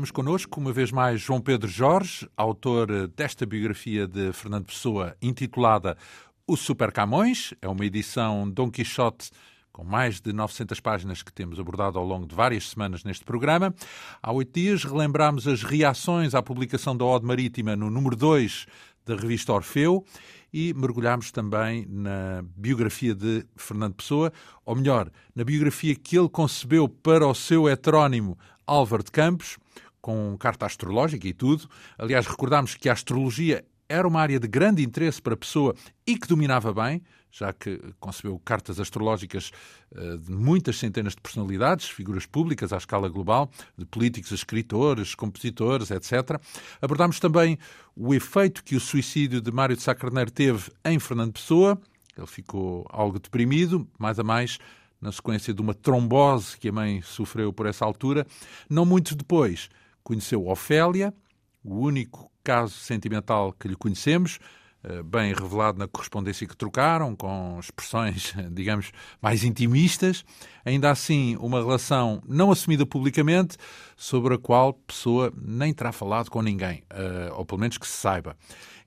Temos 0.00 0.10
connosco 0.10 0.58
uma 0.58 0.72
vez 0.72 0.90
mais 0.90 1.20
João 1.20 1.42
Pedro 1.42 1.68
Jorge, 1.68 2.26
autor 2.34 3.06
desta 3.08 3.44
biografia 3.44 4.08
de 4.08 4.32
Fernando 4.32 4.64
Pessoa 4.64 5.14
intitulada 5.20 5.94
O 6.46 6.56
Super 6.56 6.90
Camões. 6.90 7.52
É 7.60 7.68
uma 7.68 7.84
edição 7.84 8.50
Dom 8.50 8.70
Quixote 8.70 9.30
com 9.70 9.84
mais 9.84 10.18
de 10.18 10.32
900 10.32 10.80
páginas 10.80 11.22
que 11.22 11.30
temos 11.30 11.60
abordado 11.60 11.98
ao 11.98 12.04
longo 12.06 12.26
de 12.26 12.34
várias 12.34 12.70
semanas 12.70 13.04
neste 13.04 13.26
programa. 13.26 13.74
Há 14.22 14.32
oito 14.32 14.58
dias 14.58 14.84
relembramos 14.84 15.46
as 15.46 15.62
reações 15.62 16.34
à 16.34 16.42
publicação 16.42 16.96
da 16.96 17.04
Ode 17.04 17.26
Marítima 17.26 17.76
no 17.76 17.90
número 17.90 18.16
2 18.16 18.64
da 19.04 19.14
revista 19.14 19.52
Orfeu 19.52 20.02
e 20.50 20.72
mergulhámos 20.72 21.30
também 21.30 21.84
na 21.86 22.42
biografia 22.56 23.14
de 23.14 23.44
Fernando 23.54 23.96
Pessoa, 23.96 24.32
ou 24.64 24.74
melhor, 24.74 25.10
na 25.34 25.44
biografia 25.44 25.94
que 25.94 26.18
ele 26.18 26.30
concebeu 26.30 26.88
para 26.88 27.26
o 27.26 27.34
seu 27.34 27.68
heterónimo 27.68 28.38
Álvaro 28.66 29.02
de 29.02 29.10
Campos, 29.10 29.58
com 30.00 30.36
carta 30.38 30.66
astrológica 30.66 31.26
e 31.26 31.32
tudo. 31.32 31.68
Aliás, 31.98 32.26
recordámos 32.26 32.74
que 32.74 32.88
a 32.88 32.92
astrologia 32.92 33.64
era 33.88 34.06
uma 34.06 34.20
área 34.20 34.38
de 34.38 34.46
grande 34.46 34.84
interesse 34.84 35.20
para 35.20 35.34
a 35.34 35.36
pessoa 35.36 35.74
e 36.06 36.16
que 36.16 36.28
dominava 36.28 36.72
bem, 36.72 37.02
já 37.30 37.52
que 37.52 37.80
concebeu 37.98 38.38
cartas 38.44 38.78
astrológicas 38.78 39.50
eh, 39.94 40.16
de 40.16 40.30
muitas 40.30 40.78
centenas 40.78 41.14
de 41.14 41.20
personalidades, 41.20 41.88
figuras 41.88 42.24
públicas 42.24 42.72
à 42.72 42.76
escala 42.76 43.08
global, 43.08 43.50
de 43.76 43.84
políticos, 43.84 44.30
escritores, 44.30 45.14
compositores, 45.16 45.90
etc. 45.90 46.40
Abordámos 46.80 47.18
também 47.18 47.58
o 47.96 48.14
efeito 48.14 48.62
que 48.62 48.76
o 48.76 48.80
suicídio 48.80 49.40
de 49.40 49.50
Mário 49.50 49.76
de 49.76 49.82
Sá 49.82 49.94
Carneiro 49.94 50.30
teve 50.30 50.70
em 50.84 50.98
Fernando 50.98 51.32
Pessoa. 51.32 51.80
Ele 52.16 52.26
ficou 52.28 52.86
algo 52.90 53.18
deprimido, 53.18 53.88
mais 53.98 54.18
a 54.20 54.24
mais 54.24 54.58
na 55.00 55.10
sequência 55.10 55.54
de 55.54 55.60
uma 55.60 55.74
trombose 55.74 56.58
que 56.58 56.68
a 56.68 56.72
mãe 56.72 57.00
sofreu 57.02 57.52
por 57.52 57.66
essa 57.66 57.84
altura. 57.84 58.26
Não 58.68 58.84
muito 58.84 59.16
depois, 59.16 59.70
conheceu 60.02 60.46
Ofélia, 60.48 61.14
o 61.62 61.78
único 61.78 62.30
caso 62.42 62.74
sentimental 62.74 63.52
que 63.52 63.68
lhe 63.68 63.76
conhecemos, 63.76 64.38
eh, 64.82 65.02
bem 65.02 65.34
revelado 65.34 65.78
na 65.78 65.86
correspondência 65.86 66.46
que 66.46 66.56
trocaram, 66.56 67.14
com 67.14 67.58
expressões, 67.60 68.32
digamos, 68.50 68.92
mais 69.20 69.44
intimistas. 69.44 70.24
Ainda 70.64 70.90
assim, 70.90 71.36
uma 71.36 71.58
relação 71.58 72.22
não 72.26 72.50
assumida 72.50 72.86
publicamente, 72.86 73.58
sobre 73.94 74.34
a 74.34 74.38
qual 74.38 74.72
Pessoa 74.72 75.32
nem 75.36 75.74
terá 75.74 75.92
falado 75.92 76.30
com 76.30 76.40
ninguém, 76.40 76.82
eh, 76.88 77.30
ou 77.34 77.44
pelo 77.44 77.60
menos 77.60 77.76
que 77.76 77.86
se 77.86 77.96
saiba. 77.96 78.34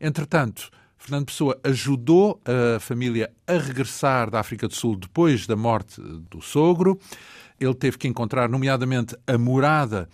Entretanto, 0.02 0.72
Fernando 0.98 1.26
Pessoa 1.26 1.60
ajudou 1.64 2.42
a 2.46 2.80
família 2.80 3.30
a 3.46 3.58
regressar 3.58 4.32
da 4.32 4.40
África 4.40 4.70
do 4.70 4.74
Sul 4.74 4.96
depois 4.96 5.46
da 5.46 5.56
morte 5.56 6.02
do 6.02 6.42
sogro. 6.42 6.98
Ele 7.60 7.74
teve 7.76 7.98
que 7.98 8.08
encontrar, 8.08 8.48
nomeadamente, 8.48 9.14
a 9.28 9.38
morada 9.38 10.08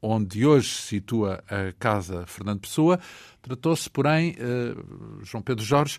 onde 0.00 0.46
hoje 0.46 0.68
se 0.68 0.82
situa 0.82 1.42
a 1.48 1.72
Casa 1.78 2.24
Fernando 2.26 2.60
Pessoa. 2.60 2.98
Tratou-se, 3.42 3.88
porém, 3.88 4.36
eh, 4.38 4.74
João 5.22 5.42
Pedro 5.42 5.64
Jorge, 5.64 5.98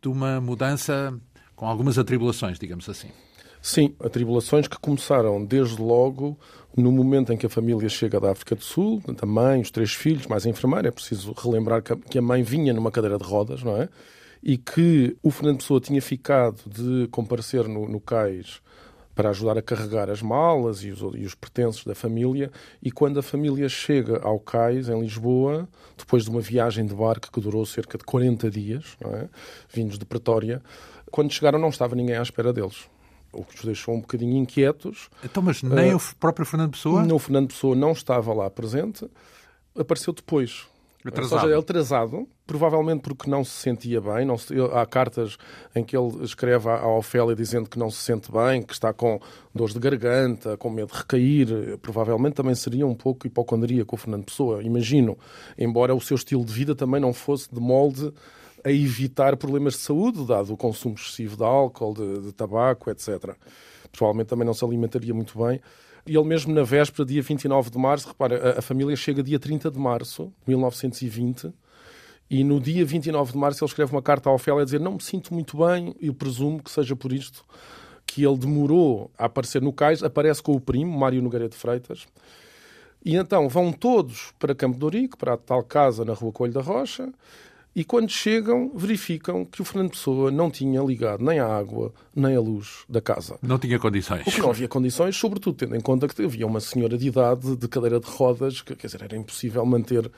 de 0.00 0.08
uma 0.08 0.40
mudança 0.40 1.18
com 1.54 1.66
algumas 1.66 1.98
atribulações, 1.98 2.58
digamos 2.58 2.88
assim. 2.88 3.08
Sim, 3.60 3.94
atribulações 4.00 4.68
que 4.68 4.78
começaram 4.78 5.44
desde 5.44 5.80
logo 5.82 6.38
no 6.76 6.92
momento 6.92 7.32
em 7.32 7.36
que 7.36 7.46
a 7.46 7.50
família 7.50 7.88
chega 7.88 8.20
da 8.20 8.30
África 8.30 8.54
do 8.54 8.62
Sul, 8.62 9.02
a 9.20 9.26
mãe, 9.26 9.60
os 9.60 9.70
três 9.70 9.92
filhos, 9.92 10.26
mais 10.26 10.46
a 10.46 10.50
enfermeira. 10.50 10.88
É 10.88 10.90
preciso 10.92 11.32
relembrar 11.32 11.82
que 11.82 12.18
a 12.18 12.22
mãe 12.22 12.42
vinha 12.42 12.72
numa 12.72 12.90
cadeira 12.90 13.18
de 13.18 13.24
rodas, 13.24 13.62
não 13.62 13.76
é? 13.76 13.88
E 14.40 14.56
que 14.56 15.16
o 15.22 15.30
Fernando 15.30 15.58
Pessoa 15.58 15.80
tinha 15.80 16.00
ficado 16.00 16.62
de 16.66 17.08
comparecer 17.08 17.66
no, 17.66 17.88
no 17.88 18.00
cais 18.00 18.60
para 19.18 19.30
ajudar 19.30 19.58
a 19.58 19.62
carregar 19.62 20.08
as 20.08 20.22
malas 20.22 20.84
e 20.84 20.92
os, 20.92 21.00
e 21.16 21.24
os, 21.24 21.34
pertences 21.34 21.82
da 21.82 21.92
família. 21.92 22.52
E 22.80 22.88
quando 22.92 23.18
a 23.18 23.22
família 23.22 23.68
chega 23.68 24.20
ao 24.22 24.38
cais, 24.38 24.88
em 24.88 25.00
Lisboa, 25.00 25.68
depois 25.96 26.22
de 26.22 26.30
uma 26.30 26.40
viagem 26.40 26.86
de 26.86 26.94
barco 26.94 27.32
que 27.32 27.40
durou 27.40 27.66
cerca 27.66 27.98
de 27.98 28.04
40 28.04 28.48
dias, 28.48 28.96
é? 29.04 29.28
vindos 29.74 29.98
de 29.98 30.04
Pretória, 30.04 30.62
quando 31.10 31.32
chegaram 31.32 31.58
não 31.58 31.68
estava 31.68 31.96
ninguém 31.96 32.14
à 32.14 32.22
espera 32.22 32.52
deles 32.52 32.88
o 33.32 33.44
que 33.44 33.56
os 33.56 33.64
deixou 33.64 33.94
um 33.94 34.00
bocadinho 34.00 34.36
inquietos. 34.36 35.10
Então, 35.22 35.42
mas 35.42 35.62
nem 35.64 35.92
uh, 35.92 35.96
o 35.96 36.00
próprio 36.18 36.46
Fernando 36.46 36.70
Pessoa? 36.70 37.04
Não, 37.04 37.16
o 37.16 37.18
Fernando 37.18 37.48
Pessoa 37.48 37.74
não 37.74 37.92
estava 37.92 38.32
lá 38.32 38.48
presente, 38.48 39.04
apareceu 39.76 40.12
depois. 40.12 40.66
Atrasado. 41.08 41.40
Seja, 41.40 41.52
ele 41.52 41.60
atrasado, 41.60 42.28
provavelmente 42.46 43.02
porque 43.02 43.30
não 43.30 43.44
se 43.44 43.52
sentia 43.52 44.00
bem. 44.00 44.24
Não 44.24 44.36
se, 44.36 44.54
há 44.72 44.84
cartas 44.86 45.36
em 45.74 45.84
que 45.84 45.96
ele 45.96 46.24
escreve 46.24 46.68
à 46.68 46.88
Ofélia 46.88 47.34
dizendo 47.34 47.68
que 47.68 47.78
não 47.78 47.90
se 47.90 47.98
sente 47.98 48.30
bem, 48.30 48.62
que 48.62 48.72
está 48.72 48.92
com 48.92 49.20
dores 49.54 49.74
de 49.74 49.80
garganta, 49.80 50.56
com 50.56 50.70
medo 50.70 50.92
de 50.92 50.98
recair. 50.98 51.78
Provavelmente 51.82 52.34
também 52.34 52.54
seria 52.54 52.86
um 52.86 52.94
pouco 52.94 53.26
hipocondríaco 53.26 53.94
o 53.94 53.98
Fernando 53.98 54.24
Pessoa, 54.24 54.62
imagino. 54.62 55.18
Embora 55.58 55.94
o 55.94 56.00
seu 56.00 56.14
estilo 56.14 56.44
de 56.44 56.52
vida 56.52 56.74
também 56.74 57.00
não 57.00 57.12
fosse 57.12 57.52
de 57.52 57.60
molde 57.60 58.12
a 58.64 58.70
evitar 58.70 59.36
problemas 59.36 59.74
de 59.74 59.80
saúde, 59.80 60.24
dado 60.26 60.52
o 60.52 60.56
consumo 60.56 60.94
excessivo 60.94 61.36
de 61.36 61.44
álcool, 61.44 61.94
de, 61.94 62.20
de 62.22 62.32
tabaco, 62.32 62.90
etc. 62.90 63.34
Provavelmente 63.92 64.28
também 64.28 64.46
não 64.46 64.54
se 64.54 64.64
alimentaria 64.64 65.14
muito 65.14 65.38
bem. 65.38 65.60
E 66.06 66.16
ele 66.16 66.26
mesmo 66.26 66.54
na 66.54 66.62
véspera, 66.62 67.04
dia 67.04 67.20
29 67.20 67.70
de 67.70 67.78
março, 67.78 68.08
repara, 68.08 68.54
a, 68.54 68.58
a 68.58 68.62
família 68.62 68.96
chega 68.96 69.22
dia 69.22 69.38
30 69.38 69.70
de 69.70 69.78
março 69.78 70.32
de 70.44 70.48
1920 70.48 71.52
e 72.30 72.44
no 72.44 72.60
dia 72.60 72.84
29 72.84 73.32
de 73.32 73.38
março 73.38 73.64
ele 73.64 73.70
escreve 73.70 73.92
uma 73.92 74.02
carta 74.02 74.28
à 74.28 74.32
Ofélia 74.32 74.62
a 74.62 74.64
dizer 74.64 74.80
não 74.80 74.94
me 74.94 75.02
sinto 75.02 75.32
muito 75.32 75.56
bem, 75.56 75.94
eu 76.00 76.12
presumo 76.12 76.62
que 76.62 76.70
seja 76.70 76.94
por 76.94 77.12
isto 77.12 77.44
que 78.06 78.24
ele 78.24 78.38
demorou 78.38 79.10
a 79.18 79.26
aparecer 79.26 79.60
no 79.60 79.72
cais, 79.72 80.02
aparece 80.02 80.42
com 80.42 80.52
o 80.52 80.60
primo, 80.60 80.98
Mário 80.98 81.22
Nogueira 81.22 81.48
de 81.48 81.54
Freitas, 81.54 82.06
e 83.04 83.16
então 83.16 83.48
vão 83.48 83.70
todos 83.70 84.32
para 84.38 84.54
Campo 84.54 84.78
de 84.78 84.84
Ourique, 84.84 85.16
para 85.16 85.34
a 85.34 85.36
tal 85.36 85.62
casa 85.62 86.04
na 86.04 86.14
Rua 86.14 86.32
Coelho 86.32 86.54
da 86.54 86.60
Rocha, 86.60 87.12
e 87.74 87.84
quando 87.84 88.10
chegam, 88.10 88.72
verificam 88.74 89.44
que 89.44 89.62
o 89.62 89.64
Fernando 89.64 89.90
Pessoa 89.90 90.30
não 90.30 90.50
tinha 90.50 90.82
ligado 90.82 91.24
nem 91.24 91.38
a 91.38 91.46
água, 91.46 91.92
nem 92.14 92.34
a 92.34 92.40
luz 92.40 92.84
da 92.88 93.00
casa. 93.00 93.38
Não 93.40 93.58
tinha 93.58 93.78
condições. 93.78 94.26
O 94.26 94.30
que 94.30 94.40
não 94.40 94.50
havia 94.50 94.66
condições, 94.66 95.16
sobretudo 95.16 95.56
tendo 95.56 95.76
em 95.76 95.80
conta 95.80 96.08
que 96.08 96.22
havia 96.22 96.46
uma 96.46 96.60
senhora 96.60 96.98
de 96.98 97.08
idade 97.08 97.56
de 97.56 97.68
cadeira 97.68 98.00
de 98.00 98.06
rodas, 98.06 98.62
que 98.62 98.74
quer 98.74 98.86
dizer, 98.86 99.02
era 99.02 99.16
impossível 99.16 99.64
manter. 99.64 100.10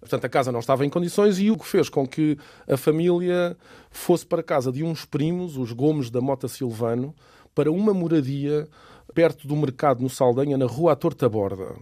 Portanto, 0.00 0.24
a 0.24 0.28
casa 0.28 0.52
não 0.52 0.60
estava 0.60 0.84
em 0.84 0.90
condições 0.90 1.38
e 1.38 1.50
o 1.50 1.56
que 1.56 1.66
fez 1.66 1.88
com 1.88 2.06
que 2.06 2.36
a 2.68 2.76
família 2.76 3.56
fosse 3.90 4.26
para 4.26 4.40
a 4.40 4.44
casa 4.44 4.70
de 4.70 4.84
uns 4.84 5.04
primos, 5.04 5.56
os 5.56 5.72
Gomes 5.72 6.10
da 6.10 6.20
Mota 6.20 6.46
Silvano, 6.46 7.14
para 7.54 7.72
uma 7.72 7.94
moradia 7.94 8.68
perto 9.14 9.48
do 9.48 9.56
mercado 9.56 10.02
no 10.02 10.10
Saldanha, 10.10 10.58
na 10.58 10.66
rua 10.66 10.92
à 10.92 10.96
Torta 10.96 11.28
Borda. 11.28 11.74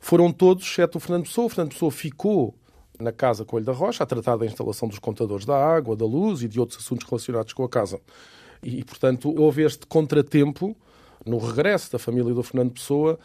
Foram 0.00 0.32
todos, 0.32 0.64
exceto 0.64 0.98
o 0.98 1.00
Fernando 1.00 1.24
Pessoa. 1.24 1.46
O 1.46 1.48
Fernando 1.48 1.72
Pessoa 1.72 1.90
ficou 1.90 2.54
na 3.00 3.12
Casa 3.12 3.44
Coelho 3.44 3.66
da 3.66 3.72
Rocha, 3.72 4.04
a 4.04 4.06
tratar 4.06 4.36
da 4.36 4.46
instalação 4.46 4.88
dos 4.88 4.98
contadores 4.98 5.44
da 5.44 5.56
água, 5.56 5.96
da 5.96 6.04
luz 6.04 6.42
e 6.42 6.48
de 6.48 6.58
outros 6.60 6.78
assuntos 6.78 7.06
relacionados 7.08 7.52
com 7.52 7.64
a 7.64 7.68
casa. 7.68 8.00
E, 8.62 8.84
portanto, 8.84 9.34
houve 9.38 9.62
este 9.62 9.86
contratempo 9.86 10.76
no 11.24 11.38
regresso 11.38 11.92
da 11.92 11.98
família 11.98 12.32
do 12.32 12.42
Fernando 12.42 12.72
Pessoa 12.72 13.18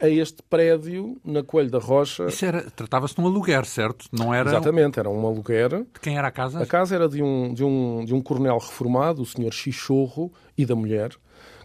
a 0.00 0.08
este 0.08 0.42
prédio 0.44 1.16
na 1.24 1.42
Coelho 1.42 1.70
da 1.70 1.78
Rocha. 1.78 2.26
Isso 2.26 2.44
era, 2.44 2.70
tratava-se 2.70 3.14
de 3.14 3.20
um 3.20 3.26
aluguer, 3.26 3.64
certo? 3.64 4.06
Não 4.12 4.32
era... 4.32 4.50
Exatamente, 4.50 4.98
era 4.98 5.10
um 5.10 5.26
aluguer. 5.26 5.70
De 5.70 6.00
quem 6.00 6.16
era 6.16 6.28
a 6.28 6.30
casa? 6.30 6.62
A 6.62 6.66
casa 6.66 6.94
era 6.94 7.08
de 7.08 7.22
um, 7.22 7.52
de 7.52 7.64
um, 7.64 8.04
de 8.04 8.14
um 8.14 8.20
coronel 8.20 8.58
reformado, 8.58 9.22
o 9.22 9.26
senhor 9.26 9.52
Chichorro, 9.52 10.32
e 10.56 10.64
da 10.64 10.76
mulher, 10.76 11.10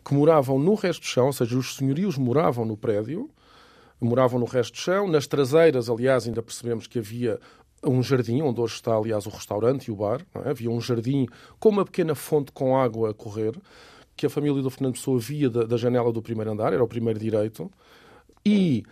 que 0.04 0.14
moravam 0.14 0.58
no 0.58 0.74
resto 0.74 1.02
do 1.02 1.06
chão, 1.06 1.28
ou 1.28 1.34
seja, 1.34 1.56
os 1.58 1.76
senhorios 1.76 2.18
moravam 2.18 2.66
no 2.66 2.76
prédio, 2.76 3.30
moravam 4.06 4.40
no 4.40 4.46
resto 4.46 4.74
do 4.74 4.80
chão. 4.80 5.08
Nas 5.08 5.28
traseiras, 5.28 5.90
aliás, 5.90 6.28
ainda 6.28 6.42
percebemos 6.42 6.88
que 6.88 7.00
havia 7.00 7.40
um 7.84 8.02
jardim, 8.02 8.42
onde 8.42 8.62
hoje 8.62 8.76
está, 8.76 8.96
aliás, 8.96 9.26
o 9.26 9.30
restaurante 9.30 9.86
e 9.86 9.92
o 9.92 9.96
bar. 9.96 10.26
É? 10.46 10.50
Havia 10.50 10.70
um 10.70 10.80
jardim 10.80 11.28
com 11.60 11.70
uma 11.70 11.86
pequena 11.86 12.16
fonte 12.16 12.52
com 12.52 12.78
água 12.78 13.12
a 13.12 13.14
correr, 13.14 13.54
que 14.16 14.26
a 14.26 14.30
família 14.30 14.62
do 14.62 14.70
Fernando 14.70 14.94
Pessoa 14.94 15.20
via 15.20 15.50
da, 15.50 15.64
da 15.64 15.78
janela 15.78 16.12
do 16.12 16.22
primeiro 16.22 16.52
andar, 16.52 16.74
era 16.74 16.84
o 16.84 16.88
primeiro 16.88 17.20
direito. 17.20 17.70
E 18.46 18.84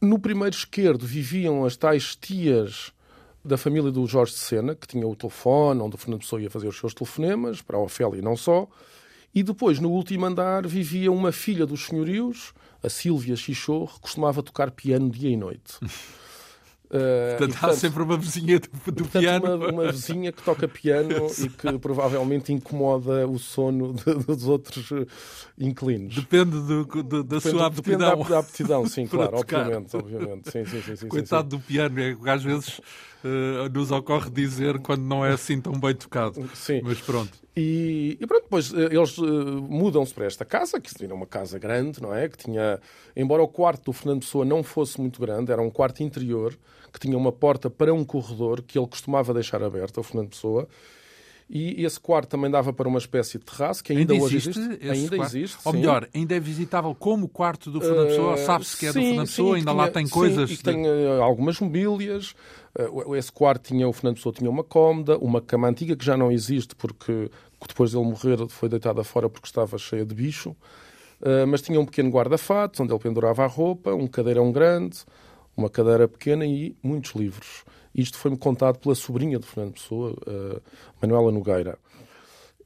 no 0.00 0.18
primeiro 0.18 0.54
esquerdo 0.54 1.06
viviam 1.06 1.64
as 1.64 1.76
tais 1.76 2.16
tias 2.16 2.92
da 3.44 3.56
família 3.56 3.90
do 3.90 4.06
Jorge 4.06 4.32
de 4.32 4.38
Sena, 4.38 4.74
que 4.74 4.86
tinha 4.86 5.06
o 5.06 5.16
telefone, 5.16 5.80
onde 5.80 5.94
o 5.94 5.98
Fernando 5.98 6.20
Pessoa 6.20 6.42
ia 6.42 6.50
fazer 6.50 6.68
os 6.68 6.78
seus 6.78 6.92
telefonemas, 6.92 7.62
para 7.62 7.76
a 7.76 7.80
Ofélia 7.80 8.18
e 8.18 8.22
não 8.22 8.36
só. 8.36 8.68
E 9.34 9.42
depois, 9.42 9.78
no 9.78 9.90
último 9.90 10.26
andar, 10.26 10.66
vivia 10.66 11.12
uma 11.12 11.32
filha 11.32 11.66
dos 11.66 11.86
senhorios, 11.86 12.52
a 12.82 12.88
Sílvia 12.88 13.36
Chichorro, 13.36 14.00
costumava 14.00 14.42
tocar 14.42 14.70
piano 14.70 15.10
dia 15.10 15.30
e 15.30 15.36
noite. 15.36 15.78
Uh, 15.82 15.88
portanto, 17.36 17.50
e, 17.50 17.52
portanto, 17.52 17.64
há 17.64 17.72
sempre 17.74 18.02
uma 18.02 18.16
vizinha 18.16 18.58
do, 18.58 18.68
do 18.68 18.80
portanto, 18.80 19.20
piano. 19.20 19.54
Uma, 19.54 19.68
uma, 19.68 19.92
vizinha 19.92 20.32
que 20.32 20.42
toca 20.42 20.66
piano 20.66 21.10
e 21.38 21.48
que 21.48 21.78
provavelmente 21.78 22.52
incomoda 22.52 23.28
o 23.28 23.38
sono 23.38 23.92
de, 23.92 24.14
dos 24.14 24.46
outros 24.46 24.90
eh, 24.92 25.06
inquilinos. 25.58 26.14
Depende 26.14 26.52
do, 26.52 26.84
do, 26.84 27.22
da 27.22 27.36
depende, 27.36 27.50
sua 27.50 27.66
aptidão. 27.66 28.10
Depende 28.10 28.28
da, 28.30 28.38
aptidão, 28.38 28.86
sim, 28.86 29.06
claro, 29.08 29.36
obviamente. 29.36 29.94
obviamente. 29.94 30.50
Sim, 30.50 30.64
sim, 30.64 30.96
sim, 30.96 31.08
Coitado 31.08 31.48
do 31.48 31.60
piano, 31.60 32.00
é 32.00 32.14
que 32.14 32.30
às 32.30 32.42
vezes 32.42 32.78
uh, 32.78 33.68
nos 33.72 33.90
ocorre 33.90 34.30
dizer 34.30 34.78
quando 34.78 35.02
não 35.02 35.24
é 35.24 35.32
assim 35.32 35.60
tão 35.60 35.72
bem 35.78 35.94
tocado. 35.94 36.48
Sim. 36.54 36.80
Mas 36.82 37.00
pronto. 37.00 37.38
E, 37.60 38.16
e 38.20 38.26
pronto, 38.26 38.44
depois 38.44 38.72
eh, 38.72 38.94
eles 38.94 39.18
uh, 39.18 39.26
mudam-se 39.68 40.14
para 40.14 40.26
esta 40.26 40.44
casa, 40.44 40.80
que 40.80 40.92
era 41.02 41.12
uma 41.12 41.26
casa 41.26 41.58
grande, 41.58 42.00
não 42.00 42.14
é? 42.14 42.28
Que 42.28 42.36
tinha, 42.36 42.78
embora 43.16 43.42
o 43.42 43.48
quarto 43.48 43.86
do 43.86 43.92
Fernando 43.92 44.20
Pessoa 44.20 44.44
não 44.44 44.62
fosse 44.62 45.00
muito 45.00 45.20
grande, 45.20 45.50
era 45.50 45.60
um 45.60 45.68
quarto 45.68 46.00
interior, 46.00 46.56
que 46.92 47.00
tinha 47.00 47.18
uma 47.18 47.32
porta 47.32 47.68
para 47.68 47.92
um 47.92 48.04
corredor 48.04 48.62
que 48.62 48.78
ele 48.78 48.86
costumava 48.86 49.34
deixar 49.34 49.60
aberto, 49.60 49.98
o 49.98 50.04
Fernando 50.04 50.28
Pessoa. 50.28 50.68
E 51.50 51.82
esse 51.82 51.98
quarto 51.98 52.28
também 52.28 52.50
dava 52.50 52.74
para 52.74 52.86
uma 52.86 52.98
espécie 52.98 53.38
de 53.38 53.44
terraço 53.44 53.82
que 53.82 53.90
ainda, 53.90 54.12
ainda 54.12 54.24
hoje 54.24 54.36
existe. 54.36 54.60
Ainda 54.60 55.16
quarto? 55.16 55.36
existe. 55.36 55.58
Ou 55.64 55.72
sim. 55.72 55.78
melhor, 55.78 56.08
ainda 56.14 56.36
é 56.36 56.40
visitável 56.40 56.94
como 56.94 57.24
o 57.24 57.28
quarto 57.28 57.70
do 57.70 57.80
Fernando 57.80 58.08
Pessoa? 58.08 58.34
Uh, 58.34 58.38
Sabe-se 58.38 58.76
que 58.76 58.86
é 58.86 58.92
sim, 58.92 58.98
do 58.98 59.04
Fernando 59.06 59.26
Pessoa? 59.26 59.56
Ainda 59.56 59.70
tinha, 59.70 59.82
lá 59.82 59.90
tem 59.90 60.06
sim, 60.06 60.12
coisas. 60.12 60.50
E 60.50 60.56
de... 60.56 60.62
tem 60.62 60.86
uh, 60.86 61.22
algumas 61.22 61.58
mobílias. 61.58 62.34
Uh, 62.78 63.16
esse 63.16 63.32
quarto 63.32 63.68
tinha, 63.68 63.88
o 63.88 63.92
Fernando 63.94 64.16
Pessoa 64.16 64.34
tinha 64.34 64.50
uma 64.50 64.62
cómoda, 64.62 65.16
uma 65.16 65.40
cama 65.40 65.68
antiga 65.68 65.96
que 65.96 66.04
já 66.04 66.18
não 66.18 66.30
existe 66.30 66.76
porque 66.76 67.30
depois 67.66 67.92
dele 67.92 68.04
morrer 68.04 68.36
foi 68.48 68.68
deitada 68.68 69.02
fora 69.02 69.28
porque 69.28 69.46
estava 69.46 69.76
cheia 69.78 70.04
de 70.04 70.14
bicho. 70.14 70.50
Uh, 71.20 71.46
mas 71.48 71.60
tinha 71.60 71.80
um 71.80 71.84
pequeno 71.84 72.10
guarda-fatos 72.10 72.78
onde 72.78 72.92
ele 72.92 73.00
pendurava 73.00 73.42
a 73.42 73.46
roupa, 73.46 73.92
um 73.92 74.06
cadeirão 74.06 74.52
grande, 74.52 74.98
uma 75.56 75.68
cadeira 75.68 76.06
pequena 76.06 76.46
e 76.46 76.76
muitos 76.82 77.12
livros. 77.12 77.64
Isto 77.92 78.16
foi-me 78.18 78.36
contado 78.36 78.78
pela 78.78 78.94
sobrinha 78.94 79.38
de 79.38 79.46
Fernando 79.46 79.74
Pessoa, 79.74 80.12
uh, 80.12 80.62
Manuela 81.02 81.32
Nogueira. 81.32 81.78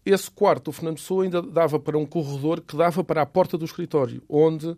Esse 0.05 0.31
quarto 0.31 0.65
do 0.65 0.73
Fernando 0.73 0.97
Pessoa 0.97 1.25
ainda 1.25 1.41
dava 1.41 1.81
para 1.81 1.97
um 1.97 2.05
corredor 2.05 2.61
que 2.61 2.77
dava 2.77 3.03
para 3.03 3.23
a 3.23 3.27
porta 3.27 3.57
do 3.57 3.65
escritório, 3.65 4.23
onde 4.29 4.77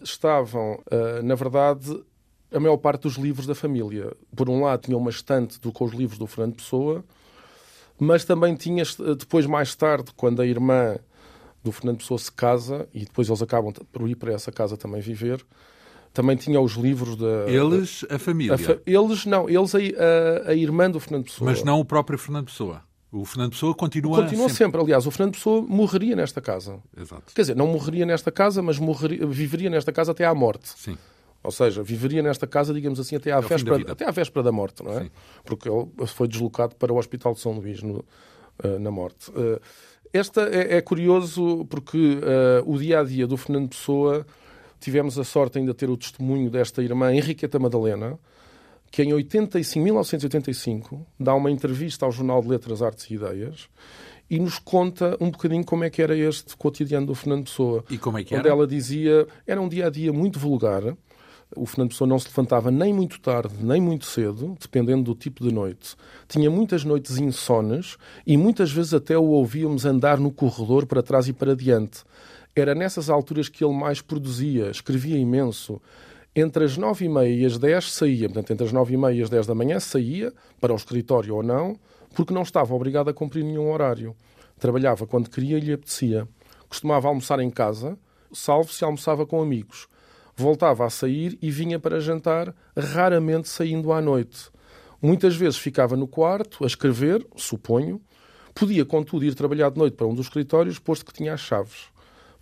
estavam, 0.00 0.80
uh, 0.90 1.22
na 1.22 1.34
verdade, 1.34 2.02
a 2.50 2.58
maior 2.58 2.78
parte 2.78 3.02
dos 3.02 3.16
livros 3.16 3.46
da 3.46 3.54
família. 3.54 4.16
Por 4.34 4.48
um 4.48 4.62
lado, 4.62 4.82
tinha 4.82 4.96
uma 4.96 5.10
estante 5.10 5.58
com 5.58 5.84
os 5.84 5.92
livros 5.92 6.18
do 6.18 6.26
Fernando 6.26 6.56
Pessoa, 6.56 7.04
mas 8.00 8.24
também 8.24 8.54
tinha, 8.54 8.82
depois, 9.18 9.46
mais 9.46 9.74
tarde, 9.74 10.10
quando 10.16 10.40
a 10.40 10.46
irmã 10.46 10.96
do 11.62 11.70
Fernando 11.70 11.98
Pessoa 11.98 12.18
se 12.18 12.32
casa, 12.32 12.88
e 12.94 13.00
depois 13.00 13.28
eles 13.28 13.42
acabam 13.42 13.72
por 13.92 14.08
ir 14.08 14.16
para 14.16 14.32
essa 14.32 14.50
casa 14.50 14.76
também 14.76 15.00
viver, 15.00 15.44
também 16.12 16.36
tinha 16.36 16.60
os 16.60 16.72
livros 16.72 17.14
da. 17.16 17.44
Eles, 17.46 18.04
a 18.08 18.18
família. 18.18 18.54
A 18.54 18.58
fa 18.58 18.78
eles, 18.86 19.26
não, 19.26 19.48
eles, 19.48 19.74
a, 19.74 19.78
a, 19.78 20.50
a, 20.50 20.54
irmã 20.54 20.90
do 20.90 20.98
Fernando 20.98 21.24
Pessoa. 21.24 21.50
Mas 21.50 21.62
não 21.62 21.78
o 21.78 21.84
próprio 21.84 22.18
Fernando 22.18 22.46
Pessoa. 22.46 22.82
O 23.12 23.24
Fernando 23.24 23.50
Pessoa 23.50 23.74
continua. 23.74 24.22
Continua 24.22 24.48
sempre. 24.48 24.64
sempre. 24.64 24.80
Aliás, 24.80 25.06
o 25.06 25.10
Fernando 25.10 25.34
Pessoa 25.34 25.62
morreria 25.62 26.16
nesta 26.16 26.40
casa. 26.40 26.80
Exato. 26.96 27.34
Quer 27.34 27.42
dizer, 27.42 27.56
não 27.56 27.66
morreria 27.66 28.06
nesta 28.06 28.32
casa, 28.32 28.62
mas 28.62 28.78
morreria, 28.78 29.26
viveria 29.26 29.68
nesta 29.68 29.92
casa 29.92 30.12
até 30.12 30.24
à 30.24 30.34
morte. 30.34 30.70
Sim. 30.76 30.96
Ou 31.42 31.50
seja, 31.50 31.82
viveria 31.82 32.22
nesta 32.22 32.46
casa, 32.46 32.74
digamos 32.74 33.00
assim, 33.00 33.16
até 33.16 33.32
à, 33.32 33.40
véspera, 33.40 33.92
até 33.92 34.06
à 34.06 34.10
véspera 34.10 34.42
da 34.42 34.52
morte, 34.52 34.84
não 34.84 34.92
é? 34.92 35.04
Sim. 35.04 35.10
Porque 35.44 35.68
ele 35.68 35.88
foi 36.06 36.28
deslocado 36.28 36.76
para 36.76 36.92
o 36.92 36.98
Hospital 36.98 37.32
de 37.32 37.40
São 37.40 37.52
Luís 37.52 37.82
no, 37.82 38.04
uh, 38.62 38.78
na 38.78 38.90
morte. 38.90 39.30
Uh, 39.30 39.58
esta 40.12 40.42
é, 40.42 40.76
é, 40.76 40.80
curioso 40.80 41.64
porque 41.66 41.96
uh, 41.96 42.70
o 42.70 42.78
dia 42.78 43.00
a 43.00 43.04
dia 43.04 43.26
do 43.26 43.36
Fernando 43.36 43.70
Pessoa 43.70 44.26
tivemos 44.78 45.18
a 45.18 45.24
sorte 45.24 45.58
ainda 45.58 45.72
de 45.72 45.78
ter 45.78 45.88
o 45.88 45.96
testemunho 45.96 46.50
desta 46.50 46.82
irmã 46.82 47.12
Henriqueta 47.14 47.58
Madalena, 47.58 48.18
que 48.90 49.02
em 49.02 49.12
85, 49.12 49.84
1985 49.84 51.06
dá 51.18 51.34
uma 51.34 51.50
entrevista 51.50 52.04
ao 52.04 52.12
Jornal 52.12 52.42
de 52.42 52.48
Letras, 52.48 52.82
Artes 52.82 53.08
e 53.08 53.14
Ideias 53.14 53.68
e 54.28 54.38
nos 54.38 54.58
conta 54.58 55.16
um 55.20 55.30
bocadinho 55.30 55.64
como 55.64 55.84
é 55.84 55.90
que 55.90 56.00
era 56.00 56.16
este 56.16 56.56
cotidiano 56.56 57.06
do 57.06 57.14
Fernando 57.14 57.44
Pessoa. 57.44 57.84
E 57.90 57.98
como 57.98 58.18
é 58.18 58.24
que 58.24 58.32
era? 58.32 58.40
Onde 58.40 58.48
ela 58.48 58.66
dizia, 58.66 59.26
era 59.46 59.60
um 59.60 59.68
dia 59.68 59.86
a 59.86 59.90
dia 59.90 60.12
muito 60.12 60.38
vulgar. 60.38 60.82
O 61.56 61.66
Fernando 61.66 61.90
Pessoa 61.90 62.06
não 62.06 62.18
se 62.18 62.28
levantava 62.28 62.70
nem 62.70 62.92
muito 62.92 63.20
tarde, 63.20 63.54
nem 63.60 63.80
muito 63.80 64.06
cedo, 64.06 64.56
dependendo 64.60 65.02
do 65.02 65.14
tipo 65.14 65.42
de 65.42 65.52
noite. 65.52 65.96
Tinha 66.28 66.48
muitas 66.48 66.84
noites 66.84 67.18
insones 67.18 67.96
e 68.24 68.36
muitas 68.36 68.70
vezes 68.70 68.94
até 68.94 69.18
o 69.18 69.24
ouvíamos 69.24 69.84
andar 69.84 70.18
no 70.18 70.30
corredor 70.30 70.86
para 70.86 71.02
trás 71.02 71.26
e 71.26 71.32
para 71.32 71.56
diante. 71.56 72.04
Era 72.54 72.74
nessas 72.74 73.10
alturas 73.10 73.48
que 73.48 73.64
ele 73.64 73.74
mais 73.74 74.00
produzia, 74.00 74.70
escrevia 74.70 75.18
imenso. 75.18 75.80
Entre 76.34 76.64
as 76.64 76.76
nove 76.76 77.06
e 77.06 77.08
meia 77.08 77.34
e 77.34 77.44
as 77.44 77.58
dez 77.58 77.92
saía, 77.92 78.28
portanto, 78.28 78.52
entre 78.52 78.66
as 78.66 78.72
nove 78.72 78.94
e 78.94 78.96
meia 78.96 79.14
e 79.14 79.22
as 79.22 79.28
dez 79.28 79.46
da 79.46 79.54
manhã 79.54 79.80
saía, 79.80 80.32
para 80.60 80.72
o 80.72 80.76
escritório 80.76 81.34
ou 81.34 81.42
não, 81.42 81.76
porque 82.14 82.32
não 82.32 82.42
estava 82.42 82.72
obrigado 82.74 83.10
a 83.10 83.14
cumprir 83.14 83.44
nenhum 83.44 83.72
horário. 83.72 84.14
Trabalhava 84.56 85.04
quando 85.04 85.28
queria 85.28 85.58
e 85.58 85.60
lhe 85.60 85.72
apetecia. 85.72 86.28
Costumava 86.68 87.08
almoçar 87.08 87.40
em 87.40 87.50
casa, 87.50 87.98
salvo 88.32 88.72
se 88.72 88.84
almoçava 88.84 89.26
com 89.26 89.42
amigos. 89.42 89.88
Voltava 90.40 90.86
a 90.86 90.90
sair 90.90 91.38
e 91.42 91.50
vinha 91.50 91.78
para 91.78 92.00
jantar, 92.00 92.54
raramente 92.74 93.46
saindo 93.46 93.92
à 93.92 94.00
noite. 94.00 94.48
Muitas 95.02 95.36
vezes 95.36 95.58
ficava 95.58 95.98
no 95.98 96.08
quarto 96.08 96.64
a 96.64 96.66
escrever, 96.66 97.26
suponho. 97.36 98.00
Podia, 98.54 98.86
contudo, 98.86 99.26
ir 99.26 99.34
trabalhar 99.34 99.70
de 99.70 99.78
noite 99.78 99.98
para 99.98 100.06
um 100.06 100.14
dos 100.14 100.26
escritórios, 100.26 100.78
posto 100.78 101.04
que 101.04 101.12
tinha 101.12 101.34
as 101.34 101.40
chaves 101.40 101.90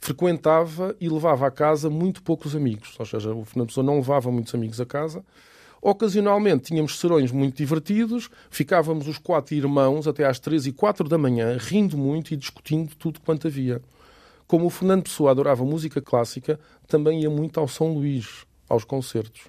frequentava 0.01 0.95
e 1.01 1.09
levava 1.09 1.49
a 1.49 1.51
casa 1.51 1.91
muito 1.91 2.23
poucos 2.23 2.55
amigos. 2.55 2.95
Ou 3.01 3.05
seja, 3.05 3.35
o 3.35 3.45
Fernando 3.45 3.67
Pessoa 3.67 3.85
não 3.85 3.97
levava 3.97 4.31
muitos 4.31 4.55
amigos 4.55 4.81
a 4.81 4.87
casa. 4.87 5.25
Ocasionalmente 5.83 6.67
tínhamos 6.67 7.01
serões 7.01 7.33
muito 7.33 7.57
divertidos, 7.57 8.31
ficávamos 8.49 9.09
os 9.09 9.19
quatro 9.19 9.57
irmãos 9.57 10.07
até 10.07 10.25
às 10.25 10.39
três 10.39 10.67
e 10.67 10.73
quatro 10.73 11.09
da 11.09 11.19
manhã, 11.19 11.57
rindo 11.59 11.99
muito 11.99 12.33
e 12.33 12.37
discutindo 12.37 12.95
tudo 12.95 13.21
quanto 13.21 13.49
havia. 13.49 13.83
Como 14.49 14.67
o 14.67 14.71
Fernando 14.71 15.03
Pessoa 15.03 15.31
adorava 15.31 15.63
música 15.63 16.01
clássica, 16.01 16.59
também 16.87 17.23
ia 17.23 17.31
muito 17.31 17.61
ao 17.61 17.69
São 17.69 17.93
Luís, 17.93 18.47
aos 18.69 18.83
concertos. 18.83 19.43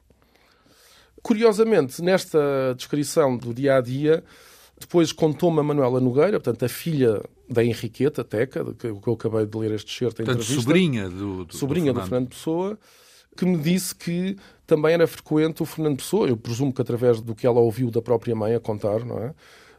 Curiosamente, 1.23 2.01
nesta 2.01 2.75
descrição 2.75 3.37
do 3.37 3.53
dia 3.53 3.77
a 3.77 3.81
dia, 3.81 4.23
depois 4.77 5.13
contou-me 5.13 5.59
a 5.59 5.63
Manuela 5.63 6.01
Nogueira, 6.01 6.39
portanto, 6.39 6.63
a 6.65 6.69
filha 6.69 7.21
da 7.49 7.63
Henriqueta 7.63 8.23
Teca, 8.23 8.73
que 8.73 8.87
eu 8.87 9.13
acabei 9.13 9.45
de 9.45 9.57
ler 9.57 9.71
este 9.71 9.93
excerto 9.93 10.21
em 10.21 10.25
portanto, 10.25 10.43
entrevista. 10.43 10.61
sobrinha 10.61 11.09
do, 11.09 11.45
do 11.45 11.55
sobrinha 11.55 11.93
do 11.93 11.99
do 11.99 12.05
Fernando 12.05 12.29
Pessoa, 12.29 12.77
que 13.35 13.45
me 13.45 13.57
disse 13.57 13.95
que 13.95 14.37
também 14.67 14.93
era 14.93 15.07
frequente 15.07 15.63
o 15.63 15.65
Fernando 15.65 15.97
Pessoa, 15.97 16.27
eu 16.27 16.35
presumo 16.35 16.73
que 16.73 16.81
através 16.81 17.21
do 17.21 17.33
que 17.33 17.47
ela 17.47 17.59
ouviu 17.59 17.89
da 17.89 18.01
própria 18.01 18.35
mãe 18.35 18.53
a 18.53 18.59
contar, 18.59 19.05
não 19.05 19.17
é? 19.17 19.33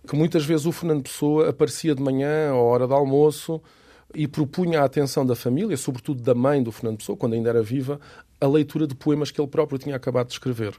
Que 0.07 0.17
muitas 0.17 0.47
vezes 0.47 0.65
o 0.65 0.73
Fernando 0.73 1.03
Pessoa 1.03 1.51
aparecia 1.51 1.95
de 1.95 2.03
manhã, 2.03 2.51
à 2.51 2.55
hora 2.55 2.87
do 2.87 2.95
almoço, 2.95 3.63
e 4.15 4.27
propunha 4.27 4.81
a 4.81 4.85
atenção 4.85 5.25
da 5.25 5.35
família, 5.35 5.77
sobretudo 5.77 6.23
da 6.23 6.35
mãe 6.35 6.63
do 6.63 6.73
Fernando 6.73 6.99
Pessoa, 6.99 7.17
quando 7.17 7.35
ainda 7.35 7.51
era 7.51 7.63
viva, 7.63 8.01
a 8.41 8.47
leitura 8.47 8.87
de 8.87 8.95
poemas 8.95 9.31
que 9.31 9.41
ele 9.41 9.49
próprio 9.49 9.79
tinha 9.79 9.97
acabado 9.97 10.29
de 10.29 10.33
escrever. 10.35 10.75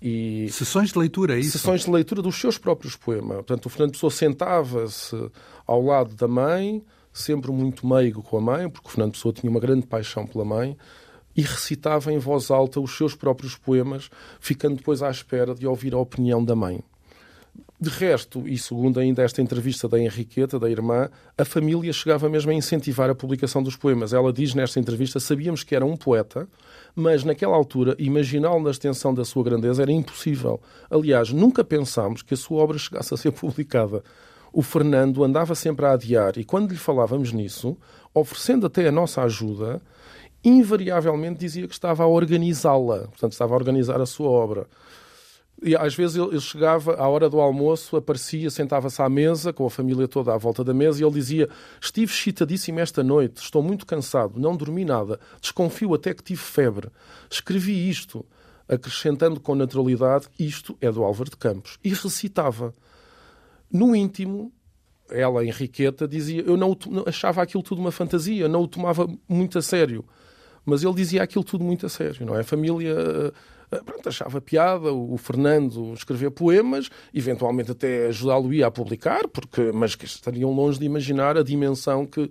E 0.00 0.48
Sessões 0.50 0.90
de 0.90 0.98
leitura, 0.98 1.36
é 1.36 1.40
isso? 1.40 1.52
Sessões 1.52 1.84
de 1.84 1.90
leitura 1.90 2.20
dos 2.20 2.36
seus 2.36 2.58
próprios 2.58 2.94
poemas. 2.94 3.36
Portanto, 3.36 3.66
o 3.66 3.68
Fernando 3.68 3.92
Pessoa 3.92 4.10
sentava-se 4.10 5.30
ao 5.66 5.80
lado 5.80 6.14
da 6.14 6.28
mãe, 6.28 6.84
sempre 7.12 7.50
muito 7.50 7.86
meigo 7.86 8.22
com 8.22 8.36
a 8.36 8.40
mãe, 8.40 8.68
porque 8.68 8.88
o 8.88 8.90
Fernando 8.90 9.12
Pessoa 9.12 9.32
tinha 9.32 9.50
uma 9.50 9.60
grande 9.60 9.86
paixão 9.86 10.26
pela 10.26 10.44
mãe, 10.44 10.76
e 11.36 11.42
recitava 11.42 12.12
em 12.12 12.18
voz 12.18 12.50
alta 12.50 12.80
os 12.80 12.96
seus 12.96 13.14
próprios 13.14 13.56
poemas, 13.56 14.10
ficando 14.38 14.76
depois 14.76 15.02
à 15.02 15.10
espera 15.10 15.54
de 15.54 15.66
ouvir 15.66 15.94
a 15.94 15.98
opinião 15.98 16.44
da 16.44 16.54
mãe. 16.54 16.80
De 17.80 17.90
resto, 17.90 18.48
e 18.48 18.56
segundo 18.56 18.98
ainda 18.98 19.22
esta 19.22 19.42
entrevista 19.42 19.86
da 19.86 19.98
Henriqueta, 19.98 20.58
da 20.58 20.70
irmã, 20.70 21.10
a 21.36 21.44
família 21.44 21.92
chegava 21.92 22.28
mesmo 22.28 22.50
a 22.50 22.54
incentivar 22.54 23.10
a 23.10 23.14
publicação 23.14 23.62
dos 23.62 23.76
poemas. 23.76 24.12
Ela 24.12 24.32
diz 24.32 24.54
nesta 24.54 24.80
entrevista: 24.80 25.20
sabíamos 25.20 25.62
que 25.62 25.74
era 25.74 25.84
um 25.84 25.96
poeta, 25.96 26.48
mas 26.94 27.24
naquela 27.24 27.54
altura 27.54 27.94
imaginá-lo 27.98 28.62
na 28.62 28.70
extensão 28.70 29.12
da 29.12 29.24
sua 29.24 29.44
grandeza 29.44 29.82
era 29.82 29.92
impossível. 29.92 30.60
Aliás, 30.88 31.30
nunca 31.30 31.62
pensámos 31.62 32.22
que 32.22 32.32
a 32.32 32.36
sua 32.36 32.62
obra 32.62 32.78
chegasse 32.78 33.12
a 33.12 33.16
ser 33.16 33.32
publicada. 33.32 34.02
O 34.52 34.62
Fernando 34.62 35.24
andava 35.24 35.54
sempre 35.54 35.84
a 35.84 35.92
adiar 35.92 36.38
e 36.38 36.44
quando 36.44 36.70
lhe 36.70 36.78
falávamos 36.78 37.32
nisso, 37.32 37.76
oferecendo 38.14 38.66
até 38.66 38.86
a 38.86 38.92
nossa 38.92 39.20
ajuda, 39.22 39.82
invariavelmente 40.44 41.40
dizia 41.40 41.66
que 41.66 41.74
estava 41.74 42.04
a 42.04 42.06
organizá-la, 42.06 43.08
portanto, 43.08 43.32
estava 43.32 43.52
a 43.52 43.56
organizar 43.56 44.00
a 44.00 44.06
sua 44.06 44.28
obra. 44.28 44.66
E 45.66 45.74
às 45.74 45.94
vezes 45.94 46.16
ele 46.16 46.38
chegava 46.40 46.94
à 46.96 47.08
hora 47.08 47.30
do 47.30 47.40
almoço, 47.40 47.96
aparecia, 47.96 48.50
sentava-se 48.50 49.00
à 49.00 49.08
mesa, 49.08 49.50
com 49.50 49.64
a 49.64 49.70
família 49.70 50.06
toda 50.06 50.34
à 50.34 50.36
volta 50.36 50.62
da 50.62 50.74
mesa, 50.74 51.00
e 51.00 51.04
ele 51.04 51.14
dizia: 51.14 51.48
Estive 51.80 52.12
excitadíssimo 52.12 52.80
esta 52.80 53.02
noite, 53.02 53.38
estou 53.38 53.62
muito 53.62 53.86
cansado, 53.86 54.38
não 54.38 54.54
dormi 54.54 54.84
nada, 54.84 55.18
desconfio 55.40 55.94
até 55.94 56.12
que 56.12 56.22
tive 56.22 56.42
febre. 56.42 56.90
Escrevi 57.30 57.88
isto, 57.88 58.26
acrescentando 58.68 59.40
com 59.40 59.54
naturalidade: 59.54 60.28
Isto 60.38 60.76
é 60.82 60.92
do 60.92 61.02
Álvaro 61.02 61.30
de 61.30 61.36
Campos. 61.38 61.78
E 61.82 61.88
recitava. 61.88 62.74
No 63.72 63.96
íntimo, 63.96 64.52
ela, 65.08 65.42
Henriqueta, 65.46 66.06
dizia: 66.06 66.42
Eu 66.42 66.58
não, 66.58 66.76
achava 67.06 67.40
aquilo 67.40 67.62
tudo 67.62 67.80
uma 67.80 67.90
fantasia, 67.90 68.46
não 68.48 68.64
o 68.64 68.68
tomava 68.68 69.08
muito 69.26 69.58
a 69.58 69.62
sério. 69.62 70.04
Mas 70.62 70.82
ele 70.82 70.94
dizia 70.94 71.22
aquilo 71.22 71.44
tudo 71.44 71.64
muito 71.64 71.86
a 71.86 71.88
sério, 71.88 72.26
não 72.26 72.36
é? 72.36 72.40
A 72.40 72.44
família 72.44 73.32
pronto, 73.68 74.08
achava 74.08 74.40
piada 74.40 74.92
o 74.92 75.16
Fernando 75.16 75.92
escrever 75.94 76.30
poemas, 76.30 76.90
eventualmente 77.12 77.70
até 77.70 78.06
ajudá-lo 78.06 78.48
a 78.64 78.70
publicar, 78.70 79.26
porque, 79.28 79.72
mas 79.72 79.94
que 79.94 80.04
estariam 80.04 80.52
longe 80.52 80.78
de 80.78 80.84
imaginar 80.84 81.36
a 81.36 81.42
dimensão 81.42 82.06
que 82.06 82.30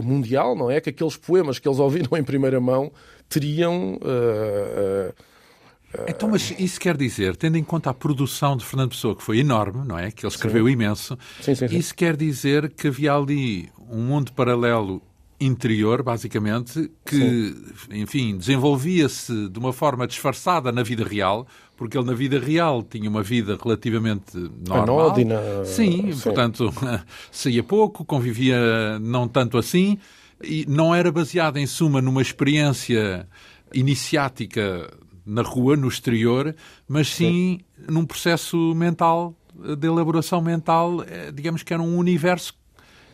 mundial, 0.00 0.56
não 0.56 0.70
é? 0.70 0.80
Que 0.80 0.90
aqueles 0.90 1.16
poemas 1.16 1.58
que 1.58 1.68
eles 1.68 1.78
ouviram 1.78 2.16
em 2.16 2.24
primeira 2.24 2.60
mão 2.60 2.90
teriam 3.28 3.94
uh, 3.94 5.10
uh, 5.10 6.04
Então, 6.08 6.28
mas 6.28 6.54
isso 6.58 6.80
quer 6.80 6.96
dizer, 6.96 7.36
tendo 7.36 7.58
em 7.58 7.64
conta 7.64 7.90
a 7.90 7.94
produção 7.94 8.56
de 8.56 8.64
Fernando 8.64 8.90
Pessoa, 8.90 9.14
que 9.14 9.22
foi 9.22 9.38
enorme, 9.38 9.86
não 9.86 9.98
é? 9.98 10.10
Que 10.10 10.24
ele 10.24 10.32
escreveu 10.32 10.66
sim. 10.66 10.72
imenso, 10.72 11.18
sim, 11.40 11.54
sim, 11.54 11.66
isso 11.66 11.94
quer 11.94 12.16
dizer 12.16 12.70
que 12.70 12.88
havia 12.88 13.14
ali 13.14 13.70
um 13.90 14.02
mundo 14.02 14.32
paralelo 14.32 15.02
interior, 15.44 16.02
basicamente, 16.02 16.90
que, 17.04 17.54
enfim, 17.90 18.36
desenvolvia-se 18.36 19.48
de 19.48 19.58
uma 19.58 19.72
forma 19.72 20.06
disfarçada 20.06 20.70
na 20.70 20.82
vida 20.82 21.04
real, 21.04 21.46
porque 21.76 21.98
ele 21.98 22.06
na 22.06 22.14
vida 22.14 22.38
real 22.38 22.82
tinha 22.82 23.08
uma 23.08 23.22
vida 23.22 23.58
relativamente 23.62 24.36
normal. 24.66 25.00
Anódina. 25.00 25.64
Sim, 25.64 26.12
Sim, 26.12 26.20
portanto, 26.22 26.72
saía 27.30 27.62
pouco, 27.62 28.04
convivia 28.04 28.98
não 29.00 29.26
tanto 29.26 29.58
assim, 29.58 29.98
e 30.42 30.64
não 30.68 30.94
era 30.94 31.10
baseado, 31.10 31.56
em 31.56 31.66
suma, 31.66 32.00
numa 32.00 32.22
experiência 32.22 33.28
iniciática 33.74 34.92
na 35.24 35.42
rua, 35.42 35.76
no 35.76 35.88
exterior, 35.88 36.54
mas 36.88 37.08
sim, 37.08 37.60
sim. 37.76 37.84
num 37.88 38.04
processo 38.04 38.74
mental, 38.74 39.34
de 39.78 39.86
elaboração 39.86 40.40
mental, 40.40 41.04
eh, 41.06 41.30
digamos 41.32 41.62
que 41.62 41.72
era 41.72 41.82
um 41.82 41.96
universo 41.96 42.54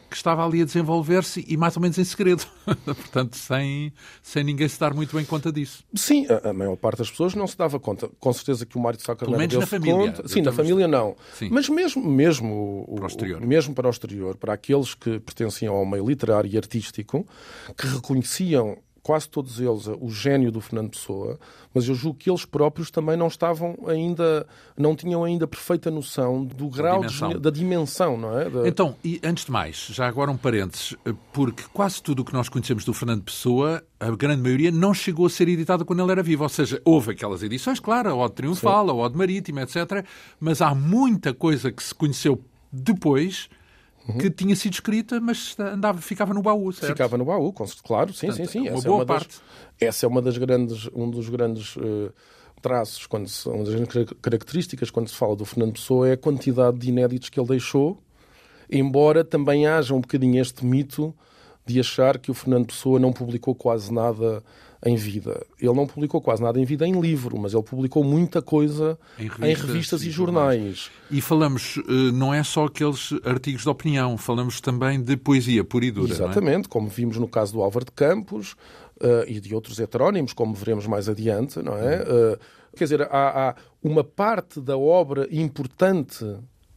que 0.08 0.16
estava 0.16 0.44
ali 0.44 0.62
a 0.62 0.64
desenvolver-se 0.64 1.44
e 1.46 1.56
mais 1.56 1.76
ou 1.76 1.82
menos 1.82 1.98
em 1.98 2.04
segredo. 2.04 2.44
Portanto, 2.84 3.36
sem, 3.36 3.92
sem 4.22 4.42
ninguém 4.42 4.68
se 4.68 4.78
dar 4.78 4.94
muito 4.94 5.14
bem 5.14 5.24
conta 5.24 5.52
disso. 5.52 5.84
Sim, 5.94 6.26
a, 6.28 6.50
a, 6.50 6.52
maior 6.52 6.76
parte 6.76 6.98
das 6.98 7.10
pessoas 7.10 7.34
não 7.34 7.46
se 7.46 7.56
dava 7.56 7.78
conta. 7.78 8.08
Com 8.18 8.32
certeza 8.32 8.64
que 8.64 8.76
o 8.76 8.80
Mário 8.80 8.98
de 8.98 9.04
Sá 9.04 9.14
Carneiro 9.14 9.46
deu 9.46 9.60
na 9.60 9.66
família. 9.66 10.12
Conta. 10.12 10.28
Sim, 10.28 10.42
na 10.42 10.52
família 10.52 10.88
não. 10.88 11.16
Sim. 11.34 11.48
Mas 11.50 11.68
mesmo, 11.68 12.08
mesmo, 12.08 12.90
para 12.94 13.04
o 13.04 13.06
exterior. 13.06 13.42
O, 13.42 13.46
mesmo 13.46 13.74
para 13.74 13.86
o 13.86 13.90
exterior, 13.90 14.36
para 14.36 14.54
aqueles 14.54 14.94
que 14.94 15.20
pertenciam 15.20 15.74
ao 15.74 15.84
meio 15.84 16.06
literário 16.06 16.50
e 16.50 16.56
artístico, 16.56 17.26
que 17.76 17.86
reconheciam 17.86 18.78
quase 19.08 19.26
todos 19.26 19.58
eles 19.58 19.86
o 19.86 20.10
gênio 20.10 20.52
do 20.52 20.60
Fernando 20.60 20.90
Pessoa, 20.90 21.40
mas 21.72 21.88
eu 21.88 21.94
julgo 21.94 22.18
que 22.18 22.28
eles 22.28 22.44
próprios 22.44 22.90
também 22.90 23.16
não 23.16 23.28
estavam 23.28 23.74
ainda, 23.86 24.46
não 24.76 24.94
tinham 24.94 25.24
ainda 25.24 25.46
perfeita 25.46 25.90
noção 25.90 26.44
do 26.44 26.68
grau 26.68 27.00
dimensão. 27.00 27.28
De, 27.30 27.38
da 27.38 27.48
dimensão, 27.48 28.18
não 28.18 28.38
é? 28.38 28.50
Da... 28.50 28.68
Então, 28.68 28.94
e 29.02 29.18
antes 29.24 29.46
de 29.46 29.50
mais, 29.50 29.86
já 29.90 30.06
agora 30.06 30.30
um 30.30 30.36
parênteses, 30.36 30.94
porque 31.32 31.62
quase 31.72 32.02
tudo 32.02 32.20
o 32.20 32.24
que 32.24 32.34
nós 32.34 32.50
conhecemos 32.50 32.84
do 32.84 32.92
Fernando 32.92 33.22
Pessoa, 33.22 33.82
a 33.98 34.10
grande 34.10 34.42
maioria 34.42 34.70
não 34.70 34.92
chegou 34.92 35.24
a 35.24 35.30
ser 35.30 35.48
editado 35.48 35.86
quando 35.86 36.02
ele 36.02 36.12
era 36.12 36.22
vivo, 36.22 36.42
ou 36.42 36.48
seja, 36.50 36.78
houve 36.84 37.12
aquelas 37.12 37.42
edições, 37.42 37.80
claro, 37.80 38.10
a 38.10 38.14
Ode 38.14 38.34
Triunfal, 38.34 38.84
Sim. 38.84 38.90
a 38.90 38.94
Ode 38.94 39.16
Marítima, 39.16 39.62
etc., 39.62 40.04
mas 40.38 40.60
há 40.60 40.74
muita 40.74 41.32
coisa 41.32 41.72
que 41.72 41.82
se 41.82 41.94
conheceu 41.94 42.44
depois 42.70 43.48
uhum. 44.08 44.18
que 44.18 44.30
tinha 44.30 44.56
sido 44.56 44.72
escrita, 44.72 45.20
mas 45.20 45.54
andava, 45.58 46.00
ficava 46.00 46.32
no 46.32 46.42
baú, 46.42 46.72
certo? 46.72 46.92
Ficava 46.92 47.18
no 47.18 47.24
baú, 47.24 47.52
claro, 47.84 48.12
sim, 48.12 48.28
Portanto, 48.28 48.50
sim, 48.50 48.64
sim. 48.64 48.68
Uma 48.68 48.78
essa 48.78 48.86
é 48.86 48.88
boa 48.88 48.94
é 48.94 49.00
uma 49.00 49.06
parte. 49.06 49.28
Das, 49.28 49.42
essa 49.80 50.06
é 50.06 50.08
uma 50.08 50.22
das 50.22 50.38
grandes, 50.38 50.88
um 50.94 51.10
dos 51.10 51.28
grandes 51.28 51.76
uh, 51.76 52.12
traços, 52.60 53.06
quando 53.06 53.28
se, 53.28 53.48
uma 53.48 53.64
das 53.64 53.74
grandes 53.74 54.12
características 54.20 54.90
quando 54.90 55.08
se 55.08 55.14
fala 55.14 55.36
do 55.36 55.44
Fernando 55.44 55.74
Pessoa 55.74 56.08
é 56.08 56.12
a 56.12 56.16
quantidade 56.16 56.78
de 56.78 56.88
inéditos 56.88 57.28
que 57.28 57.38
ele 57.38 57.48
deixou, 57.48 58.02
embora 58.70 59.24
também 59.24 59.66
haja 59.66 59.94
um 59.94 60.00
bocadinho 60.00 60.40
este 60.40 60.64
mito 60.64 61.14
de 61.64 61.78
achar 61.78 62.18
que 62.18 62.30
o 62.30 62.34
Fernando 62.34 62.66
Pessoa 62.66 62.98
não 62.98 63.12
publicou 63.12 63.54
quase 63.54 63.92
nada 63.92 64.42
em 64.84 64.96
vida. 64.96 65.44
Ele 65.60 65.72
não 65.72 65.86
publicou 65.86 66.20
quase 66.20 66.42
nada 66.42 66.60
em 66.60 66.64
vida 66.64 66.86
em 66.86 67.00
livro, 67.00 67.38
mas 67.38 67.52
ele 67.52 67.62
publicou 67.62 68.04
muita 68.04 68.40
coisa 68.40 68.98
em 69.18 69.28
revistas, 69.28 69.48
em 69.48 69.66
revistas 69.66 70.02
e, 70.02 70.08
e 70.08 70.10
jornais. 70.10 70.90
E 71.10 71.20
falamos, 71.20 71.78
eh, 71.78 72.12
não 72.12 72.32
é 72.32 72.42
só 72.44 72.66
aqueles 72.66 73.12
artigos 73.24 73.62
de 73.62 73.68
opinião, 73.68 74.16
falamos 74.16 74.60
também 74.60 75.02
de 75.02 75.16
poesia 75.16 75.64
pura 75.64 75.86
e 75.86 75.90
dura. 75.90 76.10
É? 76.10 76.14
Exatamente, 76.14 76.66
é? 76.66 76.68
como 76.68 76.88
vimos 76.88 77.16
no 77.16 77.26
caso 77.26 77.52
do 77.52 77.62
Álvaro 77.62 77.84
de 77.84 77.92
Campos 77.92 78.52
uh, 78.52 79.24
e 79.26 79.40
de 79.40 79.54
outros 79.54 79.80
heterónimos, 79.80 80.32
como 80.32 80.54
veremos 80.54 80.86
mais 80.86 81.08
adiante, 81.08 81.60
não 81.60 81.76
é? 81.76 82.02
Uh, 82.02 82.38
quer 82.76 82.84
dizer, 82.84 83.02
há, 83.02 83.50
há 83.50 83.54
uma 83.82 84.04
parte 84.04 84.60
da 84.60 84.76
obra 84.78 85.26
importante 85.30 86.24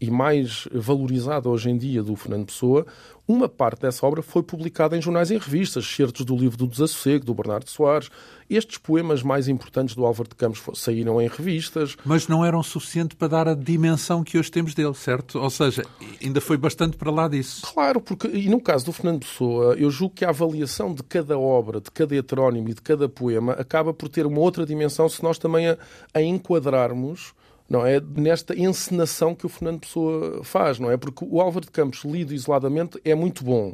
e 0.01 0.09
mais 0.09 0.67
valorizada 0.73 1.47
hoje 1.47 1.69
em 1.69 1.77
dia 1.77 2.01
do 2.01 2.15
Fernando 2.15 2.47
Pessoa, 2.47 2.87
uma 3.27 3.47
parte 3.47 3.83
dessa 3.83 4.05
obra 4.05 4.23
foi 4.23 4.41
publicada 4.41 4.97
em 4.97 5.01
jornais 5.01 5.29
e 5.29 5.37
revistas, 5.37 5.85
certos 5.85 6.25
do 6.25 6.35
livro 6.35 6.57
do 6.57 6.67
Desassossego, 6.67 7.23
do 7.23 7.35
Bernardo 7.35 7.69
Soares. 7.69 8.09
Estes 8.49 8.79
poemas 8.79 9.21
mais 9.21 9.47
importantes 9.47 9.95
do 9.95 10.03
Álvaro 10.03 10.27
de 10.27 10.35
Campos 10.35 10.61
saíram 10.79 11.21
em 11.21 11.27
revistas. 11.27 11.95
Mas 12.03 12.27
não 12.27 12.43
eram 12.43 12.63
suficientes 12.63 13.15
para 13.15 13.27
dar 13.27 13.47
a 13.47 13.53
dimensão 13.53 14.23
que 14.23 14.39
hoje 14.39 14.51
temos 14.51 14.73
dele, 14.73 14.95
certo? 14.95 15.39
Ou 15.39 15.49
seja, 15.51 15.85
ainda 16.21 16.41
foi 16.41 16.57
bastante 16.57 16.97
para 16.97 17.11
lá 17.11 17.27
disso. 17.27 17.61
Claro, 17.71 18.01
porque, 18.01 18.27
e 18.27 18.49
no 18.49 18.59
caso 18.59 18.85
do 18.85 18.91
Fernando 18.91 19.19
Pessoa, 19.19 19.75
eu 19.75 19.91
julgo 19.91 20.15
que 20.15 20.25
a 20.25 20.29
avaliação 20.29 20.93
de 20.93 21.03
cada 21.03 21.37
obra, 21.37 21.79
de 21.79 21.91
cada 21.91 22.15
heterónimo 22.15 22.69
e 22.69 22.73
de 22.73 22.81
cada 22.81 23.07
poema 23.07 23.53
acaba 23.53 23.93
por 23.93 24.09
ter 24.09 24.25
uma 24.25 24.39
outra 24.39 24.65
dimensão 24.65 25.07
se 25.07 25.23
nós 25.23 25.37
também 25.37 25.67
a, 25.67 25.77
a 26.13 26.21
enquadrarmos 26.21 27.33
não 27.71 27.85
é 27.85 28.01
nesta 28.01 28.53
encenação 28.53 29.33
que 29.33 29.45
o 29.45 29.49
Fernando 29.49 29.79
Pessoa 29.79 30.43
faz, 30.43 30.77
não 30.77 30.91
é? 30.91 30.97
Porque 30.97 31.25
o 31.25 31.39
Álvaro 31.39 31.65
de 31.65 31.71
Campos 31.71 32.03
lido 32.03 32.33
isoladamente 32.33 32.99
é 33.05 33.15
muito 33.15 33.45
bom. 33.45 33.73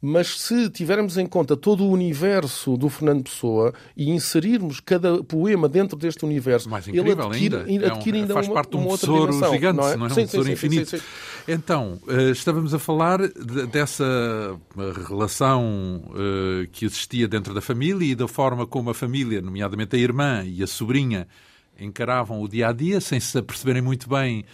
Mas 0.00 0.40
se 0.40 0.70
tivermos 0.70 1.18
em 1.18 1.26
conta 1.26 1.54
todo 1.54 1.84
o 1.84 1.90
universo 1.90 2.78
do 2.78 2.88
Fernando 2.88 3.24
Pessoa 3.24 3.74
e 3.94 4.10
inserirmos 4.10 4.80
cada 4.80 5.22
poema 5.22 5.68
dentro 5.68 5.98
deste 5.98 6.24
universo, 6.24 6.70
Mais 6.70 6.88
ele 6.88 7.12
adquire 7.12 7.56
ainda, 7.56 7.86
adquire 7.88 8.18
ainda 8.18 8.32
é 8.32 8.34
um, 8.34 8.36
faz 8.36 8.48
uma, 8.48 8.54
parte 8.54 8.70
de 8.70 8.76
um 8.76 8.86
uma 8.86 8.96
tesouro 8.96 9.32
dimensão, 9.32 9.52
gigante, 9.52 9.76
não 9.76 9.88
é? 9.88 9.96
Não 9.96 10.06
é? 10.06 10.10
Sim, 10.10 10.22
um 10.22 10.26
tesouro 10.26 10.46
sim, 10.46 10.52
infinito. 10.52 10.90
Sim, 10.90 11.02
então, 11.46 11.98
uh, 12.06 12.30
estávamos 12.30 12.72
a 12.72 12.78
falar 12.78 13.18
de, 13.18 13.66
dessa 13.66 14.58
relação 15.08 16.02
uh, 16.08 16.66
que 16.72 16.86
existia 16.86 17.28
dentro 17.28 17.52
da 17.52 17.60
família 17.60 18.12
e 18.12 18.14
da 18.14 18.28
forma 18.28 18.66
como 18.66 18.88
a 18.88 18.94
família, 18.94 19.42
nomeadamente 19.42 19.94
a 19.94 19.98
irmã 19.98 20.42
e 20.44 20.62
a 20.62 20.66
sobrinha, 20.66 21.26
encaravam 21.78 22.40
o 22.40 22.48
dia 22.48 22.68
a 22.68 22.72
dia 22.72 23.00
sem 23.00 23.20
se 23.20 23.36
aperceberem 23.38 23.82
muito 23.82 24.08
bem 24.08 24.44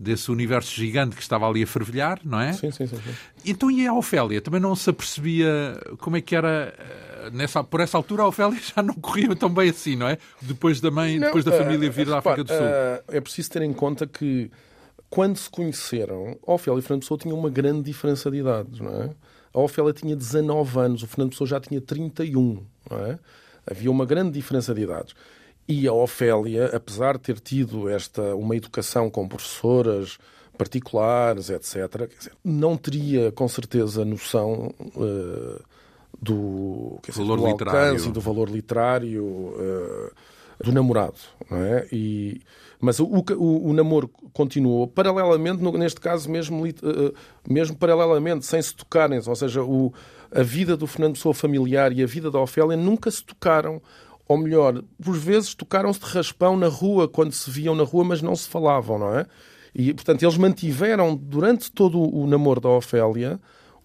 desse 0.00 0.30
universo 0.30 0.74
gigante 0.74 1.14
que 1.14 1.20
estava 1.20 1.46
ali 1.46 1.62
a 1.62 1.66
fervilhar, 1.66 2.18
não 2.24 2.40
é? 2.40 2.54
Sim, 2.54 2.70
sim, 2.70 2.86
sim. 2.86 2.96
sim. 2.96 3.14
Então 3.44 3.70
e 3.70 3.86
a 3.86 3.92
Ofélia? 3.92 4.40
Também 4.40 4.58
não 4.58 4.74
se 4.74 4.88
apercebia 4.88 5.78
como 5.98 6.16
é 6.16 6.22
que 6.22 6.34
era 6.34 6.74
eh, 6.78 7.30
nessa, 7.30 7.62
por 7.62 7.80
essa 7.80 7.98
altura 7.98 8.22
a 8.22 8.28
Ofélia 8.28 8.58
já 8.74 8.82
não 8.82 8.94
corria 8.94 9.36
tão 9.36 9.52
bem 9.52 9.68
assim, 9.68 9.96
não 9.96 10.08
é? 10.08 10.16
Depois 10.40 10.80
da 10.80 10.90
mãe, 10.90 11.18
não, 11.18 11.26
depois 11.26 11.44
da 11.44 11.52
família 11.52 11.90
vir 11.90 12.06
uh, 12.06 12.10
da 12.12 12.18
África 12.18 12.44
do 12.44 12.48
Sul. 12.48 12.58
Uh, 12.58 13.02
é 13.08 13.20
preciso 13.20 13.50
ter 13.50 13.60
em 13.60 13.74
conta 13.74 14.06
que 14.06 14.50
quando 15.10 15.36
se 15.36 15.50
conheceram, 15.50 16.38
a 16.46 16.52
Ofélia 16.52 16.78
e 16.78 16.82
Fernando 16.82 17.02
Pessoa 17.02 17.18
tinham 17.18 17.38
uma 17.38 17.50
grande 17.50 17.82
diferença 17.82 18.30
de 18.30 18.38
idades, 18.38 18.80
não 18.80 19.02
é? 19.02 19.10
A 19.52 19.60
Ofélia 19.60 19.92
tinha 19.92 20.16
19 20.16 20.78
anos, 20.78 21.02
o 21.02 21.06
Fernando 21.06 21.30
Pessoa 21.30 21.48
já 21.48 21.60
tinha 21.60 21.80
31, 21.80 22.64
não 22.88 22.98
é? 23.04 23.18
Havia 23.68 23.90
uma 23.90 24.06
grande 24.06 24.30
diferença 24.30 24.72
de 24.72 24.82
idades. 24.82 25.14
E 25.68 25.86
a 25.86 25.92
Ofélia, 25.92 26.66
apesar 26.74 27.16
de 27.16 27.20
ter 27.20 27.38
tido 27.38 27.88
esta 27.88 28.34
uma 28.34 28.56
educação 28.56 29.08
com 29.08 29.28
professoras 29.28 30.18
particulares, 30.58 31.48
etc., 31.48 32.08
dizer, 32.18 32.32
não 32.44 32.76
teria 32.76 33.32
com 33.32 33.48
certeza 33.48 34.04
noção 34.04 34.74
uh, 34.94 35.62
do, 36.20 36.98
dizer, 37.06 37.22
valor 37.22 37.38
do 37.38 37.46
alcance 37.46 38.08
e 38.08 38.12
do 38.12 38.20
valor 38.20 38.50
literário 38.50 39.24
uh, 39.24 40.10
do 40.62 40.70
namorado. 40.70 41.16
Não 41.50 41.56
é? 41.58 41.86
e, 41.90 42.42
mas 42.78 43.00
o, 43.00 43.04
o, 43.06 43.68
o, 43.68 43.72
namoro 43.72 44.10
continuou 44.32 44.86
paralelamente, 44.86 45.62
neste 45.62 46.00
caso 46.00 46.30
mesmo, 46.30 46.66
uh, 46.66 47.14
mesmo 47.48 47.76
paralelamente, 47.76 48.44
sem 48.44 48.60
se 48.60 48.74
tocarem, 48.74 49.20
ou 49.26 49.36
seja, 49.36 49.62
o, 49.62 49.92
a 50.30 50.42
vida 50.42 50.76
do 50.76 50.86
Fernando 50.86 51.14
Pessoa 51.14 51.34
familiar 51.34 51.92
e 51.92 52.02
a 52.02 52.06
vida 52.06 52.30
da 52.30 52.38
Ofélia 52.38 52.76
nunca 52.76 53.10
se 53.10 53.24
tocaram 53.24 53.80
ou 54.30 54.38
melhor, 54.38 54.84
por 55.02 55.16
vezes 55.16 55.56
tocaram-se 55.56 55.98
de 55.98 56.06
raspão 56.06 56.56
na 56.56 56.68
rua, 56.68 57.08
quando 57.08 57.32
se 57.32 57.50
viam 57.50 57.74
na 57.74 57.82
rua, 57.82 58.04
mas 58.04 58.22
não 58.22 58.36
se 58.36 58.48
falavam, 58.48 58.96
não 58.96 59.18
é? 59.18 59.26
E, 59.74 59.92
portanto, 59.92 60.22
eles 60.22 60.36
mantiveram, 60.36 61.16
durante 61.16 61.72
todo 61.72 61.98
o 61.98 62.28
namoro 62.28 62.60
da 62.60 62.68
Ofélia, 62.68 63.40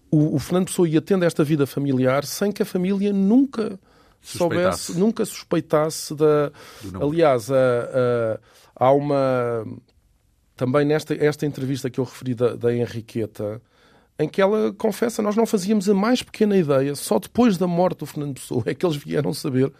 o, 0.08 0.36
o 0.36 0.38
Fernando 0.38 0.66
Pessoa 0.66 0.88
ia 0.88 1.00
tendo 1.00 1.24
esta 1.24 1.42
vida 1.42 1.66
familiar 1.66 2.24
sem 2.24 2.52
que 2.52 2.62
a 2.62 2.64
família 2.64 3.12
nunca 3.12 3.76
soubesse, 4.22 4.96
nunca 4.96 5.24
suspeitasse 5.24 6.14
da... 6.14 6.52
Aliás, 7.00 7.50
a, 7.50 7.56
a, 7.56 8.86
há 8.86 8.92
uma... 8.92 9.66
Também 10.54 10.84
nesta 10.84 11.12
esta 11.12 11.44
entrevista 11.44 11.90
que 11.90 11.98
eu 11.98 12.04
referi 12.04 12.36
da, 12.36 12.54
da 12.54 12.72
Henriqueta, 12.72 13.60
em 14.16 14.28
que 14.28 14.40
ela 14.40 14.72
confessa, 14.74 15.20
nós 15.20 15.34
não 15.34 15.44
fazíamos 15.44 15.90
a 15.90 15.94
mais 15.94 16.22
pequena 16.22 16.56
ideia, 16.56 16.94
só 16.94 17.18
depois 17.18 17.58
da 17.58 17.66
morte 17.66 17.98
do 17.98 18.06
Fernando 18.06 18.34
Pessoa 18.34 18.62
é 18.66 18.74
que 18.74 18.86
eles 18.86 18.96
vieram 18.96 19.34
saber 19.34 19.72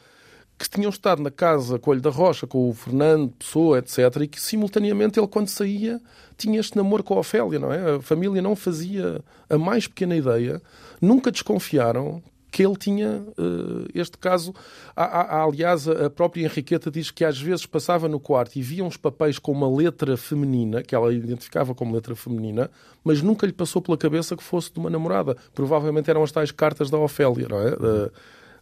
que 0.58 0.68
tinham 0.68 0.88
estado 0.88 1.22
na 1.22 1.30
casa 1.30 1.78
Coelho 1.78 2.00
da 2.00 2.10
Rocha 2.10 2.46
com 2.46 2.70
o 2.70 2.75
Fernando 2.75 3.30
Pessoa, 3.38 3.78
etc., 3.78 3.98
e 4.22 4.28
que 4.28 4.40
simultaneamente 4.40 5.18
ele, 5.18 5.28
quando 5.28 5.48
saía, 5.48 6.00
tinha 6.36 6.58
este 6.58 6.76
namoro 6.76 7.02
com 7.02 7.14
a 7.14 7.18
Ofélia, 7.18 7.58
não 7.58 7.72
é? 7.72 7.96
A 7.96 8.00
família 8.00 8.40
não 8.40 8.56
fazia 8.56 9.22
a 9.48 9.58
mais 9.58 9.86
pequena 9.86 10.16
ideia, 10.16 10.62
nunca 11.00 11.30
desconfiaram 11.30 12.22
que 12.56 12.64
ele 12.64 12.76
tinha 12.76 13.22
uh, 13.36 13.86
este 13.94 14.16
caso. 14.16 14.54
Há, 14.96 15.42
aliás, 15.42 15.86
a 15.86 16.08
própria 16.08 16.46
Henriqueta 16.46 16.90
diz 16.90 17.10
que 17.10 17.22
às 17.22 17.38
vezes 17.38 17.66
passava 17.66 18.08
no 18.08 18.18
quarto 18.18 18.56
e 18.56 18.62
via 18.62 18.82
uns 18.82 18.96
papéis 18.96 19.38
com 19.38 19.52
uma 19.52 19.68
letra 19.68 20.16
feminina, 20.16 20.82
que 20.82 20.94
ela 20.94 21.12
identificava 21.12 21.75
como 21.75 21.94
letra 21.94 22.16
feminina, 22.16 22.70
mas 23.04 23.20
nunca 23.20 23.46
lhe 23.46 23.52
passou 23.52 23.82
pela 23.82 23.98
cabeça 23.98 24.34
que 24.34 24.42
fosse 24.42 24.72
de 24.72 24.78
uma 24.78 24.88
namorada. 24.88 25.36
Provavelmente 25.54 26.08
eram 26.08 26.22
as 26.22 26.32
tais 26.32 26.50
cartas 26.50 26.88
da 26.88 26.96
Ofélia, 26.96 27.46
não 27.46 27.58
é? 27.58 27.75
Uh, 27.75 28.10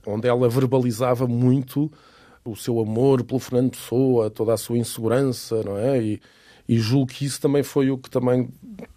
onde 0.06 0.28
ela 0.28 0.48
verbalizava 0.48 1.26
muito 1.26 1.90
o 2.44 2.54
seu 2.54 2.78
amor 2.78 3.24
pelo 3.24 3.40
Fernando 3.40 3.70
Pessoa, 3.70 4.30
toda 4.30 4.52
a 4.52 4.56
sua 4.56 4.76
insegurança, 4.76 5.62
não 5.62 5.76
é? 5.78 6.02
E, 6.02 6.20
e 6.68 6.78
julgo 6.78 7.12
que 7.12 7.24
isso 7.24 7.40
também 7.40 7.62
foi 7.62 7.90
o 7.90 7.98
que 7.98 8.10
também 8.10 8.48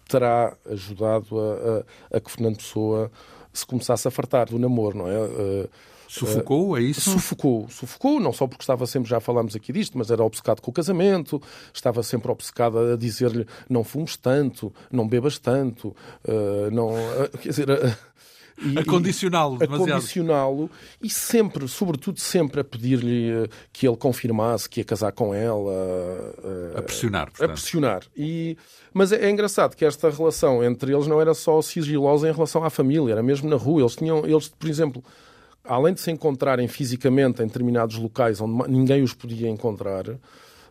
terá 0.06 0.56
ajudado 0.70 1.38
a, 1.38 2.14
a, 2.14 2.16
a 2.16 2.20
que 2.20 2.30
Fernando 2.30 2.56
Pessoa 2.56 3.10
se 3.52 3.64
começasse 3.66 4.06
a 4.06 4.10
fartar 4.10 4.48
do 4.48 4.58
namoro, 4.58 4.98
não 4.98 5.08
é? 5.08 5.18
Uh, 5.18 5.68
Sufocou, 6.08 6.78
é 6.78 6.80
isso? 6.80 7.02
Sufocou, 7.02 7.68
sufocou, 7.68 8.18
não 8.18 8.32
só 8.32 8.46
porque 8.46 8.62
estava 8.62 8.86
sempre, 8.86 9.10
já 9.10 9.20
falámos 9.20 9.54
aqui 9.54 9.70
disto, 9.70 9.98
mas 9.98 10.10
era 10.10 10.24
obcecado 10.24 10.62
com 10.62 10.70
o 10.70 10.74
casamento, 10.74 11.40
estava 11.72 12.02
sempre 12.02 12.32
obcecado 12.32 12.78
a 12.78 12.96
dizer-lhe 12.96 13.46
não 13.68 13.84
fumes 13.84 14.16
tanto, 14.16 14.72
não 14.90 15.06
bebas 15.06 15.38
tanto, 15.38 15.88
uh, 16.24 16.70
não. 16.72 16.88
Uh, 16.94 17.38
quer 17.38 17.50
dizer. 17.50 17.68
E, 18.60 18.78
a 18.78 18.84
condicioná-lo 18.84 19.58
A 19.62 19.66
condicioná-lo 19.66 20.70
e 21.00 21.08
sempre, 21.08 21.68
sobretudo 21.68 22.18
sempre, 22.18 22.60
a 22.60 22.64
pedir-lhe 22.64 23.48
que 23.72 23.86
ele 23.86 23.96
confirmasse 23.96 24.68
que 24.68 24.80
ia 24.80 24.84
casar 24.84 25.12
com 25.12 25.32
ela. 25.32 25.72
A, 26.76 26.82
pressionar, 26.82 27.26
portanto. 27.30 27.50
A 27.50 27.52
pressionar. 27.52 28.02
E, 28.16 28.56
mas 28.92 29.12
é, 29.12 29.26
é, 29.26 29.30
engraçado 29.30 29.76
que 29.76 29.84
esta 29.84 30.10
relação 30.10 30.62
entre 30.64 30.92
eles 30.92 31.06
não 31.06 31.20
era 31.20 31.34
só 31.34 31.62
sigilosa 31.62 32.28
em 32.28 32.32
relação 32.32 32.64
à 32.64 32.70
família, 32.70 33.12
era 33.12 33.22
mesmo 33.22 33.48
na 33.48 33.56
rua. 33.56 33.82
Eles 33.82 33.94
tinham, 33.94 34.26
eles, 34.26 34.48
por 34.48 34.68
exemplo, 34.68 35.04
além 35.64 35.94
de 35.94 36.00
se 36.00 36.10
encontrarem 36.10 36.66
fisicamente 36.66 37.42
em 37.42 37.46
determinados 37.46 37.96
locais 37.96 38.40
onde 38.40 38.70
ninguém 38.70 39.02
os 39.02 39.14
podia 39.14 39.48
encontrar, 39.48 40.04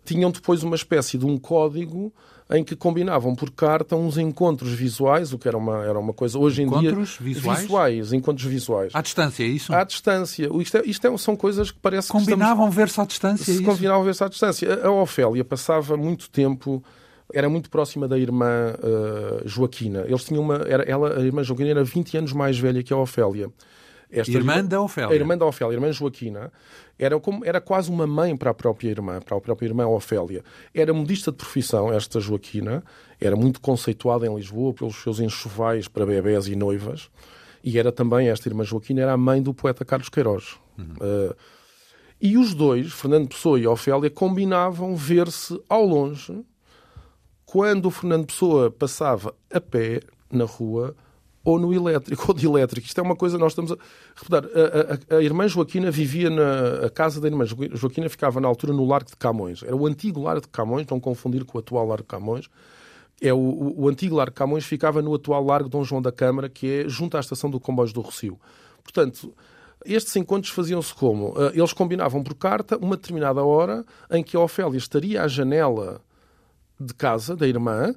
tinham 0.04 0.32
depois 0.32 0.64
uma 0.64 0.76
espécie 0.76 1.18
de 1.18 1.26
um 1.26 1.38
código 1.38 2.14
em 2.50 2.64
que 2.64 2.76
combinavam 2.76 3.36
por 3.36 3.52
carta 3.52 3.96
uns 3.96 4.18
encontros 4.18 4.72
visuais, 4.72 5.34
o 5.34 5.38
que 5.38 5.48
era 5.48 5.58
uma, 5.58 5.84
era 5.84 6.00
uma 6.00 6.14
coisa 6.14 6.40
hoje 6.40 6.62
encontros 6.62 6.80
em 6.80 6.82
dia. 6.82 6.92
Encontros 6.92 7.18
visuais? 7.20 7.62
Visuais, 7.62 8.14
encontros 8.14 8.46
visuais. 8.46 8.92
À 8.96 9.02
distância, 9.02 9.44
é 9.44 9.48
isso? 9.48 9.74
À 9.74 9.84
distância. 9.84 10.50
Isto, 10.62 10.78
é, 10.78 10.82
isto 10.86 11.08
é, 11.08 11.18
são 11.18 11.36
coisas 11.36 11.72
que 11.72 11.80
parece 11.80 12.10
Combinavam 12.10 12.68
que. 12.68 12.72
Estamos... 12.72 12.76
ver-se 12.76 13.02
à 13.02 13.06
distância? 13.06 13.54
Se 13.54 13.62
é 13.62 13.66
combinavam 13.66 14.04
ver-se 14.04 14.24
à 14.24 14.30
distância. 14.30 14.82
A 14.84 14.92
Ofélia 14.92 15.44
passava 15.44 15.98
muito 15.98 16.30
tempo 16.30 16.82
era 17.34 17.50
muito 17.50 17.70
próxima 17.70 18.08
da 18.08 18.18
irmã 18.18 18.74
uh, 18.76 19.48
Joaquina. 19.48 20.06
Eles 20.08 20.24
tinham 20.24 20.42
uma, 20.42 20.56
era, 20.66 20.84
ela, 20.84 21.20
a 21.20 21.22
irmã 21.22 21.44
Joaquina 21.44 21.70
era 21.70 21.84
20 21.84 22.18
anos 22.18 22.34
mais 22.34 22.58
velha 22.58 22.82
que 22.82 22.94
a 22.94 22.98
Ofélia. 22.98 23.50
Esta 24.10 24.32
irmã, 24.32 24.54
irmã 24.54 24.66
da 24.66 24.82
Ofélia. 24.82 25.10
A 25.10 25.16
irmã 25.16 25.38
da 25.38 25.46
Ofélia, 25.46 25.72
a 25.72 25.76
irmã 25.76 25.92
Joaquina, 25.92 26.52
era, 26.98 27.20
como, 27.20 27.44
era 27.46 27.60
quase 27.60 27.90
uma 27.90 28.08
mãe 28.08 28.36
para 28.36 28.52
a 28.52 28.54
própria 28.54 28.90
irmã, 28.90 29.20
para 29.20 29.38
a 29.38 29.42
própria 29.42 29.68
irmã 29.68 29.86
Ofélia. 29.88 30.44
Era 30.74 30.94
modista 30.94 31.32
de 31.32 31.38
profissão, 31.38 31.92
esta 31.92 32.20
Joaquina, 32.20 32.84
era 33.20 33.36
muito 33.36 33.60
conceituada 33.60 34.26
em 34.26 34.34
Lisboa 34.36 34.74
pelos 34.74 34.96
seus 34.96 35.20
enxovais 35.20 35.88
para 35.88 36.06
bebés 36.06 36.48
e 36.48 36.56
noivas, 36.56 37.10
e 37.64 37.78
era 37.78 37.92
também, 37.92 38.30
esta 38.30 38.48
irmã 38.48 38.64
Joaquina, 38.64 39.02
era 39.02 39.14
a 39.14 39.18
mãe 39.18 39.42
do 39.42 39.54
poeta 39.54 39.84
Carlos 39.84 40.10
Queiroz. 40.10 40.56
Uhum. 40.78 40.86
Uh, 41.02 41.36
e 42.20 42.38
os 42.38 42.54
dois, 42.54 42.94
Fernando 42.94 43.28
Pessoa 43.28 43.60
e 43.60 43.68
Ofélia, 43.68 44.10
combinavam 44.10 44.96
ver-se 44.96 45.62
ao 45.70 45.86
longe 45.86 46.44
quando 47.46 47.86
o 47.86 47.92
Fernando 47.92 48.26
Pessoa 48.26 48.72
passava 48.72 49.36
a 49.52 49.62
pé 49.62 50.02
na 50.32 50.46
rua 50.46 50.96
ou 51.48 51.58
no 51.58 51.74
elétrico, 51.74 52.26
ou 52.28 52.34
de 52.34 52.46
elétrico. 52.46 52.86
Isto 52.86 53.00
é 53.00 53.02
uma 53.02 53.16
coisa, 53.16 53.38
nós 53.38 53.54
estamos 53.54 53.72
a. 53.72 53.78
Reparar, 54.16 54.50
a, 54.54 55.16
a, 55.16 55.18
a, 55.18 55.24
irmã 55.24 55.48
Joaquina 55.48 55.90
vivia 55.90 56.30
na. 56.30 56.86
A 56.86 56.90
casa 56.90 57.22
da 57.22 57.28
irmã 57.28 57.46
Joaquina 57.46 58.10
ficava 58.10 58.42
na 58.42 58.50
altura 58.50 58.74
no 58.74 58.86
Largo 58.86 59.10
de 59.10 59.16
Camões. 59.16 59.64
Era 59.64 59.76
o 59.76 59.88
antigo 59.88 60.22
Largo 60.22 60.42
de 60.42 60.50
Camões, 60.50 60.86
não 60.88 61.00
confundir 61.00 61.46
com 61.46 61.58
o 61.58 61.62
atual 61.62 61.88
Largo 61.88 62.04
de 62.04 62.10
Camões. 62.10 62.50
É 63.22 63.34
o, 63.34 63.38
o, 63.38 63.84
o 63.84 63.88
antigo 63.88 64.18
Largo 64.18 64.32
de 64.32 64.36
Camões 64.36 64.66
ficava 64.66 65.02
no 65.02 65.16
atual 65.16 65.42
Largo 65.42 65.70
Dom 65.70 65.86
João 65.86 66.02
da 66.02 66.12
Câmara, 66.12 66.50
que 66.50 66.82
é 66.82 66.90
junto 66.90 67.16
à 67.16 67.22
estação 67.22 67.50
do 67.50 67.62
Comboios 67.62 67.94
do 67.94 68.02
Rocio. 68.02 68.38
Portanto, 68.84 69.34
estes 69.86 70.18
encontros 70.18 70.52
faziam-se 70.52 70.94
como? 70.94 71.34
Eh, 71.38 71.54
eles 71.56 71.72
combinavam 71.72 72.22
por 72.22 72.36
carta 72.36 72.78
uma 72.78 72.98
determinada 72.98 73.42
hora 73.42 73.86
em 74.12 74.22
que 74.22 74.36
a 74.36 74.42
Ofélia 74.42 74.78
estaria 74.78 75.24
à 75.24 75.28
janela 75.30 76.02
de 76.78 76.94
casa 76.94 77.38
da 77.38 77.48
irmã 77.48 77.96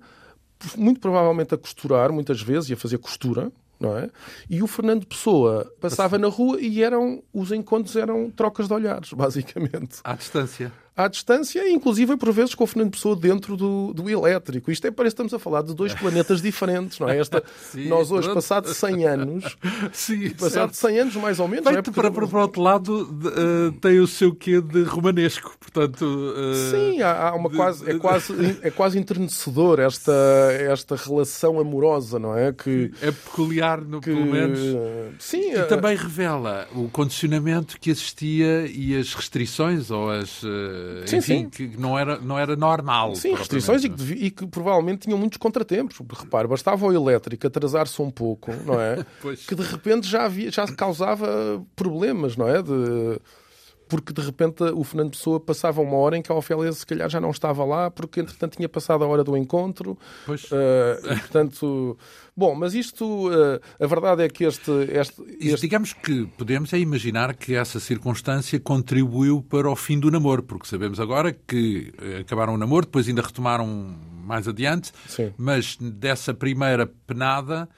muito 0.77 1.01
provavelmente 1.01 1.55
a 1.55 1.59
costurar, 1.59 2.13
muitas 2.13 2.41
vezes, 2.41 2.71
e 2.71 2.73
a 2.75 2.77
fazer 2.77 2.99
costura, 2.99 3.51
não 3.79 3.97
é? 3.97 4.11
E 4.49 4.63
o 4.63 4.67
Fernando 4.67 5.07
Pessoa 5.07 5.73
passava 5.81 6.19
na 6.19 6.29
rua 6.29 6.61
e 6.61 6.83
eram 6.83 7.23
os 7.33 7.51
encontros 7.51 7.97
eram 7.97 8.31
trocas 8.31 8.69
de 8.69 8.75
olhares, 8.75 9.13
basicamente. 9.15 10.01
À 10.05 10.15
distância 10.15 10.73
à 11.05 11.09
distância, 11.09 11.69
inclusive 11.71 12.17
por 12.17 12.33
vezes 12.33 12.55
com 12.55 12.65
o 12.65 12.67
Fernando 12.67 12.93
Pessoa 12.93 13.17
dentro 13.17 13.57
do, 13.57 13.93
do 13.93 14.09
elétrico. 14.09 14.71
Isto 14.71 14.87
é, 14.87 14.91
parece 14.91 15.15
que 15.15 15.23
estamos 15.23 15.35
a 15.35 15.39
falar 15.39 15.63
de 15.63 15.75
dois 15.75 15.95
planetas 15.95 16.43
diferentes, 16.43 16.99
não 16.99 17.09
é? 17.09 17.19
Esta, 17.19 17.43
Sim, 17.73 17.89
nós 17.89 18.11
hoje, 18.11 18.33
passado 18.33 18.69
100 18.69 19.07
anos, 19.07 19.57
Sim, 19.93 20.31
passado 20.31 20.75
certo. 20.75 20.77
100 20.77 20.99
anos 21.01 21.17
mais 21.17 21.41
ou 21.41 21.49
menos... 21.49 21.65
Feito 21.67 21.91
é? 21.91 21.93
para, 21.93 22.11
para, 22.11 22.27
para 22.27 22.43
outro 22.43 22.63
lado, 22.63 23.03
uh, 23.03 23.73
tem 23.81 23.99
o 24.01 24.07
seu 24.07 24.35
quê 24.35 24.61
de 24.61 24.83
romanesco, 24.83 25.55
portanto... 25.59 26.05
Uh, 26.05 26.71
Sim, 26.71 27.03
há, 27.03 27.29
há 27.29 27.35
uma 27.35 27.49
de, 27.49 27.57
quase, 27.57 27.91
é, 27.91 27.99
quase, 27.99 28.59
é 28.63 28.71
quase 28.71 28.99
enternecedor 28.99 29.81
esta, 29.81 30.13
esta 30.59 30.97
relação 30.97 31.59
amorosa, 31.59 32.19
não 32.19 32.37
é? 32.37 32.53
Que, 32.53 32.93
é 33.01 33.11
peculiar, 33.11 33.81
no, 33.81 34.01
que, 34.01 34.11
pelo 34.11 34.27
menos. 34.27 34.59
Sim, 35.19 35.53
e 35.53 35.57
uh, 35.57 35.69
também 35.69 35.97
revela 35.97 36.69
o 36.75 36.89
condicionamento 36.89 37.79
que 37.81 37.91
existia 37.91 38.67
e 38.67 38.97
as 38.97 39.15
restrições 39.15 39.91
ou 39.91 40.11
as 40.11 40.43
sim, 41.07 41.17
enfim, 41.17 41.39
sim. 41.39 41.49
que 41.51 41.77
não 41.77 41.99
era, 41.99 42.19
não 42.19 42.39
era 42.39 42.57
normal. 42.57 43.15
Sim, 43.17 43.35
restrições 43.35 43.85
e 43.85 43.89
que, 43.89 44.13
e 44.13 44.31
que, 44.31 44.47
provavelmente 44.47 45.01
tinham 45.01 45.19
muitos 45.19 45.39
contratempos. 45.39 45.99
Repare, 46.13 46.49
bastava 46.49 46.87
o 46.87 46.93
elétrico 46.93 47.47
atrasar-se 47.47 48.01
um 48.01 48.11
pouco, 48.11 48.53
não 48.65 48.81
é? 48.81 49.05
que 49.47 49.55
de 49.55 49.63
repente 49.63 50.07
já, 50.07 50.25
havia, 50.25 50.51
já 50.51 50.67
causava 50.67 51.65
problemas, 51.75 52.37
não 52.37 52.49
é? 52.49 52.63
De 52.63 53.21
porque 53.91 54.13
de 54.13 54.23
repente 54.23 54.63
o 54.63 54.85
Fernando 54.85 55.11
Pessoa 55.11 55.41
passava 55.41 55.83
uma 55.83 55.97
hora 55.97 56.17
em 56.17 56.23
que 56.23 56.31
a 56.31 56.35
Ofélia 56.35 56.73
se 56.73 56.87
calhar 56.87 57.11
já 57.11 57.21
não 57.21 57.31
estava 57.31 57.65
lá, 57.65 57.91
porque 57.91 58.21
entretanto 58.21 58.57
tinha 58.57 58.69
passado 58.69 59.03
a 59.03 59.07
hora 59.07 59.25
do 59.25 59.37
encontro. 59.37 59.99
Pois. 60.25 60.45
Uh, 60.45 61.13
e, 61.13 61.19
portanto, 61.19 61.99
bom, 62.37 62.55
mas 62.55 62.75
isto, 62.75 63.29
uh, 63.29 63.61
a 63.79 63.87
verdade 63.87 64.23
é 64.23 64.29
que 64.29 64.45
este, 64.45 64.71
este, 64.93 65.23
este... 65.41 65.61
Digamos 65.61 65.93
que 65.93 66.27
podemos 66.39 66.73
é 66.73 66.79
imaginar 66.79 67.35
que 67.35 67.55
essa 67.55 67.81
circunstância 67.81 68.59
contribuiu 68.61 69.43
para 69.43 69.69
o 69.69 69.75
fim 69.75 69.99
do 69.99 70.11
namoro, 70.11 70.45
porque 70.45 70.69
sabemos 70.69 71.01
agora 71.01 71.33
que 71.33 71.93
eh, 72.01 72.21
acabaram 72.21 72.55
o 72.55 72.59
namoro, 72.59 72.87
depois 72.87 73.09
ainda 73.09 73.23
retomaram 73.23 73.67
mais 74.25 74.47
adiante, 74.47 74.93
Sim. 75.09 75.33
mas 75.37 75.77
dessa 75.81 76.33
primeira 76.33 76.87
penada 76.87 77.69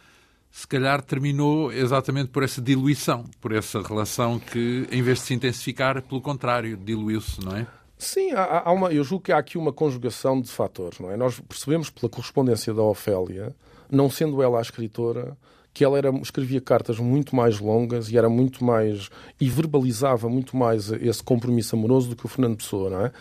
se 0.52 0.68
calhar 0.68 1.00
terminou 1.00 1.72
exatamente 1.72 2.28
por 2.28 2.42
essa 2.42 2.60
diluição, 2.60 3.24
por 3.40 3.52
essa 3.52 3.80
relação 3.80 4.38
que, 4.38 4.86
em 4.92 5.02
vez 5.02 5.20
de 5.20 5.24
se 5.24 5.34
intensificar, 5.34 6.02
pelo 6.02 6.20
contrário, 6.20 6.76
diluiu-se, 6.76 7.42
não 7.42 7.56
é? 7.56 7.66
Sim, 7.96 8.32
há, 8.32 8.68
há, 8.68 8.72
uma, 8.72 8.92
eu 8.92 9.02
julgo 9.02 9.24
que 9.24 9.32
há 9.32 9.38
aqui 9.38 9.56
uma 9.56 9.72
conjugação 9.72 10.42
de 10.42 10.50
fatores, 10.50 10.98
não 10.98 11.10
é? 11.10 11.16
Nós 11.16 11.40
percebemos 11.40 11.88
pela 11.88 12.10
correspondência 12.10 12.74
da 12.74 12.82
Ofélia, 12.82 13.56
não 13.90 14.10
sendo 14.10 14.42
ela 14.42 14.58
a 14.58 14.62
escritora, 14.62 15.38
que 15.72 15.82
ela 15.84 15.96
era, 15.96 16.10
escrevia 16.18 16.60
cartas 16.60 16.98
muito 16.98 17.34
mais 17.34 17.58
longas 17.58 18.10
e 18.10 18.18
era 18.18 18.28
muito 18.28 18.62
mais 18.62 19.08
e 19.40 19.48
verbalizava 19.48 20.28
muito 20.28 20.54
mais 20.54 20.92
esse 20.92 21.22
compromisso 21.22 21.74
amoroso 21.74 22.10
do 22.10 22.16
que 22.16 22.26
o 22.26 22.28
Fernando 22.28 22.58
Pessoa, 22.58 22.90
não 22.90 23.06
é? 23.06 23.12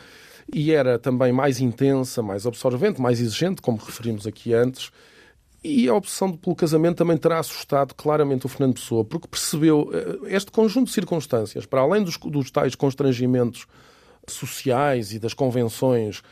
E 0.53 0.71
era 0.71 0.99
também 0.99 1.31
mais 1.31 1.61
intensa, 1.61 2.21
mais 2.21 2.45
absorvente, 2.45 2.99
mais 2.99 3.21
exigente, 3.21 3.61
como 3.61 3.77
referimos 3.77 4.27
aqui 4.27 4.53
antes, 4.53 4.91
e 5.63 5.87
a 5.87 5.93
opção 5.93 6.31
pelo 6.35 6.55
casamento 6.55 6.97
também 6.97 7.17
terá 7.17 7.39
assustado 7.39 7.93
claramente 7.93 8.45
o 8.45 8.49
Fernando 8.49 8.73
Pessoa, 8.75 9.05
porque 9.05 9.27
percebeu 9.27 9.89
eh, 9.93 10.35
este 10.35 10.51
conjunto 10.51 10.87
de 10.87 10.93
circunstâncias, 10.93 11.65
para 11.65 11.81
além 11.81 12.03
dos, 12.03 12.17
dos 12.17 12.49
tais 12.49 12.73
constrangimentos 12.73 13.67
sociais 14.27 15.13
e 15.13 15.19
das 15.19 15.33
convenções 15.33 16.23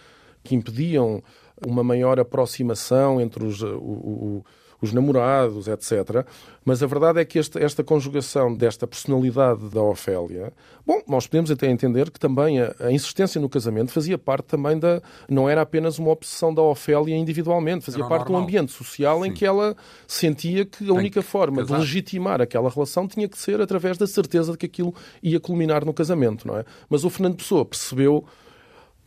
que 0.44 0.56
impediam 0.56 1.22
uma 1.66 1.84
maior 1.84 2.20
aproximação 2.20 3.20
entre 3.22 3.46
os, 3.46 3.62
o, 3.62 3.68
o, 3.68 4.46
os 4.82 4.94
namorados, 4.94 5.68
etc. 5.68 6.26
Mas 6.64 6.82
a 6.84 6.88
verdade 6.88 7.20
é 7.20 7.26
que 7.26 7.40
esta, 7.40 7.60
esta 7.60 7.84
conjugação 7.84 8.54
desta 8.54 8.86
personalidade 8.86 9.70
da 9.70 9.82
Ofélia, 9.82 10.54
bom, 10.86 11.02
nós 11.08 11.28
podemos 11.28 11.52
até 11.52 11.68
entender 11.68 12.12
que 12.12 12.20
também 12.20 12.62
a, 12.62 12.76
a, 12.80 12.92
insistência 12.92 13.42
no 13.42 13.50
casamento 13.50 13.92
fazia 13.92 14.18
parte 14.18 14.46
também 14.46 14.78
da. 14.78 15.02
não 15.30 15.50
era 15.50 15.62
apenas 15.62 16.00
uma 16.00 16.12
obsessão 16.12 16.54
da 16.54 16.62
Ofélia 16.62 17.16
individualmente, 17.16 17.86
fazia 17.86 18.02
era 18.02 18.10
parte 18.10 18.30
normal. 18.30 18.42
de 18.42 18.46
um 18.46 18.48
ambiente 18.60 18.72
social 18.72 19.22
Sim. 19.22 19.30
em 19.30 19.34
que 19.34 19.46
ela 19.46 19.76
sentia 20.08 20.66
que 20.66 20.90
a 20.90 20.94
única 20.94 21.22
forma 21.22 21.64
de 21.64 21.74
legitimar 21.74 22.42
aquela 22.42 22.70
relação 22.70 23.08
tinha 23.08 23.28
que 23.28 23.38
ser 23.38 23.62
através 23.62 23.98
da 23.98 24.08
certeza 24.08 24.52
de 24.52 24.58
que 24.58 24.66
aquilo 24.66 24.94
ia 25.22 25.40
culminar 25.40 25.86
no 25.86 25.94
casamento, 25.94 26.48
não 26.48 26.58
é? 26.58 26.66
Mas 26.90 27.04
o 27.04 27.10
Fernando 27.10 27.38
Pessoa 27.38 27.66
percebeu 27.66 28.26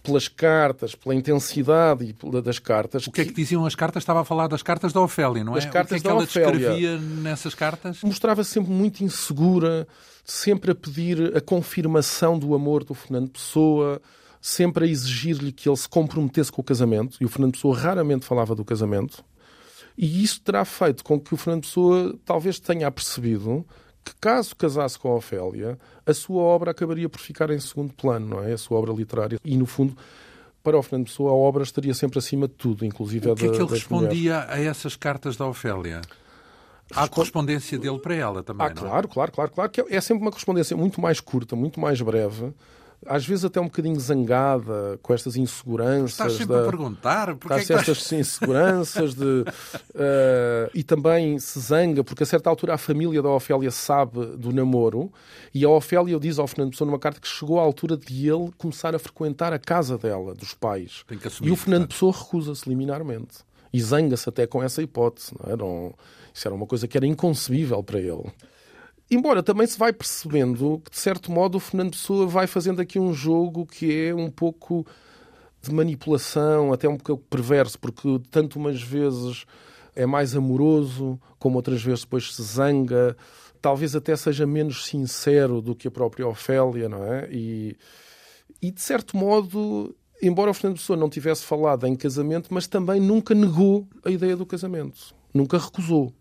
pelas 0.03 0.27
cartas, 0.27 0.95
pela 0.95 1.15
intensidade 1.15 2.15
das 2.43 2.59
cartas. 2.59 3.07
O 3.07 3.13
que 3.13 3.21
é 3.21 3.25
que 3.25 3.33
diziam 3.33 3.65
as 3.65 3.75
cartas? 3.75 4.03
Estava 4.03 4.23
a 4.23 4.25
falar 4.25 4.49
das 4.49 4.63
cartas 4.63 4.93
da 4.93 5.01
Ofélia, 5.01 5.45
não 5.45 5.55
é? 5.55 5.59
As 5.59 5.67
cartas 5.67 6.01
o 6.01 6.03
que 6.03 6.09
é 6.09 6.11
que 6.11 6.17
ela 6.17 6.25
Ofélia. 6.25 6.51
descrevia 6.51 6.99
nessas 6.99 7.55
cartas? 7.55 8.03
Mostrava-se 8.03 8.51
sempre 8.51 8.73
muito 8.73 9.05
insegura, 9.05 9.87
sempre 10.25 10.73
a 10.73 10.75
pedir 10.75 11.37
a 11.37 11.41
confirmação 11.41 12.39
do 12.39 12.55
amor 12.55 12.83
do 12.83 12.95
Fernando 12.95 13.31
Pessoa, 13.31 14.03
sempre 14.41 14.85
a 14.85 14.89
exigir-lhe 14.89 15.53
que 15.53 15.69
ele 15.69 15.77
se 15.77 15.89
comprometesse 15.89 16.51
com 16.51 16.61
o 16.61 16.65
casamento, 16.65 17.17
e 17.21 17.25
o 17.25 17.29
Fernando 17.29 17.53
Pessoa 17.53 17.79
raramente 17.79 18.27
falava 18.27 18.55
do 18.57 18.65
casamento. 18.65 19.25
E 19.97 20.25
isso 20.25 20.41
terá 20.41 20.65
feito 20.65 21.05
com 21.05 21.21
que 21.21 21.33
o 21.33 21.37
Fernando 21.37 21.63
Pessoa 21.63 22.19
talvez 22.25 22.59
tenha 22.59 22.91
percebido 22.91 23.65
que 24.05 24.15
caso 24.21 24.55
casasse 24.57 24.99
com 24.99 25.13
a 25.13 25.17
Ofélia, 25.17 25.79
a 26.05 26.15
sua 26.15 26.43
obra 26.43 26.73
acabaria 26.73 27.09
por 27.09 27.21
ficar 27.21 27.51
em 27.51 27.61
segundo 27.61 27.93
plano, 27.93 28.27
não 28.27 28.43
é? 28.43 28.53
A 28.53 28.59
sua 28.59 28.79
obra 28.79 28.93
literária. 28.93 29.39
E, 29.45 29.57
no 29.57 29.67
fundo, 29.67 29.97
para 30.63 30.79
o 30.79 30.83
Fernando 30.83 31.07
Pessoa, 31.07 31.31
a 31.31 31.35
obra 31.35 31.63
estaria 31.63 31.95
sempre 31.95 32.19
acima 32.19 32.49
de 32.49 32.55
tudo, 32.55 32.85
inclusive 32.85 33.31
o 33.31 33.35
que 33.35 33.45
a 33.45 33.49
da, 33.49 33.55
é 33.55 33.57
que 33.57 33.63
ele 33.63 33.71
respondia 33.71 34.41
mulheres. 34.41 34.51
a 34.51 34.61
essas 34.61 34.97
cartas 34.97 35.37
da 35.37 35.47
Ofélia? 35.47 36.01
Há 36.95 37.09
correspondência 37.09 37.79
dele 37.79 37.99
para 37.99 38.15
ela 38.15 38.43
também, 38.43 38.67
ah, 38.67 38.71
não 38.75 38.83
é? 38.83 38.89
claro, 38.89 39.09
claro, 39.09 39.33
claro, 39.33 39.51
claro, 39.51 39.71
que 39.71 39.81
é 39.81 40.01
sempre 40.01 40.23
uma 40.23 40.31
correspondência 40.31 40.77
muito 40.77 41.01
mais 41.01 41.21
curta, 41.21 41.57
muito 41.57 41.81
mais 41.81 42.01
breve, 42.01 42.53
às 43.07 43.27
vezes 43.27 43.45
até 43.45 43.61
um 43.61 43.65
bocadinho 43.65 43.99
zangada 43.99 44.99
com 45.03 45.13
estas 45.13 45.37
inseguranças. 45.37 46.13
Estás 46.13 46.33
sempre 46.35 46.55
da... 46.55 46.63
a 46.63 46.65
perguntar 46.65 47.37
porque 47.37 47.55
é 47.55 47.65
que 47.65 47.73
estas 47.73 48.13
inseguranças 48.13 49.15
de, 49.15 49.25
uh, 49.25 50.71
e 50.75 50.83
também 50.83 51.39
se 51.39 51.59
zanga 51.61 52.05
porque 52.05 52.23
a 52.23 52.27
certa 52.27 52.49
altura 52.49 52.75
a 52.75 52.79
família 52.79 53.21
da 53.23 53.31
Ofélia 53.31 53.71
sabe 53.71 54.25
do 54.37 54.53
namoro 54.53 55.13
e 55.55 55.65
a 55.65 55.69
Ofélia 55.69 56.19
diz 56.19 56.39
ao 56.39 56.47
Fernando 56.47 56.71
Pessoa 56.71 56.87
numa 56.87 56.99
carta 56.99 57.21
que 57.21 57.29
chegou 57.29 57.59
à 57.59 57.63
altura 57.63 57.97
de 57.97 58.29
ele 58.29 58.51
começar 58.57 58.95
a 58.95 58.99
frequentar 58.99 59.53
a 59.53 59.59
casa 59.59 59.99
dela, 59.99 60.35
dos 60.35 60.55
pais. 60.55 61.05
Assumir, 61.27 61.49
e 61.49 61.53
o 61.53 61.57
Fernando 61.57 61.89
Pessoa 61.89 62.13
recusa-se 62.13 62.69
liminarmente 62.69 63.39
e 63.73 63.81
zanga-se 63.81 64.29
até 64.29 64.47
com 64.47 64.63
essa 64.63 64.83
hipótese. 64.83 65.33
Não 65.39 65.53
é? 65.53 65.57
Não, 65.57 65.95
isso 66.33 66.47
era 66.47 66.55
uma 66.55 66.67
coisa 66.67 66.87
que 66.87 66.97
era 66.97 67.07
inconcebível 67.07 67.83
para 67.83 67.99
ele. 67.99 68.25
Embora 69.13 69.43
também 69.43 69.67
se 69.67 69.79
vai 69.79 69.93
percebendo 69.93 70.81
que, 70.83 70.91
de 70.91 70.97
certo 70.97 71.31
modo, 71.31 71.57
o 71.57 71.61
Fernando 71.61 71.91
Pessoa 71.91 72.27
vai 72.27 72.47
fazendo 72.47 72.81
aqui 72.81 72.99
um 72.99 73.13
jogo 73.13 73.67
que 73.67 74.07
é 74.07 74.15
um 74.15 74.31
pouco 74.31 74.87
de 75.61 75.71
manipulação, 75.71 76.73
até 76.73 76.89
um 76.89 76.97
pouco 76.97 77.23
perverso, 77.29 77.79
porque 77.79 78.19
tanto 78.31 78.59
umas 78.59 78.81
vezes 78.81 79.45
é 79.95 80.07
mais 80.07 80.35
amoroso, 80.35 81.21
como 81.39 81.57
outras 81.57 81.83
vezes 81.83 82.05
depois 82.05 82.35
se 82.35 82.43
zanga, 82.43 83.15
talvez 83.61 83.95
até 83.95 84.17
seja 84.17 84.47
menos 84.47 84.87
sincero 84.87 85.61
do 85.61 85.75
que 85.75 85.87
a 85.87 85.91
própria 85.91 86.27
Ofélia, 86.27 86.89
não 86.89 87.05
é? 87.05 87.29
E, 87.31 87.77
e 88.63 88.71
de 88.71 88.81
certo 88.81 89.15
modo, 89.15 89.95
embora 90.23 90.51
o 90.51 90.55
Fernando 90.55 90.79
Pessoa 90.79 90.97
não 90.97 91.11
tivesse 91.11 91.45
falado 91.45 91.87
em 91.87 91.95
casamento, 91.95 92.49
mas 92.51 92.67
também 92.67 92.99
nunca 92.99 93.35
negou 93.35 93.87
a 94.07 94.11
ideia 94.11 94.35
do 94.35 94.47
casamento, 94.47 95.15
nunca 95.35 95.59
recusou, 95.59 96.15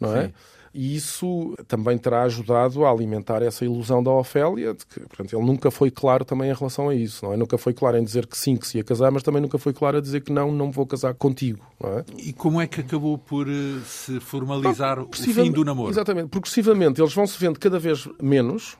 não 0.00 0.16
é? 0.16 0.26
Sim. 0.26 0.32
E 0.74 0.96
isso 0.96 1.54
também 1.68 1.98
terá 1.98 2.22
ajudado 2.22 2.86
a 2.86 2.90
alimentar 2.90 3.42
essa 3.42 3.62
ilusão 3.62 4.02
da 4.02 4.10
Ofélia, 4.10 4.72
de 4.72 4.86
que 4.86 5.00
portanto, 5.00 5.36
ele 5.36 5.44
nunca 5.44 5.70
foi 5.70 5.90
claro 5.90 6.24
também 6.24 6.50
em 6.50 6.54
relação 6.54 6.88
a 6.88 6.94
isso. 6.94 7.26
Não 7.26 7.34
é? 7.34 7.36
Nunca 7.36 7.58
foi 7.58 7.74
claro 7.74 7.98
em 7.98 8.04
dizer 8.04 8.26
que 8.26 8.38
sim, 8.38 8.56
que 8.56 8.66
se 8.66 8.78
ia 8.78 8.84
casar, 8.84 9.10
mas 9.10 9.22
também 9.22 9.42
nunca 9.42 9.58
foi 9.58 9.74
claro 9.74 9.98
a 9.98 10.00
dizer 10.00 10.22
que 10.22 10.32
não, 10.32 10.50
não 10.50 10.70
vou 10.70 10.86
casar 10.86 11.12
contigo. 11.12 11.60
Não 11.78 11.98
é? 11.98 12.04
E 12.16 12.32
como 12.32 12.58
é 12.58 12.66
que 12.66 12.80
acabou 12.80 13.18
por 13.18 13.46
eh, 13.48 13.80
se 13.84 14.18
formalizar 14.20 14.98
o 14.98 15.10
fim 15.12 15.52
do 15.52 15.62
namoro? 15.62 15.90
Exatamente. 15.90 16.28
Progressivamente 16.28 17.02
eles 17.02 17.12
vão 17.12 17.26
se 17.26 17.38
vendo 17.38 17.58
cada 17.58 17.78
vez 17.78 18.08
menos. 18.20 18.78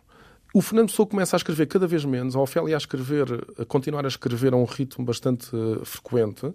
O 0.54 0.62
Fernando 0.62 0.88
Pessoa 0.88 1.06
começa 1.06 1.36
a 1.36 1.38
escrever 1.38 1.66
cada 1.66 1.86
vez 1.86 2.04
menos, 2.04 2.36
a 2.36 2.40
Ofélia 2.40 2.74
a 2.74 2.78
escrever, 2.78 3.26
a 3.58 3.64
continuar 3.64 4.04
a 4.04 4.08
escrever 4.08 4.54
a 4.54 4.56
um 4.56 4.64
ritmo 4.64 5.04
bastante 5.04 5.54
uh, 5.54 5.82
frequente, 5.84 6.52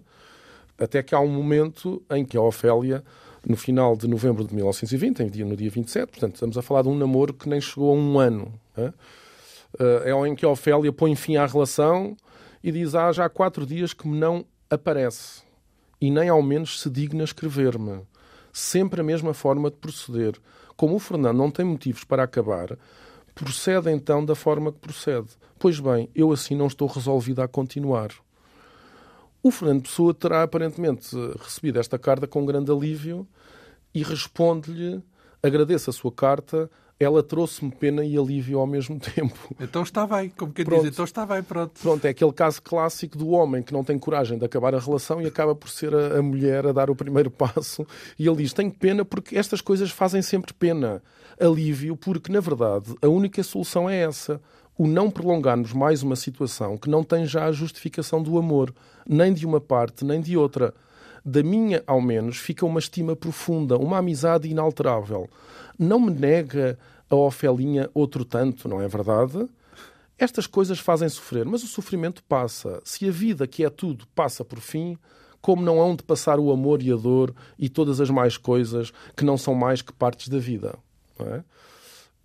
até 0.78 1.02
que 1.02 1.14
há 1.14 1.20
um 1.20 1.28
momento 1.28 2.00
em 2.10 2.24
que 2.24 2.36
a 2.36 2.40
Ofélia 2.40 3.04
no 3.46 3.56
final 3.56 3.96
de 3.96 4.08
novembro 4.08 4.44
de 4.44 4.54
1920, 4.54 5.44
no 5.44 5.56
dia 5.56 5.70
27, 5.70 6.10
portanto, 6.10 6.34
estamos 6.34 6.58
a 6.58 6.62
falar 6.62 6.82
de 6.82 6.88
um 6.88 6.96
namoro 6.96 7.32
que 7.32 7.48
nem 7.48 7.60
chegou 7.60 7.90
a 7.90 7.94
um 7.94 8.18
ano. 8.18 8.52
É, 8.76 8.92
é 10.10 10.26
em 10.26 10.34
que 10.34 10.44
a 10.44 10.48
Ofélia 10.48 10.92
põe 10.92 11.14
fim 11.14 11.36
à 11.36 11.46
relação 11.46 12.16
e 12.62 12.72
diz: 12.72 12.94
Ah, 12.94 13.12
já 13.12 13.24
há 13.24 13.28
quatro 13.28 13.66
dias 13.66 13.92
que 13.92 14.08
me 14.08 14.18
não 14.18 14.44
aparece 14.70 15.42
e 16.00 16.10
nem 16.10 16.28
ao 16.28 16.42
menos 16.42 16.80
se 16.80 16.88
digna 16.88 17.24
escrever-me. 17.24 18.02
Sempre 18.52 19.00
a 19.00 19.04
mesma 19.04 19.34
forma 19.34 19.70
de 19.70 19.76
proceder. 19.76 20.34
Como 20.76 20.94
o 20.94 20.98
Fernando 20.98 21.36
não 21.36 21.50
tem 21.50 21.64
motivos 21.64 22.04
para 22.04 22.22
acabar, 22.22 22.78
procede 23.34 23.90
então 23.90 24.24
da 24.24 24.34
forma 24.34 24.72
que 24.72 24.78
procede. 24.78 25.28
Pois 25.58 25.80
bem, 25.80 26.08
eu 26.14 26.32
assim 26.32 26.54
não 26.54 26.66
estou 26.66 26.88
resolvido 26.88 27.42
a 27.42 27.48
continuar. 27.48 28.10
O 29.42 29.50
Fernando 29.50 29.82
Pessoa 29.82 30.12
terá 30.12 30.42
aparentemente 30.42 31.16
recebido 31.40 31.78
esta 31.78 31.98
carta 31.98 32.26
com 32.26 32.44
grande 32.44 32.70
alívio 32.70 33.26
e 33.94 34.02
responde-lhe: 34.02 35.02
agradeço 35.42 35.90
a 35.90 35.92
sua 35.92 36.10
carta, 36.10 36.68
ela 36.98 37.22
trouxe-me 37.22 37.70
pena 37.70 38.04
e 38.04 38.16
alívio 38.16 38.58
ao 38.58 38.66
mesmo 38.66 38.98
tempo. 39.00 39.54
Então 39.60 39.82
está 39.82 40.06
bem, 40.06 40.30
como 40.30 40.52
quem 40.52 40.64
diz, 40.64 40.84
então 40.84 41.04
está 41.04 41.24
bem, 41.24 41.42
pronto. 41.42 41.80
Pronto, 41.80 42.04
é 42.04 42.10
aquele 42.10 42.32
caso 42.32 42.60
clássico 42.60 43.16
do 43.16 43.28
homem 43.28 43.62
que 43.62 43.72
não 43.72 43.84
tem 43.84 43.98
coragem 43.98 44.38
de 44.38 44.44
acabar 44.44 44.74
a 44.74 44.80
relação 44.80 45.22
e 45.22 45.26
acaba 45.26 45.54
por 45.54 45.70
ser 45.70 45.94
a, 45.94 46.18
a 46.18 46.22
mulher 46.22 46.66
a 46.66 46.72
dar 46.72 46.90
o 46.90 46.96
primeiro 46.96 47.30
passo. 47.32 47.86
E 48.18 48.26
ele 48.26 48.38
diz: 48.38 48.52
Tenho 48.52 48.72
pena 48.72 49.04
porque 49.04 49.36
estas 49.36 49.60
coisas 49.60 49.90
fazem 49.90 50.22
sempre 50.22 50.52
pena. 50.52 51.02
Alívio, 51.40 51.96
porque 51.96 52.32
na 52.32 52.40
verdade 52.40 52.96
a 53.00 53.06
única 53.06 53.40
solução 53.44 53.88
é 53.88 53.98
essa 53.98 54.40
o 54.78 54.86
não 54.86 55.10
prolongarmos 55.10 55.72
mais 55.72 56.04
uma 56.04 56.14
situação 56.14 56.78
que 56.78 56.88
não 56.88 57.02
tem 57.02 57.26
já 57.26 57.46
a 57.46 57.52
justificação 57.52 58.22
do 58.22 58.38
amor, 58.38 58.72
nem 59.04 59.34
de 59.34 59.44
uma 59.44 59.60
parte, 59.60 60.04
nem 60.04 60.20
de 60.20 60.36
outra. 60.36 60.72
Da 61.24 61.42
minha, 61.42 61.82
ao 61.84 62.00
menos, 62.00 62.36
fica 62.36 62.64
uma 62.64 62.78
estima 62.78 63.16
profunda, 63.16 63.76
uma 63.76 63.98
amizade 63.98 64.48
inalterável. 64.48 65.28
Não 65.76 65.98
me 65.98 66.12
nega 66.12 66.78
a 67.10 67.16
Ofelinha 67.16 67.90
outro 67.92 68.24
tanto, 68.24 68.68
não 68.68 68.80
é 68.80 68.86
verdade? 68.86 69.48
Estas 70.16 70.46
coisas 70.46 70.78
fazem 70.78 71.08
sofrer, 71.08 71.44
mas 71.44 71.64
o 71.64 71.66
sofrimento 71.66 72.22
passa. 72.22 72.80
Se 72.84 73.08
a 73.08 73.10
vida, 73.10 73.48
que 73.48 73.64
é 73.64 73.70
tudo, 73.70 74.06
passa 74.14 74.44
por 74.44 74.60
fim, 74.60 74.96
como 75.40 75.62
não 75.62 75.80
hão 75.80 75.96
de 75.96 76.04
passar 76.04 76.38
o 76.38 76.52
amor 76.52 76.82
e 76.82 76.92
a 76.92 76.96
dor 76.96 77.34
e 77.58 77.68
todas 77.68 78.00
as 78.00 78.10
mais 78.10 78.36
coisas 78.36 78.92
que 79.16 79.24
não 79.24 79.36
são 79.36 79.54
mais 79.54 79.82
que 79.82 79.92
partes 79.92 80.28
da 80.28 80.38
vida? 80.38 80.78
Não 81.18 81.26
é? 81.34 81.44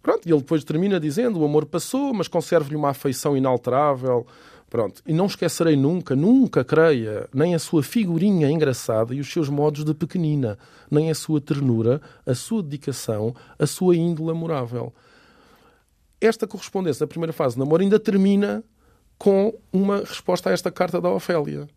Pronto, 0.04 0.28
e 0.28 0.32
ele 0.32 0.42
depois 0.42 0.66
termina 0.66 1.00
dizendo: 1.00 1.40
o 1.40 1.46
amor 1.46 1.66
passou, 1.66 2.14
mas 2.14 2.28
conservo-lhe 2.28 2.76
uma 2.76 2.90
afeição 2.90 3.38
inalterável. 3.38 4.28
Pronto, 4.70 5.02
e 5.06 5.14
não 5.14 5.28
esquecerei 5.28 5.76
nunca, 5.76 6.16
nunca 6.16 6.64
creia, 6.64 7.30
nem 7.32 7.54
a 7.54 7.60
sua 7.60 7.84
figurinha 7.84 8.50
engraçada 8.50 9.14
e 9.14 9.20
os 9.20 9.32
seus 9.32 9.48
modos 9.48 9.86
de 9.86 9.94
pequenina, 9.94 10.58
nem 10.90 11.12
a 11.12 11.16
sua 11.16 11.40
ternura, 11.40 12.02
a 12.26 12.34
sua 12.34 12.64
dedicação, 12.64 13.36
a 13.58 13.68
sua 13.68 13.96
índole 13.96 14.32
amorável. 14.32 14.92
Esta 16.20 16.48
correspondência 16.48 17.06
da 17.06 17.08
primeira 17.08 17.32
fase 17.32 17.56
do 17.56 17.60
namoro 17.60 17.84
ainda 17.84 18.00
termina 18.00 18.64
com 19.18 19.54
uma 19.72 20.00
resposta 20.00 20.50
a 20.50 20.54
esta 20.54 20.72
carta 20.72 21.00
da 21.00 21.10
Ofélia, 21.10 21.68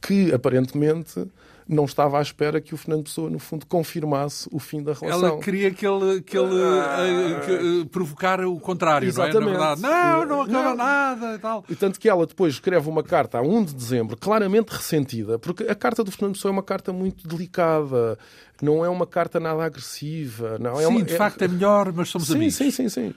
que 0.00 0.32
aparentemente 0.32 1.26
não 1.68 1.84
estava 1.84 2.18
à 2.18 2.22
espera 2.22 2.60
que 2.60 2.74
o 2.74 2.76
Fernando 2.76 3.04
Pessoa, 3.04 3.30
no 3.30 3.38
fundo, 3.38 3.66
confirmasse 3.66 4.48
o 4.52 4.58
fim 4.58 4.82
da 4.82 4.92
relação. 4.92 5.28
Ela 5.28 5.40
queria 5.40 5.70
que 5.70 5.86
ele, 5.86 6.20
que 6.20 6.36
ele 6.36 6.62
ah, 6.62 6.98
uh, 7.00 7.46
que, 7.46 7.52
uh, 7.52 7.86
provocar 7.86 8.40
o 8.40 8.58
contrário, 8.60 9.08
exatamente. 9.08 9.52
não 9.52 9.72
é? 9.72 9.76
Não, 9.76 10.26
não 10.26 10.42
acaba 10.42 10.68
não. 10.70 10.76
nada 10.76 11.34
e 11.34 11.38
tal. 11.38 11.64
E 11.68 11.74
tanto 11.74 11.98
que 11.98 12.08
ela 12.08 12.26
depois 12.26 12.54
escreve 12.54 12.88
uma 12.88 13.02
carta 13.02 13.38
a 13.38 13.42
1 13.42 13.64
de 13.64 13.74
dezembro, 13.74 14.16
claramente 14.16 14.70
ressentida, 14.70 15.38
porque 15.38 15.64
a 15.64 15.74
carta 15.74 16.04
do 16.04 16.10
Fernando 16.10 16.34
Pessoa 16.34 16.50
é 16.50 16.52
uma 16.52 16.62
carta 16.62 16.92
muito 16.92 17.26
delicada, 17.26 18.18
não 18.60 18.84
é 18.84 18.88
uma 18.88 19.06
carta 19.06 19.40
nada 19.40 19.64
agressiva. 19.64 20.58
Não, 20.58 20.74
é 20.78 20.84
sim, 20.84 20.90
uma, 20.90 21.02
de 21.02 21.14
é... 21.14 21.16
facto 21.16 21.42
é 21.42 21.48
melhor, 21.48 21.92
mas 21.92 22.08
somos 22.08 22.28
sim, 22.28 22.34
amigos. 22.34 22.54
Sim, 22.56 22.70
sim, 22.70 22.88
sim. 22.88 23.14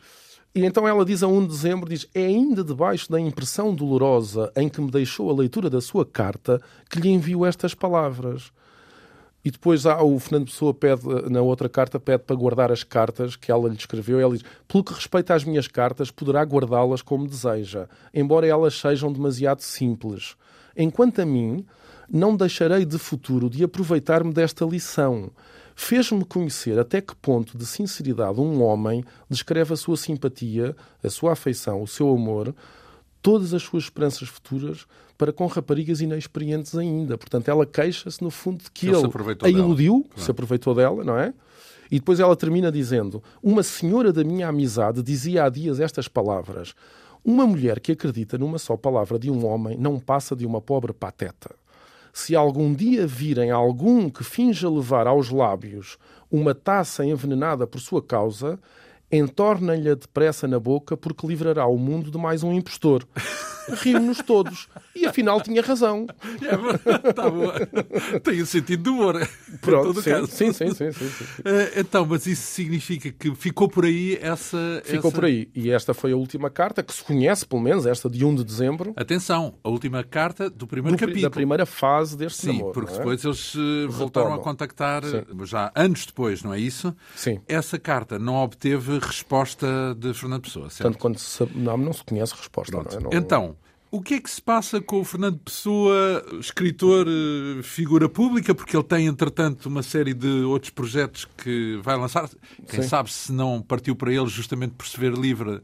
E 0.57 0.65
então 0.65 0.87
ela 0.87 1.05
diz 1.05 1.21
a 1.21 1.27
1 1.27 1.41
de 1.41 1.47
dezembro, 1.49 1.87
diz, 1.87 2.07
é 2.15 2.25
ainda 2.25 2.63
debaixo 2.63 3.11
da 3.11 3.19
impressão 3.19 3.75
dolorosa 3.75 4.51
em 4.55 4.67
que 4.67 4.81
me 4.81 4.89
deixou 4.89 5.29
a 5.29 5.33
leitura 5.35 5.69
da 5.69 5.79
sua 5.79 6.03
carta 6.03 6.59
que 6.89 6.99
lhe 6.99 7.09
envio 7.09 7.45
estas 7.45 7.75
palavras. 7.75 8.51
E 9.45 9.51
depois 9.51 9.85
há, 9.85 10.01
o 10.01 10.17
Fernando 10.17 10.47
Pessoa 10.47 10.73
pede, 10.73 11.03
na 11.29 11.41
outra 11.43 11.69
carta, 11.69 11.99
pede 11.99 12.23
para 12.23 12.35
guardar 12.35 12.71
as 12.71 12.83
cartas 12.83 13.35
que 13.35 13.51
ela 13.51 13.69
lhe 13.69 13.75
escreveu. 13.75 14.19
Ela 14.19 14.33
diz: 14.33 14.43
Pelo 14.67 14.83
que 14.83 14.95
respeita 14.95 15.35
às 15.35 15.43
minhas 15.43 15.67
cartas, 15.67 16.09
poderá 16.09 16.41
guardá-las 16.41 17.03
como 17.03 17.27
deseja, 17.27 17.87
embora 18.11 18.47
elas 18.47 18.73
sejam 18.79 19.13
demasiado 19.13 19.61
simples. 19.61 20.35
Enquanto 20.75 21.19
a 21.19 21.25
mim, 21.25 21.63
não 22.09 22.35
deixarei 22.35 22.83
de 22.83 22.97
futuro 22.97 23.47
de 23.47 23.63
aproveitar-me 23.63 24.33
desta 24.33 24.65
lição. 24.65 25.29
Fez-me 25.79 26.25
conhecer 26.25 26.79
até 26.79 26.99
que 26.99 27.15
ponto 27.15 27.55
de 27.55 27.63
sinceridade 27.63 28.41
um 28.41 28.63
homem 28.63 29.03
descreve 29.29 29.75
a 29.75 29.77
sua 29.77 29.95
simpatia, 29.95 30.75
a 31.03 31.09
sua 31.09 31.33
afeição, 31.33 31.83
o 31.83 31.87
seu 31.87 32.09
amor, 32.09 32.53
todas 33.21 33.53
as 33.53 33.61
suas 33.61 33.83
esperanças 33.83 34.27
futuras 34.27 34.87
para 35.15 35.31
com 35.31 35.45
raparigas 35.45 36.01
inexperientes 36.01 36.75
ainda. 36.75 37.15
Portanto, 37.15 37.49
ela 37.49 37.63
queixa-se, 37.63 38.23
no 38.23 38.31
fundo, 38.31 38.63
de 38.63 38.71
que 38.71 38.87
ele, 38.87 38.97
ele 38.97 39.37
a 39.43 39.49
iludiu, 39.49 40.03
claro. 40.09 40.25
se 40.25 40.31
aproveitou 40.31 40.73
dela, 40.73 41.03
não 41.03 41.15
é? 41.15 41.31
E 41.91 41.99
depois 41.99 42.19
ela 42.19 42.35
termina 42.35 42.71
dizendo: 42.71 43.21
Uma 43.41 43.61
senhora 43.61 44.11
da 44.11 44.23
minha 44.23 44.47
amizade 44.47 45.03
dizia 45.03 45.43
há 45.43 45.49
dias 45.49 45.79
estas 45.79 46.07
palavras. 46.07 46.73
Uma 47.23 47.45
mulher 47.45 47.79
que 47.79 47.91
acredita 47.91 48.35
numa 48.35 48.57
só 48.57 48.75
palavra 48.75 49.19
de 49.19 49.29
um 49.29 49.45
homem 49.45 49.77
não 49.77 49.99
passa 49.99 50.35
de 50.35 50.43
uma 50.43 50.59
pobre 50.59 50.91
pateta 50.91 51.55
se 52.13 52.35
algum 52.35 52.73
dia 52.73 53.05
virem 53.05 53.51
algum 53.51 54.09
que 54.09 54.23
finja 54.23 54.69
levar 54.69 55.07
aos 55.07 55.29
lábios 55.29 55.97
uma 56.31 56.53
taça 56.53 57.05
envenenada 57.05 57.65
por 57.65 57.79
sua 57.79 58.01
causa, 58.01 58.59
entornem-lhe 59.11 59.95
depressa 59.95 60.47
na 60.47 60.59
boca 60.59 60.97
porque 60.97 61.25
livrará 61.27 61.65
o 61.65 61.77
mundo 61.77 62.11
de 62.11 62.17
mais 62.17 62.43
um 62.43 62.53
impostor. 62.53 63.07
Rimos-nos 63.81 64.19
todos. 64.21 64.69
E 64.95 65.05
afinal 65.05 65.41
tinha 65.41 65.61
razão. 65.61 66.07
É, 66.41 67.11
tá 67.13 67.29
boa. 67.29 67.53
Tem 68.23 68.41
o 68.41 68.45
sentido 68.45 68.83
do 68.83 68.93
humor. 68.93 69.27
Pronto, 69.59 70.01
sim, 70.01 70.25
sim, 70.25 70.53
sim, 70.53 70.73
sim, 70.73 70.91
sim, 70.91 71.09
sim. 71.09 71.23
Uh, 71.41 71.79
Então, 71.79 72.05
mas 72.05 72.25
isso 72.25 72.43
significa 72.43 73.11
que 73.11 73.35
ficou 73.35 73.67
por 73.67 73.83
aí 73.83 74.17
essa. 74.21 74.81
Ficou 74.85 75.11
por 75.11 75.25
aí. 75.25 75.49
E 75.53 75.69
esta 75.69 75.93
foi 75.93 76.13
a 76.13 76.15
última 76.15 76.49
carta, 76.49 76.81
que 76.81 76.93
se 76.93 77.03
conhece, 77.03 77.45
pelo 77.45 77.61
menos, 77.61 77.85
esta 77.85 78.09
de 78.09 78.23
1 78.23 78.35
de 78.35 78.43
dezembro. 78.45 78.93
Atenção, 78.95 79.55
a 79.61 79.69
última 79.69 80.01
carta 80.01 80.49
do 80.49 80.65
primeiro 80.65 80.97
capítulo. 80.97 81.23
Da 81.23 81.29
primeira 81.29 81.65
fase 81.65 82.15
deste 82.15 82.43
Sim, 82.43 82.53
namoro. 82.59 82.71
porque 82.71 82.93
é? 82.93 82.97
depois 82.97 83.23
eles 83.25 83.53
uh, 83.55 83.89
voltaram 83.89 84.33
a 84.33 84.39
contactar, 84.39 85.03
Sim. 85.03 85.23
já 85.43 85.71
anos 85.75 86.05
depois, 86.05 86.41
não 86.41 86.53
é 86.53 86.59
isso? 86.59 86.95
Sim. 87.15 87.41
Essa 87.49 87.77
carta 87.77 88.17
não 88.17 88.35
obteve 88.35 88.96
resposta 88.99 89.67
de 89.97 90.13
Fernando 90.13 90.41
Pessoa, 90.43 90.69
certo? 90.69 90.81
Portanto, 90.83 91.01
quando 91.01 91.17
se... 91.17 91.47
não, 91.55 91.77
não 91.77 91.93
se 91.93 92.03
conhece 92.03 92.33
resposta. 92.35 92.75
Não 92.75 92.81
é? 92.81 92.99
não... 92.99 93.09
Então, 93.13 93.55
o 93.89 94.01
que 94.01 94.15
é 94.15 94.19
que 94.19 94.29
se 94.29 94.41
passa 94.41 94.81
com 94.81 94.99
o 94.99 95.03
Fernando 95.05 95.39
Pessoa, 95.39 96.23
escritor, 96.39 97.07
eh, 97.07 97.63
figura 97.63 98.09
pública, 98.09 98.53
porque 98.53 98.75
ele 98.75 98.83
tem, 98.83 99.07
entretanto, 99.07 99.67
uma 99.67 99.81
série 99.81 100.13
de 100.13 100.43
outros 100.43 100.71
projetos 100.71 101.25
que 101.37 101.79
vai 101.81 101.95
lançar. 101.97 102.29
Quem 102.69 102.81
Sim. 102.81 102.87
sabe 102.89 103.11
se 103.11 103.31
não 103.31 103.61
partiu 103.61 103.95
para 103.95 104.11
ele 104.11 104.27
justamente 104.27 104.73
por 104.73 104.85
se 104.85 104.99
ver 104.99 105.13
livre. 105.13 105.61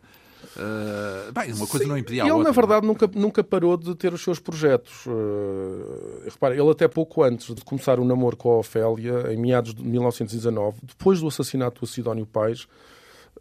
eh, 0.56 1.32
bem, 1.34 1.52
uma 1.54 1.68
coisa 1.68 1.84
Sim, 1.84 1.90
não 1.90 1.98
impedia 1.98 2.24
a 2.24 2.26
Ele, 2.26 2.32
outra. 2.32 2.50
na 2.50 2.56
verdade, 2.56 2.88
nunca, 2.88 3.10
nunca 3.14 3.44
parou 3.44 3.76
de 3.76 3.94
ter 3.96 4.14
os 4.14 4.24
seus 4.24 4.40
projetos. 4.40 5.06
Uh, 5.06 6.22
repara, 6.26 6.56
ele 6.56 6.70
até 6.70 6.88
pouco 6.88 7.24
antes 7.24 7.54
de 7.54 7.62
começar 7.64 8.00
o 8.00 8.06
namoro 8.06 8.38
com 8.38 8.52
a 8.52 8.58
Ofélia, 8.60 9.34
em 9.34 9.38
meados 9.38 9.74
de 9.74 9.84
1919, 9.84 10.78
depois 10.82 11.20
do 11.20 11.28
assassinato 11.28 11.82
do 11.82 11.88
Sidónio 11.88 12.26
Pais, 12.26 12.68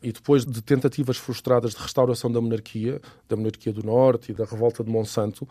e 0.02 0.12
depois 0.12 0.44
de 0.44 0.60
tentativas 0.62 1.16
frustradas 1.16 1.72
de 1.72 1.78
restauração 1.78 2.30
da 2.30 2.40
monarquia, 2.40 3.00
da 3.28 3.36
monarquia 3.36 3.72
do 3.72 3.82
Norte 3.82 4.32
e 4.32 4.34
da 4.34 4.44
revolta 4.44 4.82
de 4.82 4.90
Monsanto, 4.90 5.46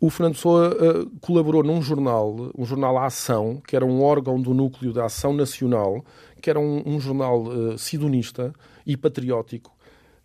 o 0.00 0.10
Fernando 0.10 0.34
Pessoa 0.34 0.70
uh, 0.70 1.10
colaborou 1.20 1.62
num 1.64 1.82
jornal, 1.82 2.52
um 2.56 2.64
jornal 2.64 2.96
A 2.98 3.06
Ação, 3.06 3.60
que 3.66 3.74
era 3.74 3.84
um 3.84 4.02
órgão 4.02 4.40
do 4.40 4.54
núcleo 4.54 4.92
da 4.92 5.06
Ação 5.06 5.32
Nacional, 5.32 6.04
que 6.40 6.48
era 6.48 6.58
um, 6.58 6.82
um 6.86 7.00
jornal 7.00 7.42
uh, 7.42 7.76
sidonista 7.76 8.52
e 8.86 8.96
patriótico, 8.96 9.76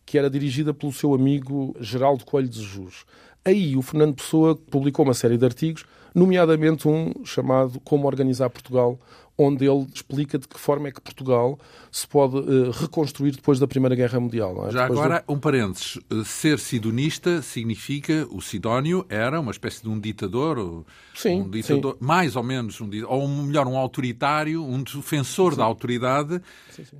que 0.05 0.17
era 0.17 0.29
dirigida 0.29 0.73
pelo 0.73 0.91
seu 0.91 1.13
amigo 1.13 1.75
Geraldo 1.79 2.23
Coelho 2.23 2.49
de 2.49 2.61
Jesus. 2.61 3.05
Aí 3.45 3.75
o 3.75 3.81
Fernando 3.81 4.15
Pessoa 4.15 4.55
publicou 4.55 5.03
uma 5.03 5.13
série 5.13 5.37
de 5.37 5.45
artigos, 5.45 5.85
nomeadamente 6.15 6.87
um 6.87 7.11
chamado 7.25 7.79
Como 7.81 8.07
Organizar 8.07 8.49
Portugal, 8.49 8.99
onde 9.37 9.65
ele 9.65 9.87
explica 9.93 10.37
de 10.37 10.47
que 10.47 10.59
forma 10.59 10.87
é 10.87 10.91
que 10.91 11.01
Portugal 11.01 11.59
se 11.91 12.07
pode 12.07 12.37
uh, 12.37 12.71
reconstruir 12.71 13.31
depois 13.31 13.59
da 13.59 13.67
Primeira 13.67 13.95
Guerra 13.95 14.19
Mundial. 14.19 14.67
é? 14.67 14.71
Já 14.71 14.83
Depois 14.83 14.99
agora, 14.99 15.23
um 15.27 15.39
parênteses. 15.39 15.99
Ser 16.25 16.59
sidonista 16.59 17.41
significa 17.41 18.27
o 18.31 18.41
Sidónio 18.41 19.05
era 19.09 19.39
uma 19.39 19.51
espécie 19.51 19.81
de 19.81 19.89
um 19.89 19.99
ditador, 19.99 20.85
Sim, 21.15 21.41
um 21.41 21.49
ditador 21.49 21.97
mais 21.99 22.35
ou 22.35 22.43
menos, 22.43 22.79
um, 22.79 22.89
ou 23.07 23.27
melhor, 23.27 23.67
um 23.67 23.77
autoritário, 23.77 24.63
um 24.63 24.83
defensor 24.83 25.55
da 25.55 25.63
autoridade, 25.63 26.39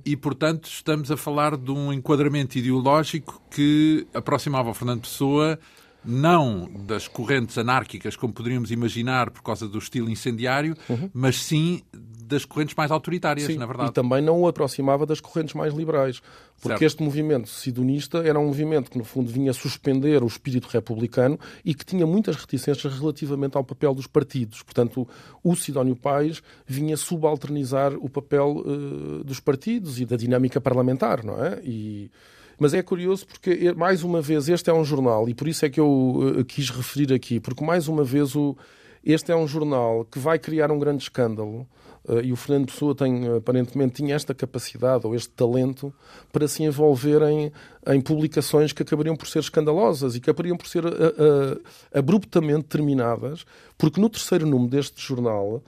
e 0.04 0.16
portanto 0.16 0.68
estamos 0.68 1.10
a 1.10 1.16
falar 1.16 1.56
de 1.56 1.70
um 1.70 1.92
enquadramento 1.92 2.58
ideológico 2.58 3.40
que 3.50 4.06
aproximava 4.12 4.70
o 4.70 4.74
Fernando 4.74 5.02
Pessoa 5.02 5.58
não 6.04 6.68
das 6.86 7.08
correntes 7.08 7.56
anárquicas, 7.58 8.16
como 8.16 8.32
poderíamos 8.32 8.70
imaginar 8.70 9.30
por 9.30 9.42
causa 9.42 9.68
do 9.68 9.78
estilo 9.78 10.10
incendiário, 10.10 10.76
mas 11.12 11.36
sim 11.36 11.82
das 12.24 12.44
correntes 12.44 12.74
mais 12.74 12.90
autoritárias, 12.90 13.46
Sim, 13.46 13.58
na 13.58 13.66
verdade. 13.66 13.90
E 13.90 13.92
também 13.92 14.22
não 14.22 14.40
o 14.40 14.48
aproximava 14.48 15.06
das 15.06 15.20
correntes 15.20 15.54
mais 15.54 15.74
liberais. 15.74 16.20
Porque 16.54 16.78
Certo. 16.78 16.82
este 16.82 17.02
movimento 17.02 17.48
sidonista 17.48 18.18
era 18.18 18.38
um 18.38 18.46
movimento 18.46 18.90
que, 18.90 18.96
no 18.96 19.04
fundo, 19.04 19.30
vinha 19.30 19.52
suspender 19.52 20.22
o 20.22 20.26
espírito 20.26 20.66
republicano 20.68 21.38
e 21.64 21.74
que 21.74 21.84
tinha 21.84 22.06
muitas 22.06 22.36
reticências 22.36 22.98
relativamente 22.98 23.56
ao 23.56 23.64
papel 23.64 23.94
dos 23.94 24.06
partidos. 24.06 24.62
Portanto, 24.62 25.06
o 25.42 25.54
Sidónio 25.54 25.96
Pais 25.96 26.42
vinha 26.66 26.96
subalternizar 26.96 27.94
o 27.94 28.08
papel 28.08 28.64
eh, 28.64 29.24
dos 29.24 29.40
partidos 29.40 30.00
e 30.00 30.06
da 30.06 30.16
dinâmica 30.16 30.60
parlamentar, 30.60 31.24
não 31.24 31.44
é? 31.44 31.60
E... 31.62 32.10
Mas 32.58 32.74
é 32.74 32.82
curioso 32.82 33.26
porque, 33.26 33.72
mais 33.74 34.02
uma 34.02 34.20
vez, 34.20 34.48
este 34.48 34.70
é 34.70 34.72
um 34.74 34.84
jornal, 34.84 35.28
e 35.28 35.34
por 35.34 35.48
isso 35.48 35.64
é 35.64 35.70
que 35.70 35.80
eu 35.80 36.36
eh, 36.38 36.44
quis 36.44 36.70
referir 36.70 37.12
aqui, 37.12 37.40
porque, 37.40 37.64
mais 37.64 37.88
uma 37.88 38.04
vez, 38.04 38.34
o... 38.34 38.56
este 39.04 39.32
é 39.32 39.36
um 39.36 39.46
jornal 39.46 40.04
que 40.04 40.18
vai 40.18 40.38
criar 40.38 40.70
um 40.70 40.78
grande 40.78 41.02
escândalo. 41.02 41.66
Uh, 42.06 42.20
e 42.20 42.32
o 42.32 42.36
Fernando 42.36 42.66
Pessoa 42.66 42.94
tem, 42.94 43.34
aparentemente, 43.34 43.94
tinha 43.94 44.14
esta 44.14 44.34
capacidade 44.34 45.06
ou 45.06 45.14
este 45.14 45.30
talento 45.30 45.90
para 46.30 46.46
se 46.46 46.62
envolver 46.62 47.22
em, 47.22 47.50
em 47.86 47.98
publicações 47.98 48.74
que 48.74 48.82
acabariam 48.82 49.16
por 49.16 49.26
ser 49.26 49.38
escandalosas 49.38 50.14
e 50.14 50.20
que 50.20 50.28
acabariam 50.28 50.54
por 50.54 50.66
ser 50.66 50.84
uh, 50.84 50.88
uh, 50.88 51.62
abruptamente 51.94 52.64
terminadas, 52.64 53.46
porque 53.78 53.98
no 53.98 54.10
terceiro 54.10 54.44
número 54.46 54.70
deste 54.70 55.00
jornal 55.00 55.62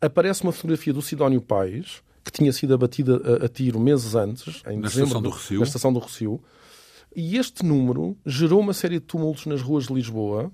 aparece 0.00 0.42
uma 0.42 0.52
fotografia 0.52 0.92
do 0.92 1.00
Sidónio 1.00 1.40
Pais, 1.40 2.02
que 2.24 2.30
tinha 2.32 2.52
sido 2.52 2.74
abatida 2.74 3.20
a, 3.42 3.46
a 3.46 3.48
tiro 3.48 3.78
meses 3.80 4.14
antes, 4.14 4.62
em 4.66 4.76
Na 4.76 4.88
dezembro, 4.88 5.04
estação 5.08 5.22
do 5.22 5.30
Rossio. 5.30 5.58
na 5.60 5.64
estação 5.66 5.92
do 5.92 5.98
Rossio. 5.98 6.40
E 7.16 7.36
este 7.36 7.64
número 7.64 8.16
gerou 8.26 8.60
uma 8.60 8.72
série 8.74 8.94
de 9.00 9.04
tumultos 9.06 9.46
nas 9.46 9.62
ruas 9.62 9.86
de 9.86 9.94
Lisboa 9.94 10.52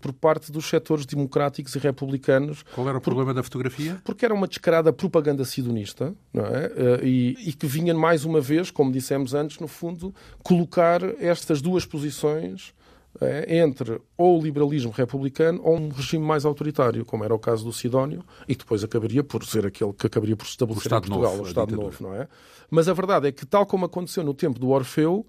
por 0.00 0.12
parte 0.12 0.50
dos 0.50 0.66
setores 0.66 1.06
democráticos 1.06 1.76
e 1.76 1.78
republicanos 1.78 2.64
Qual 2.74 2.88
era 2.88 2.98
o 2.98 3.00
problema 3.00 3.32
da 3.32 3.40
fotografia? 3.42 4.00
porque 4.02 4.24
era 4.24 4.34
uma 4.34 4.48
descarada 4.48 4.92
propaganda 4.92 5.44
sidonista, 5.44 6.12
não 6.32 6.44
é? 6.46 6.64
Eh, 6.74 7.00
E, 7.04 7.36
e 7.46 7.52
que 7.52 7.66
vinha 7.68 7.94
mais 7.94 8.24
uma 8.24 8.40
vez, 8.40 8.68
como 8.70 8.90
dissemos 8.90 9.32
antes, 9.32 9.60
no 9.60 9.68
fundo, 9.68 10.12
colocar 10.42 11.00
estas 11.20 11.62
duas 11.62 11.86
posições 11.86 12.74
entre 13.46 14.00
ou 14.16 14.40
o 14.40 14.42
liberalismo 14.42 14.90
republicano 14.90 15.60
ou 15.62 15.76
um 15.76 15.88
regime 15.90 16.24
mais 16.24 16.44
autoritário, 16.44 17.04
como 17.04 17.24
era 17.24 17.34
o 17.34 17.38
caso 17.38 17.64
do 17.64 17.72
Sidónio, 17.72 18.24
e 18.48 18.54
que 18.54 18.60
depois 18.60 18.82
acabaria 18.82 19.22
por 19.22 19.44
ser 19.44 19.66
aquele 19.66 19.92
que 19.92 20.06
acabaria 20.06 20.36
por 20.36 20.46
se 20.46 20.52
estabelecer 20.52 20.92
em 20.92 21.00
Portugal, 21.00 21.32
Novo, 21.32 21.42
o 21.42 21.46
Estado. 21.46 21.76
Novo, 21.76 22.02
não 22.02 22.14
é? 22.14 22.26
Mas 22.70 22.88
a 22.88 22.94
verdade 22.94 23.28
é 23.28 23.32
que, 23.32 23.44
tal 23.44 23.66
como 23.66 23.84
aconteceu 23.84 24.24
no 24.24 24.32
tempo 24.32 24.58
do 24.58 24.70
Orfeu, 24.70 25.26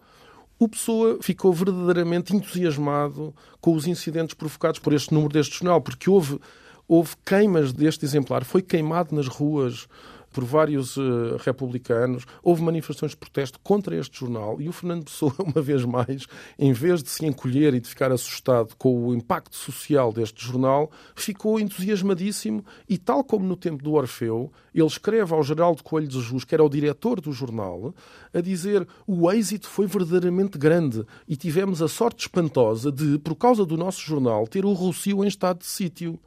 o 0.57 0.69
Pessoa 0.69 1.19
ficou 1.21 1.51
verdadeiramente 1.51 2.33
entusiasmado 2.33 3.33
com 3.59 3.73
os 3.73 3.85
incidentes 3.85 4.33
provocados 4.33 4.79
por 4.79 4.93
este 4.93 5.13
número 5.13 5.33
deste 5.33 5.59
jornal, 5.59 5.81
porque 5.81 6.09
houve, 6.09 6.39
houve 6.87 7.15
queimas 7.25 7.73
deste 7.73 8.05
exemplar, 8.05 8.45
foi 8.45 8.61
queimado 8.61 9.13
nas 9.13 9.27
ruas 9.27 9.87
por 10.33 10.43
vários 10.43 10.97
eh, 10.97 11.01
republicanos, 11.39 12.25
houve 12.41 12.63
manifestações 12.63 13.11
de 13.11 13.17
protesto 13.17 13.59
contra 13.61 13.95
este 13.95 14.19
jornal 14.19 14.59
e 14.59 14.67
o 14.67 14.73
Fernando 14.73 15.05
Pessoa, 15.05 15.33
uma 15.39 15.61
vez 15.61 15.85
mais, 15.85 16.27
em 16.57 16.73
vez 16.73 17.03
de 17.03 17.09
se 17.09 17.25
encolher 17.25 17.73
e 17.73 17.79
de 17.79 17.87
ficar 17.87 18.11
assustado 18.11 18.75
com 18.75 19.07
o 19.07 19.13
impacto 19.13 19.55
social 19.55 20.11
deste 20.11 20.43
jornal, 20.43 20.91
ficou 21.15 21.59
entusiasmadíssimo 21.59 22.65
e, 22.89 22.97
tal 22.97 23.23
como 23.23 23.45
no 23.45 23.55
tempo 23.55 23.83
do 23.83 23.93
Orfeu, 23.93 24.51
ele 24.73 24.87
escreve 24.87 25.33
ao 25.33 25.43
Geraldo 25.43 25.83
Coelho 25.83 26.07
de 26.07 26.19
Jesus, 26.19 26.43
que 26.43 26.55
era 26.55 26.63
o 26.63 26.69
diretor 26.69 27.21
do 27.21 27.31
jornal, 27.31 27.93
a 28.33 28.41
dizer 28.41 28.87
o 29.05 29.31
êxito 29.31 29.67
foi 29.67 29.85
verdadeiramente 29.85 30.57
grande 30.57 31.05
e 31.27 31.35
tivemos 31.35 31.81
a 31.81 31.87
sorte 31.87 32.21
espantosa 32.21 32.91
de, 32.91 33.19
por 33.19 33.35
causa 33.35 33.65
do 33.65 33.77
nosso 33.77 34.01
jornal, 34.01 34.47
ter 34.47 34.65
o 34.65 34.73
Rocio 34.73 35.23
em 35.23 35.27
estado 35.27 35.59
de 35.59 35.67
sítio. 35.67 36.19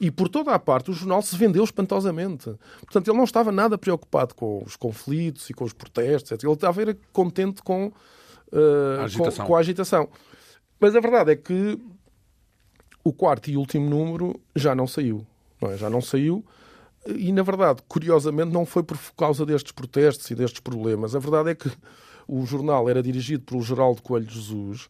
E 0.00 0.10
por 0.10 0.28
toda 0.28 0.52
a 0.54 0.58
parte 0.58 0.90
o 0.90 0.94
jornal 0.94 1.20
se 1.20 1.36
vendeu 1.36 1.62
espantosamente. 1.62 2.50
Portanto, 2.80 3.08
ele 3.08 3.16
não 3.18 3.24
estava 3.24 3.52
nada 3.52 3.76
preocupado 3.76 4.34
com 4.34 4.62
os 4.64 4.74
conflitos 4.74 5.50
e 5.50 5.54
com 5.54 5.64
os 5.64 5.74
protestos, 5.74 6.32
etc. 6.32 6.44
Ele 6.44 6.54
estava 6.54 6.80
era 6.80 6.96
contente 7.12 7.62
com, 7.62 7.92
eh, 8.50 9.00
A 9.00 9.04
agitação. 9.04 9.44
com, 9.44 9.50
com 9.50 9.56
a 9.56 9.60
agitação. 9.60 10.08
Mas 10.80 10.96
a 10.96 11.00
verdade 11.00 11.32
é 11.32 11.36
que 11.36 11.78
o 13.04 13.12
quarto 13.12 13.50
e 13.50 13.56
último 13.56 13.90
número 13.90 14.40
já 14.56 14.74
não 14.74 14.86
saiu. 14.86 15.26
não 15.60 15.70
é? 15.70 15.76
Já 15.76 15.90
não 15.90 16.00
saiu. 16.00 16.42
E, 17.06 17.32
na 17.32 17.42
verdade, 17.42 17.82
curiosamente, 17.88 18.52
não 18.52 18.66
foi 18.66 18.82
por 18.82 18.98
causa 19.16 19.44
destes 19.44 19.72
protestos 19.72 20.30
e 20.30 20.34
destes 20.34 20.60
problemas. 20.60 21.14
A 21.14 21.18
verdade 21.18 21.50
é 21.50 21.54
que 21.54 21.70
o 22.28 22.44
jornal 22.46 22.88
era 22.88 23.02
dirigido 23.02 23.44
pelo 23.44 23.62
Geraldo 23.62 24.02
Coelho 24.02 24.28
Jesus, 24.28 24.88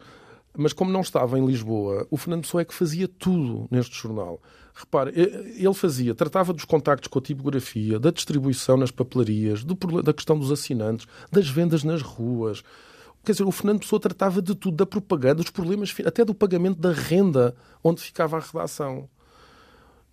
mas 0.57 0.73
como 0.73 0.90
não 0.92 1.01
estava 1.01 1.38
em 1.38 1.46
Lisboa, 1.46 2.07
o 2.11 2.16
Fernando 2.16 2.42
Pessoa 2.42 2.61
é 2.62 2.64
que 2.64 2.75
fazia 2.75 3.09
tudo 3.09 3.66
neste 3.70 3.96
jornal. 3.96 4.40
Repare, 4.81 5.12
ele 5.14 5.75
fazia, 5.75 6.14
tratava 6.14 6.55
dos 6.55 6.64
contactos 6.64 7.09
com 7.09 7.19
a 7.19 7.23
tipografia, 7.23 7.99
da 7.99 8.11
distribuição 8.11 8.79
nas 8.79 8.90
papelarias, 8.90 9.62
do, 9.62 9.75
da 10.03 10.12
questão 10.14 10.38
dos 10.38 10.51
assinantes, 10.51 11.07
das 11.31 11.49
vendas 11.49 11.85
nas 11.85 12.01
ruas. 12.01 12.62
Quer 13.23 13.33
dizer, 13.33 13.45
o 13.45 13.53
Fernando 13.53 13.81
Pessoa 13.81 14.01
tratava 14.01 14.40
de 14.40 14.55
tudo, 14.55 14.79
da 14.79 14.87
propaganda, 14.87 15.37
dos 15.37 15.51
problemas, 15.51 15.95
até 16.07 16.25
do 16.25 16.35
pagamento 16.35 16.81
da 16.81 16.93
renda 16.93 17.55
onde 17.85 18.01
ficava 18.01 18.38
a 18.38 18.40
redação. 18.40 19.07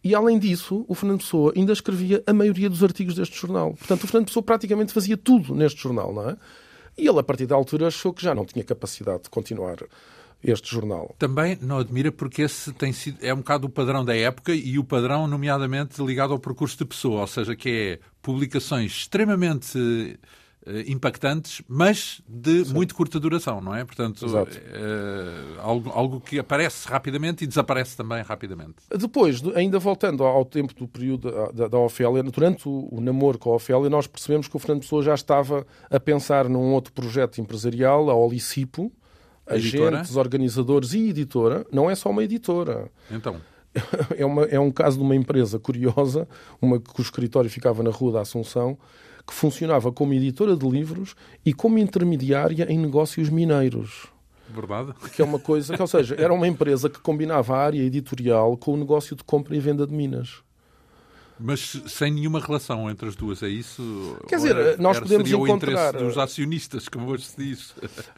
E 0.04 0.14
além 0.14 0.38
disso, 0.38 0.86
o 0.88 0.94
Fernando 0.94 1.20
Pessoa 1.20 1.54
ainda 1.56 1.72
escrevia 1.72 2.22
a 2.28 2.34
maioria 2.34 2.70
dos 2.70 2.84
artigos 2.84 3.16
deste 3.16 3.40
jornal. 3.40 3.74
Portanto, 3.74 4.04
o 4.04 4.08
Fernando 4.08 4.28
Pessoa 4.28 4.44
praticamente 4.44 4.92
fazia 4.92 5.16
tudo 5.16 5.56
neste 5.56 5.82
jornal, 5.82 6.14
não 6.14 6.30
é? 6.30 6.38
E 6.98 7.08
ele, 7.08 7.20
a 7.20 7.24
partir 7.24 7.46
da 7.46 7.56
altura, 7.56 7.88
achou 7.88 8.12
que 8.12 8.24
já 8.24 8.36
não 8.36 8.44
tinha 8.44 8.66
capacidade 8.66 9.24
de 9.24 9.30
continuar 9.30 9.78
este 10.44 10.70
jornal. 10.70 11.16
Também 11.18 11.58
não 11.62 11.80
admira 11.80 12.12
porque 12.12 12.44
esse 12.44 12.72
tem 12.74 12.94
sido, 12.94 13.18
é 13.22 13.34
um 13.34 13.38
bocado 13.38 13.68
o 13.68 13.70
padrão 13.70 14.06
da 14.06 14.16
época 14.16 14.54
e 14.54 14.78
o 14.78 14.84
padrão, 14.84 15.28
nomeadamente, 15.28 16.02
ligado 16.04 16.34
ao 16.34 16.40
percurso 16.40 16.78
de 16.78 16.86
pessoa, 16.86 17.22
ou 17.22 17.28
seja, 17.28 17.56
que 17.56 17.70
é 17.70 18.00
publicações 18.22 18.92
extremamente 18.92 20.18
impactantes, 20.88 21.62
mas 21.68 22.22
de 22.28 22.66
Sim. 22.66 22.74
muito 22.74 22.94
curta 22.94 23.20
duração, 23.20 23.62
não 23.62 23.74
é? 23.74 23.86
Portanto, 23.86 24.26
é, 24.26 25.62
algo, 25.62 25.90
algo 25.92 26.20
que 26.20 26.40
aparece 26.40 26.88
rapidamente 26.88 27.44
e 27.44 27.48
desaparece 27.48 27.96
também 27.96 28.22
rapidamente. 28.22 28.76
Depois, 28.90 29.42
ainda 29.56 29.80
voltando 29.80 30.24
ao 30.24 30.44
tempo 30.44 30.74
do 30.74 30.88
período 30.88 31.32
da, 31.54 31.68
da 31.68 31.78
Ofélia, 31.78 32.22
durante 32.24 32.68
o, 32.68 32.90
o, 32.92 33.00
namoro 33.00 33.38
com 33.38 33.52
a 33.52 33.56
Ofélia, 33.56 33.90
nós 33.90 34.08
percebemos 34.08 34.48
que 34.48 34.56
o 34.56 34.60
Fernando 34.60 34.82
Pessoa 34.82 35.02
já 35.02 35.14
estava 35.14 35.66
a 35.90 36.00
pensar 36.00 36.50
num 36.50 36.74
outro 36.74 36.92
projeto 36.92 37.40
empresarial, 37.40 38.10
a 38.10 38.16
Olicipo, 38.16 38.92
agentes, 39.48 40.16
organizadores 40.16 40.94
e 40.94 41.10
editora. 41.10 41.66
Não 41.72 41.90
é 41.90 41.96
só 41.96 42.10
uma 42.10 42.24
editora. 42.24 42.90
Então 43.12 43.38
é, 44.18 44.26
uma, 44.26 44.44
é 44.46 44.60
um 44.60 44.72
caso 44.72 44.98
de 44.98 45.04
uma 45.04 45.16
empresa 45.16 45.60
curiosa, 45.60 46.28
uma 46.62 46.80
cujo 46.80 47.08
escritório 47.08 47.50
ficava 47.50 47.84
na 47.84 47.90
Rua 47.90 48.14
da 48.14 48.22
Assunção, 48.22 48.78
que 49.26 49.34
funcionava 49.34 49.92
como 49.92 50.14
editora 50.14 50.56
de 50.56 50.68
livros 50.68 51.16
e 51.46 51.54
como 51.54 51.78
intermediária 51.78 52.72
em 52.72 52.78
negócios 52.78 53.30
mineiros. 53.30 54.08
Verdade. 54.50 54.94
Que 55.14 55.22
é 55.22 55.26
uma 55.26 55.40
coisa, 55.40 55.76
que, 55.76 55.82
ou 55.82 55.88
seja, 55.88 56.16
era 56.18 56.34
uma 56.34 56.48
empresa 56.48 56.90
que 56.90 57.00
combinava 57.00 57.56
a 57.56 57.60
área 57.60 57.82
editorial 57.82 58.56
com 58.56 58.74
o 58.74 58.78
negócio 58.78 59.16
de 59.16 59.24
compra 59.24 59.56
e 59.56 59.60
venda 59.60 59.86
de 59.86 59.94
minas. 59.94 60.42
Mas 61.40 61.82
sem 61.88 62.12
nenhuma 62.12 62.40
relação 62.40 62.90
entre 62.90 63.08
as 63.08 63.16
duas, 63.16 63.44
é 63.44 63.48
isso? 63.48 64.18
Quer 64.28 64.38
dizer, 64.38 64.56
era, 64.56 64.78
nós 64.78 65.00
podemos 65.00 65.30
seria 65.30 65.44
encontrar... 65.44 65.96
o 65.96 66.00
dos 66.00 66.18
acionistas, 66.18 66.90
como 66.90 67.10
hoje 67.10 67.26
se 67.26 67.38
diz. 67.38 67.76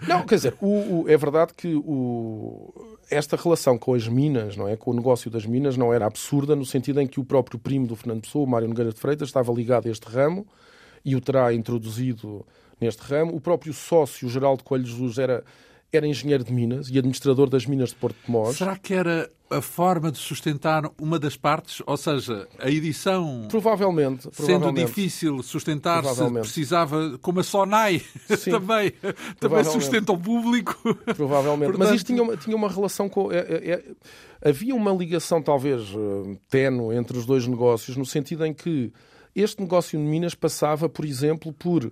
Não, 0.07 0.25
quer 0.25 0.35
dizer, 0.35 0.55
o, 0.61 1.01
o, 1.01 1.05
é 1.07 1.17
verdade 1.17 1.53
que 1.53 1.75
o, 1.75 2.73
esta 3.09 3.35
relação 3.35 3.77
com 3.77 3.93
as 3.93 4.07
minas, 4.07 4.55
não 4.55 4.67
é? 4.67 4.77
com 4.77 4.91
o 4.91 4.93
negócio 4.93 5.29
das 5.29 5.45
minas, 5.45 5.75
não 5.75 5.93
era 5.93 6.05
absurda 6.05 6.55
no 6.55 6.65
sentido 6.65 7.01
em 7.01 7.07
que 7.07 7.19
o 7.19 7.25
próprio 7.25 7.59
primo 7.59 7.87
do 7.87 7.95
Fernando 7.95 8.21
Pessoa, 8.21 8.45
o 8.45 8.47
Mário 8.47 8.67
Nogueira 8.67 8.93
de 8.93 8.99
Freitas, 8.99 9.29
estava 9.29 9.51
ligado 9.51 9.87
a 9.87 9.91
este 9.91 10.07
ramo 10.07 10.47
e 11.03 11.15
o 11.15 11.21
terá 11.21 11.53
introduzido 11.53 12.45
neste 12.79 13.01
ramo. 13.01 13.35
O 13.35 13.41
próprio 13.41 13.73
sócio, 13.73 14.29
Geraldo 14.29 14.63
Coelho 14.63 14.85
Jesus, 14.85 15.17
era 15.17 15.43
era 15.91 16.07
engenheiro 16.07 16.43
de 16.43 16.53
minas 16.53 16.89
e 16.89 16.97
administrador 16.97 17.49
das 17.49 17.65
minas 17.65 17.89
de 17.89 17.95
Porto 17.95 18.17
de 18.23 18.31
Mós. 18.31 18.57
Será 18.57 18.77
que 18.77 18.93
era 18.93 19.29
a 19.49 19.61
forma 19.61 20.11
de 20.11 20.19
sustentar 20.19 20.83
uma 20.99 21.17
das 21.17 21.35
partes? 21.35 21.81
Ou 21.85 21.97
seja, 21.97 22.47
a 22.59 22.69
edição. 22.69 23.47
Provavelmente. 23.49 24.29
Sendo 24.31 24.71
difícil 24.71 25.41
sustentar-se, 25.41 26.31
precisava, 26.31 27.17
como 27.21 27.39
a 27.39 27.43
Sonai 27.43 28.01
também, 28.45 28.93
também 29.39 29.63
sustenta 29.63 30.11
o 30.11 30.17
público. 30.17 30.77
Provavelmente. 31.15 31.71
Portanto... 31.71 31.87
Mas 31.89 31.95
isto 31.95 32.07
tinha 32.07 32.21
uma, 32.21 32.37
tinha 32.37 32.55
uma 32.55 32.69
relação 32.69 33.09
com. 33.09 33.31
É, 33.31 33.39
é, 33.39 33.71
é, 33.71 34.49
havia 34.49 34.75
uma 34.75 34.91
ligação, 34.91 35.41
talvez, 35.41 35.89
uh, 35.95 36.37
tenue 36.49 36.95
entre 36.95 37.17
os 37.17 37.25
dois 37.25 37.47
negócios, 37.47 37.97
no 37.97 38.05
sentido 38.05 38.45
em 38.45 38.53
que 38.53 38.93
este 39.35 39.61
negócio 39.61 39.97
de 39.97 40.05
minas 40.05 40.35
passava, 40.35 40.87
por 40.87 41.05
exemplo, 41.05 41.53
por 41.53 41.91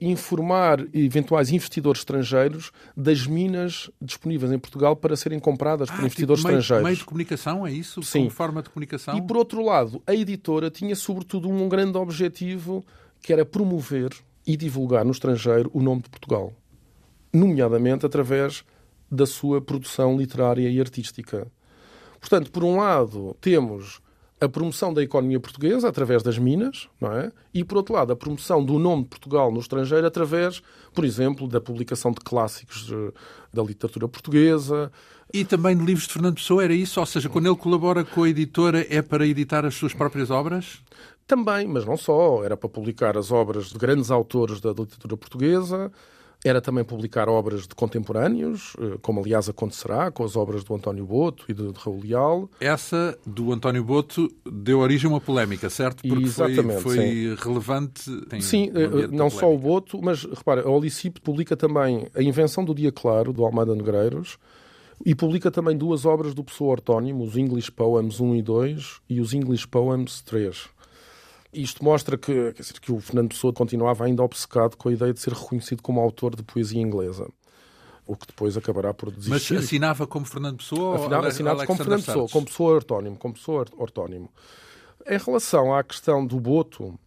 informar 0.00 0.86
eventuais 0.94 1.50
investidores 1.50 2.00
estrangeiros 2.00 2.70
das 2.96 3.26
minas 3.26 3.90
disponíveis 4.00 4.52
em 4.52 4.58
Portugal 4.58 4.94
para 4.94 5.16
serem 5.16 5.40
compradas 5.40 5.88
ah, 5.90 5.94
por 5.94 6.00
investidores 6.02 6.40
tipo 6.40 6.48
meio, 6.48 6.60
estrangeiros. 6.60 6.84
Meio 6.84 6.96
de 6.96 7.04
comunicação, 7.04 7.66
é 7.66 7.72
isso? 7.72 8.02
Sim. 8.02 8.20
Como 8.20 8.30
forma 8.30 8.62
de 8.62 8.70
comunicação? 8.70 9.16
E 9.16 9.22
por 9.22 9.36
outro 9.36 9.62
lado, 9.64 10.02
a 10.06 10.14
editora 10.14 10.70
tinha 10.70 10.94
sobretudo 10.94 11.48
um 11.48 11.68
grande 11.68 11.98
objetivo 11.98 12.84
que 13.20 13.32
era 13.32 13.44
promover 13.44 14.10
e 14.46 14.56
divulgar 14.56 15.04
no 15.04 15.10
estrangeiro 15.10 15.70
o 15.74 15.82
nome 15.82 16.02
de 16.02 16.08
Portugal, 16.08 16.52
nomeadamente 17.32 18.06
através 18.06 18.64
da 19.10 19.26
sua 19.26 19.60
produção 19.60 20.16
literária 20.16 20.68
e 20.68 20.80
artística. 20.80 21.50
Portanto, 22.20 22.50
por 22.50 22.64
um 22.64 22.76
lado, 22.76 23.36
temos 23.40 24.00
a 24.40 24.48
promoção 24.48 24.94
da 24.94 25.02
economia 25.02 25.40
portuguesa 25.40 25.88
através 25.88 26.22
das 26.22 26.38
minas, 26.38 26.88
não 27.00 27.12
é? 27.12 27.32
E, 27.52 27.64
por 27.64 27.78
outro 27.78 27.94
lado, 27.94 28.12
a 28.12 28.16
promoção 28.16 28.64
do 28.64 28.78
nome 28.78 29.02
de 29.02 29.08
Portugal 29.08 29.50
no 29.50 29.58
estrangeiro 29.58 30.06
através, 30.06 30.62
por 30.94 31.04
exemplo, 31.04 31.48
da 31.48 31.60
publicação 31.60 32.12
de 32.12 32.20
clássicos 32.20 32.92
da 33.52 33.62
literatura 33.62 34.06
portuguesa. 34.08 34.92
E 35.32 35.44
também 35.44 35.76
de 35.76 35.84
livros 35.84 36.06
de 36.06 36.12
Fernando 36.12 36.36
Pessoa, 36.36 36.64
era 36.64 36.72
isso? 36.72 37.00
Ou 37.00 37.06
seja, 37.06 37.28
quando 37.28 37.46
ele 37.46 37.56
colabora 37.56 38.04
com 38.04 38.22
a 38.22 38.28
editora, 38.28 38.86
é 38.88 39.02
para 39.02 39.26
editar 39.26 39.66
as 39.66 39.74
suas 39.74 39.92
próprias 39.92 40.30
obras? 40.30 40.80
Também, 41.26 41.66
mas 41.66 41.84
não 41.84 41.96
só. 41.96 42.42
Era 42.42 42.56
para 42.56 42.68
publicar 42.68 43.18
as 43.18 43.30
obras 43.30 43.66
de 43.66 43.78
grandes 43.78 44.10
autores 44.10 44.60
da 44.60 44.70
literatura 44.70 45.16
portuguesa, 45.16 45.92
era 46.44 46.60
também 46.60 46.84
publicar 46.84 47.28
obras 47.28 47.62
de 47.66 47.74
contemporâneos, 47.74 48.74
eh, 48.80 48.96
como 49.02 49.20
aliás 49.20 49.48
acontecerá 49.48 50.10
com 50.10 50.24
as 50.24 50.36
obras 50.36 50.62
do 50.62 50.74
António 50.74 51.04
Boto 51.04 51.44
e 51.48 51.54
de, 51.54 51.72
de 51.72 51.78
Raul 51.78 52.00
Leal. 52.00 52.50
Essa 52.60 53.18
do 53.26 53.52
António 53.52 53.82
Boto 53.82 54.28
deu 54.50 54.78
origem 54.78 55.10
a 55.10 55.14
uma 55.14 55.20
polémica, 55.20 55.68
certo? 55.68 56.06
Porque 56.06 56.24
Exatamente, 56.24 56.80
foi, 56.80 56.96
foi 56.96 57.36
relevante. 57.36 58.02
sim, 58.40 58.70
eh, 58.74 59.08
não 59.10 59.28
só 59.28 59.52
o 59.52 59.58
Boto, 59.58 60.00
mas 60.00 60.24
repara, 60.24 60.62
a 60.62 60.70
Olicip 60.70 61.20
publica 61.20 61.56
também 61.56 62.06
A 62.14 62.22
Invenção 62.22 62.64
do 62.64 62.74
Dia 62.74 62.92
Claro, 62.92 63.32
do 63.32 63.44
Almada 63.44 63.74
Negreiros, 63.74 64.38
e 65.04 65.14
publica 65.14 65.50
também 65.50 65.76
duas 65.76 66.04
obras 66.04 66.34
do 66.34 66.44
Pessoa 66.44 66.72
Ortónimo, 66.72 67.24
os 67.24 67.36
English 67.36 67.70
Poems 67.70 68.20
1 68.20 68.36
e 68.36 68.42
2 68.42 69.00
e 69.08 69.20
os 69.20 69.32
English 69.32 69.66
Poems 69.66 70.22
3. 70.22 70.68
Isto 71.52 71.82
mostra 71.82 72.18
que, 72.18 72.52
dizer, 72.52 72.78
que 72.80 72.92
o 72.92 73.00
Fernando 73.00 73.30
Pessoa 73.30 73.52
continuava 73.52 74.04
ainda 74.04 74.22
obcecado 74.22 74.76
com 74.76 74.88
a 74.88 74.92
ideia 74.92 75.12
de 75.12 75.20
ser 75.20 75.32
reconhecido 75.32 75.82
como 75.82 76.00
autor 76.00 76.36
de 76.36 76.42
poesia 76.42 76.80
inglesa. 76.80 77.26
O 78.06 78.16
que 78.16 78.26
depois 78.26 78.56
acabará 78.56 78.92
por 78.92 79.10
desistir. 79.10 79.54
Mas 79.54 79.64
assinava 79.64 80.06
como 80.06 80.24
Fernando 80.24 80.58
Pessoa? 80.58 80.96
Afinal, 80.96 81.22
ou 81.22 81.28
assinava 81.28 81.66
como 81.66 81.78
Fernando 81.78 82.04
Pessoa, 82.04 82.28
como 82.28 82.46
pessoa 82.46 82.74
ortónimo, 82.74 83.16
como 83.16 83.34
pessoa 83.34 83.66
ortónimo. 83.76 84.30
Em 85.06 85.18
relação 85.18 85.74
à 85.74 85.82
questão 85.82 86.26
do 86.26 86.38
Boto, 86.38 86.98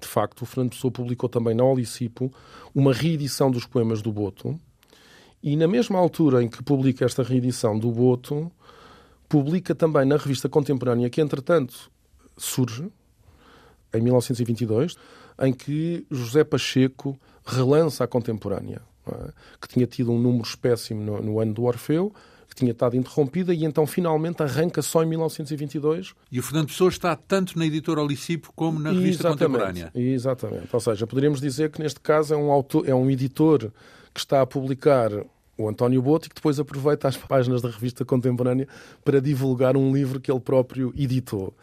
de 0.00 0.06
facto, 0.06 0.42
o 0.42 0.46
Fernando 0.46 0.70
Pessoa 0.70 0.90
publicou 0.90 1.28
também 1.28 1.54
na 1.54 1.64
Olicipo 1.64 2.32
uma 2.74 2.92
reedição 2.92 3.50
dos 3.50 3.66
poemas 3.66 4.00
do 4.00 4.12
Boto. 4.12 4.58
E 5.42 5.56
na 5.56 5.66
mesma 5.66 5.98
altura 5.98 6.42
em 6.42 6.48
que 6.48 6.62
publica 6.62 7.04
esta 7.04 7.22
reedição 7.22 7.78
do 7.78 7.90
Boto, 7.90 8.50
publica 9.28 9.74
também 9.74 10.04
na 10.04 10.16
revista 10.16 10.48
contemporânea, 10.48 11.08
que 11.08 11.20
entretanto 11.20 11.90
surge, 12.36 12.90
em 13.92 14.00
1922, 14.00 14.96
em 15.40 15.52
que 15.52 16.06
José 16.10 16.44
Pacheco 16.44 17.18
relança 17.44 18.04
a 18.04 18.06
contemporânea, 18.06 18.82
é? 19.06 19.30
que 19.60 19.68
tinha 19.68 19.86
tido 19.86 20.12
um 20.12 20.18
número 20.18 20.44
espécimo 20.44 21.02
no, 21.02 21.22
no, 21.22 21.40
ano 21.40 21.54
do 21.54 21.64
Orfeu, 21.64 22.12
que 22.48 22.54
tinha 22.54 22.72
estado 22.72 22.96
interrompida 22.96 23.54
e 23.54 23.64
então 23.64 23.86
finalmente 23.86 24.42
arranca 24.42 24.82
só 24.82 25.02
em 25.02 25.06
1922. 25.06 26.14
E 26.30 26.40
o 26.40 26.42
Fernando 26.42 26.66
Pessoa 26.66 26.90
está 26.90 27.14
tanto 27.14 27.58
na 27.58 27.64
editora 27.64 28.02
Olicipo 28.02 28.52
como 28.54 28.78
na 28.78 28.90
revista 28.90 29.28
exatamente, 29.28 29.38
contemporânea. 29.38 29.92
Exatamente. 29.94 30.68
Ou 30.72 30.80
seja, 30.80 31.06
poderíamos 31.06 31.40
dizer 31.40 31.70
que 31.70 31.80
neste 31.80 32.00
caso 32.00 32.34
é 32.34 32.36
um, 32.36 32.50
autor, 32.50 32.88
é 32.88 32.94
um 32.94 33.08
editor 33.08 33.70
que 34.12 34.20
está 34.20 34.42
a 34.42 34.46
publicar 34.46 35.10
o 35.56 35.68
António 35.68 36.02
Boto 36.02 36.26
e 36.26 36.28
que 36.30 36.34
depois 36.34 36.58
aproveita 36.58 37.06
as 37.06 37.16
páginas 37.16 37.62
da 37.62 37.68
revista 37.68 38.04
contemporânea 38.04 38.66
para 39.04 39.20
divulgar 39.20 39.76
um 39.76 39.94
livro 39.94 40.20
que 40.20 40.30
ele 40.30 40.40
próprio 40.40 40.92
editou. 40.96 41.54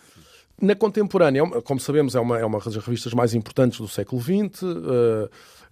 Na 0.60 0.76
contemporânea, 0.76 1.44
é 1.44 1.62
como 1.62 1.80
sabemos, 1.80 2.16
é 2.16 2.20
uma, 2.20 2.40
é 2.40 2.44
uma 2.44 2.60
das 2.60 2.76
revistas 2.78 3.14
mais 3.14 3.36
importantes 3.36 3.80
do 3.80 3.88
século 3.88 4.20
XX. 4.20 4.64
Eh, 4.64 5.30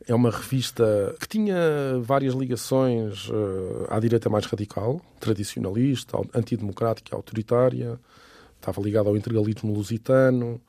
é 0.10 0.14
uma 0.14 0.30
revista 0.30 1.16
que 1.20 1.28
tinha 1.28 1.56
várias 2.02 2.36
ligações 2.36 3.28
eh, 3.32 3.88
à 3.90 4.00
direita 4.00 4.30
mais 4.30 4.46
radical, 4.46 5.02
tradicionalista, 5.20 6.20
antidemocrática, 6.36 7.16
autoritária. 7.16 8.00
Estava 8.58 8.80
ligada 8.80 9.10
ao 9.10 9.18
integralismo 9.18 9.74
lusitano, 9.74 10.62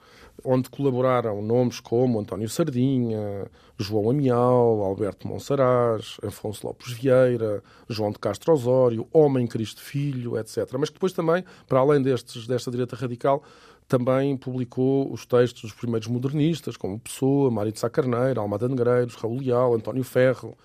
onde 0.42 0.70
colaboraram 0.70 1.42
nomes 1.42 1.78
como 1.78 2.18
António 2.18 2.48
Sardinha, 2.48 3.50
João 3.78 4.08
Amial, 4.08 4.82
Alberto 4.82 5.28
Monsaraz, 5.28 6.16
Afonso 6.22 6.66
Lopes 6.66 6.92
Vieira, 6.92 7.62
João 7.88 8.10
de 8.10 8.18
Castro 8.18 8.54
Osório, 8.54 9.06
Homem 9.12 9.46
Cristo 9.46 9.82
Filho, 9.82 10.38
etc. 10.38 10.66
Mas 10.78 10.88
depois 10.88 11.12
também, 11.12 11.44
para 11.68 11.80
além 11.80 12.00
destes, 12.00 12.46
desta 12.46 12.70
direita 12.70 12.96
radical, 12.96 13.42
também 13.88 14.36
publicou 14.36 15.12
os 15.12 15.24
textos 15.24 15.62
dos 15.62 15.72
primeiros 15.72 16.08
modernistas, 16.08 16.76
como 16.76 16.98
Pessoa, 16.98 17.50
Mário 17.50 17.72
de 17.72 17.78
Sá 17.78 17.88
Carneiro, 17.88 18.40
Almada 18.40 18.68
Negreiros, 18.68 19.14
Raul 19.14 19.40
Leal, 19.40 19.74
António 19.74 20.02
Ferro. 20.02 20.56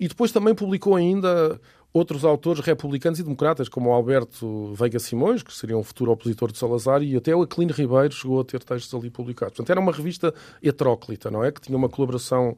E 0.00 0.08
depois 0.08 0.32
também 0.32 0.54
publicou 0.54 0.96
ainda 0.96 1.60
outros 1.92 2.24
autores 2.24 2.60
republicanos 2.60 3.18
e 3.18 3.22
democratas, 3.22 3.68
como 3.68 3.90
Alberto 3.90 4.74
Veiga 4.74 4.98
Simões, 4.98 5.42
que 5.42 5.52
seria 5.52 5.76
um 5.76 5.82
futuro 5.82 6.12
opositor 6.12 6.52
de 6.52 6.58
Salazar, 6.58 7.02
e 7.02 7.16
até 7.16 7.34
o 7.34 7.42
Aquilino 7.42 7.72
Ribeiro 7.72 8.12
chegou 8.12 8.40
a 8.40 8.44
ter 8.44 8.62
textos 8.62 8.92
ali 8.94 9.10
publicados. 9.10 9.56
Portanto, 9.56 9.70
era 9.70 9.80
uma 9.80 9.92
revista 9.92 10.34
heteróclita, 10.62 11.30
não 11.30 11.42
é? 11.42 11.50
Que 11.50 11.60
tinha 11.60 11.76
uma 11.76 11.88
colaboração 11.88 12.56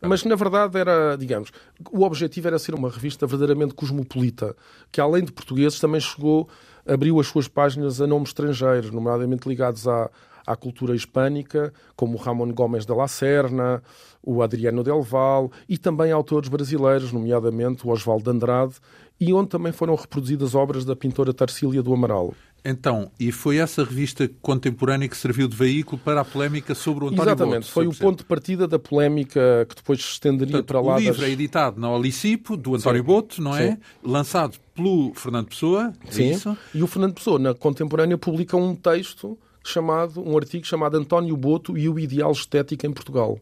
mas 0.00 0.24
na 0.24 0.34
verdade 0.36 0.78
era, 0.78 1.16
digamos, 1.16 1.50
o 1.90 2.02
objetivo 2.02 2.48
era 2.48 2.58
ser 2.58 2.74
uma 2.74 2.90
revista 2.90 3.26
verdadeiramente 3.26 3.74
cosmopolita, 3.74 4.54
que 4.92 5.00
além 5.00 5.24
de 5.24 5.32
portugueses 5.32 5.80
também 5.80 6.00
chegou 6.00 6.48
abriu 6.86 7.18
as 7.20 7.26
suas 7.26 7.48
páginas 7.48 8.00
a 8.00 8.06
nomes 8.06 8.30
estrangeiros, 8.30 8.90
nomeadamente 8.90 9.48
ligados 9.48 9.86
à, 9.88 10.10
à 10.46 10.54
cultura 10.54 10.94
hispânica, 10.94 11.72
como 11.96 12.16
Ramon 12.16 12.52
Gomes 12.52 12.86
de 12.86 12.94
la 12.94 13.08
Serna, 13.08 13.82
o 14.22 14.42
Adriano 14.42 14.82
Del 14.82 15.02
Val, 15.02 15.50
e 15.68 15.76
também 15.76 16.12
autores 16.12 16.48
brasileiros, 16.48 17.12
nomeadamente 17.12 17.86
o 17.86 17.90
Osvaldo 17.90 18.30
Andrade, 18.30 18.74
e 19.20 19.32
onde 19.32 19.48
também 19.48 19.72
foram 19.72 19.94
reproduzidas 19.94 20.54
obras 20.54 20.84
da 20.84 20.94
pintora 20.94 21.34
Tarsília 21.34 21.82
do 21.82 21.92
Amaral. 21.92 22.34
Então, 22.68 23.12
e 23.18 23.30
foi 23.30 23.58
essa 23.58 23.84
revista 23.84 24.28
contemporânea 24.42 25.08
que 25.08 25.16
serviu 25.16 25.46
de 25.46 25.56
veículo 25.56 26.00
para 26.04 26.22
a 26.22 26.24
polémica 26.24 26.74
sobre 26.74 27.04
o 27.04 27.06
António 27.06 27.22
Exatamente, 27.22 27.60
Boto, 27.60 27.72
foi 27.72 27.86
o 27.86 27.94
ponto 27.94 28.18
de 28.18 28.24
partida 28.24 28.66
da 28.66 28.76
polémica 28.76 29.64
que 29.68 29.76
depois 29.76 30.02
se 30.02 30.10
estenderia 30.10 30.54
Portanto, 30.54 30.66
para 30.66 30.80
lá 30.80 30.96
O 30.96 30.98
livro 30.98 31.20
das... 31.20 31.28
é 31.28 31.32
editado 31.32 31.80
na 31.80 31.88
Olicipo, 31.88 32.56
do 32.56 32.74
António 32.74 33.02
Sim. 33.02 33.06
Boto, 33.06 33.40
não 33.40 33.56
é? 33.56 33.70
Sim. 33.70 33.78
Lançado 34.02 34.58
pelo 34.74 35.14
Fernando 35.14 35.46
Pessoa, 35.46 35.92
é 36.08 36.10
Sim. 36.10 36.56
E 36.74 36.82
o 36.82 36.88
Fernando 36.88 37.14
Pessoa, 37.14 37.38
na 37.38 37.54
contemporânea, 37.54 38.18
publica 38.18 38.56
um 38.56 38.74
texto 38.74 39.38
chamado, 39.64 40.20
um 40.20 40.36
artigo 40.36 40.66
chamado 40.66 40.96
António 40.96 41.36
Boto 41.36 41.78
e 41.78 41.88
o 41.88 42.00
Ideal 42.00 42.32
Estético 42.32 42.84
em 42.84 42.92
Portugal. 42.92 43.38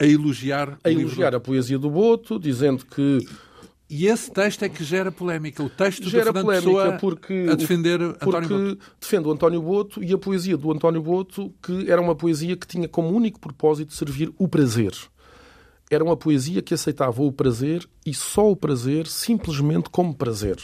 A 0.00 0.04
elogiar 0.04 0.78
A 0.82 0.88
o 0.88 0.88
livro 0.88 1.02
elogiar 1.02 1.34
a 1.34 1.38
poesia 1.38 1.78
do 1.78 1.90
Boto, 1.90 2.40
dizendo 2.40 2.84
que 2.84 3.24
E 3.90 4.06
esse 4.06 4.30
texto 4.30 4.62
é 4.64 4.68
que 4.68 4.84
gera 4.84 5.10
polémica. 5.10 5.62
O 5.62 5.70
texto 5.70 6.10
gera 6.10 6.26
Fernando 6.26 6.44
polémica 6.44 6.70
Pessoa 6.70 6.98
porque, 6.98 7.46
a 7.50 7.54
defender 7.54 8.02
António 8.02 8.18
porque 8.18 8.54
Boto. 8.54 8.78
defende 9.00 9.28
o 9.28 9.32
António 9.32 9.62
Boto 9.62 10.04
e 10.04 10.12
a 10.12 10.18
poesia 10.18 10.56
do 10.58 10.70
António 10.70 11.00
Boto, 11.00 11.54
que 11.62 11.90
era 11.90 12.00
uma 12.00 12.14
poesia 12.14 12.54
que 12.54 12.66
tinha 12.66 12.86
como 12.86 13.08
único 13.08 13.40
propósito 13.40 13.94
servir 13.94 14.30
o 14.36 14.46
prazer. 14.46 14.92
Era 15.90 16.04
uma 16.04 16.18
poesia 16.18 16.60
que 16.60 16.74
aceitava 16.74 17.22
o 17.22 17.32
prazer 17.32 17.88
e 18.04 18.12
só 18.12 18.50
o 18.50 18.54
prazer 18.54 19.06
simplesmente 19.06 19.88
como 19.88 20.14
prazer. 20.14 20.58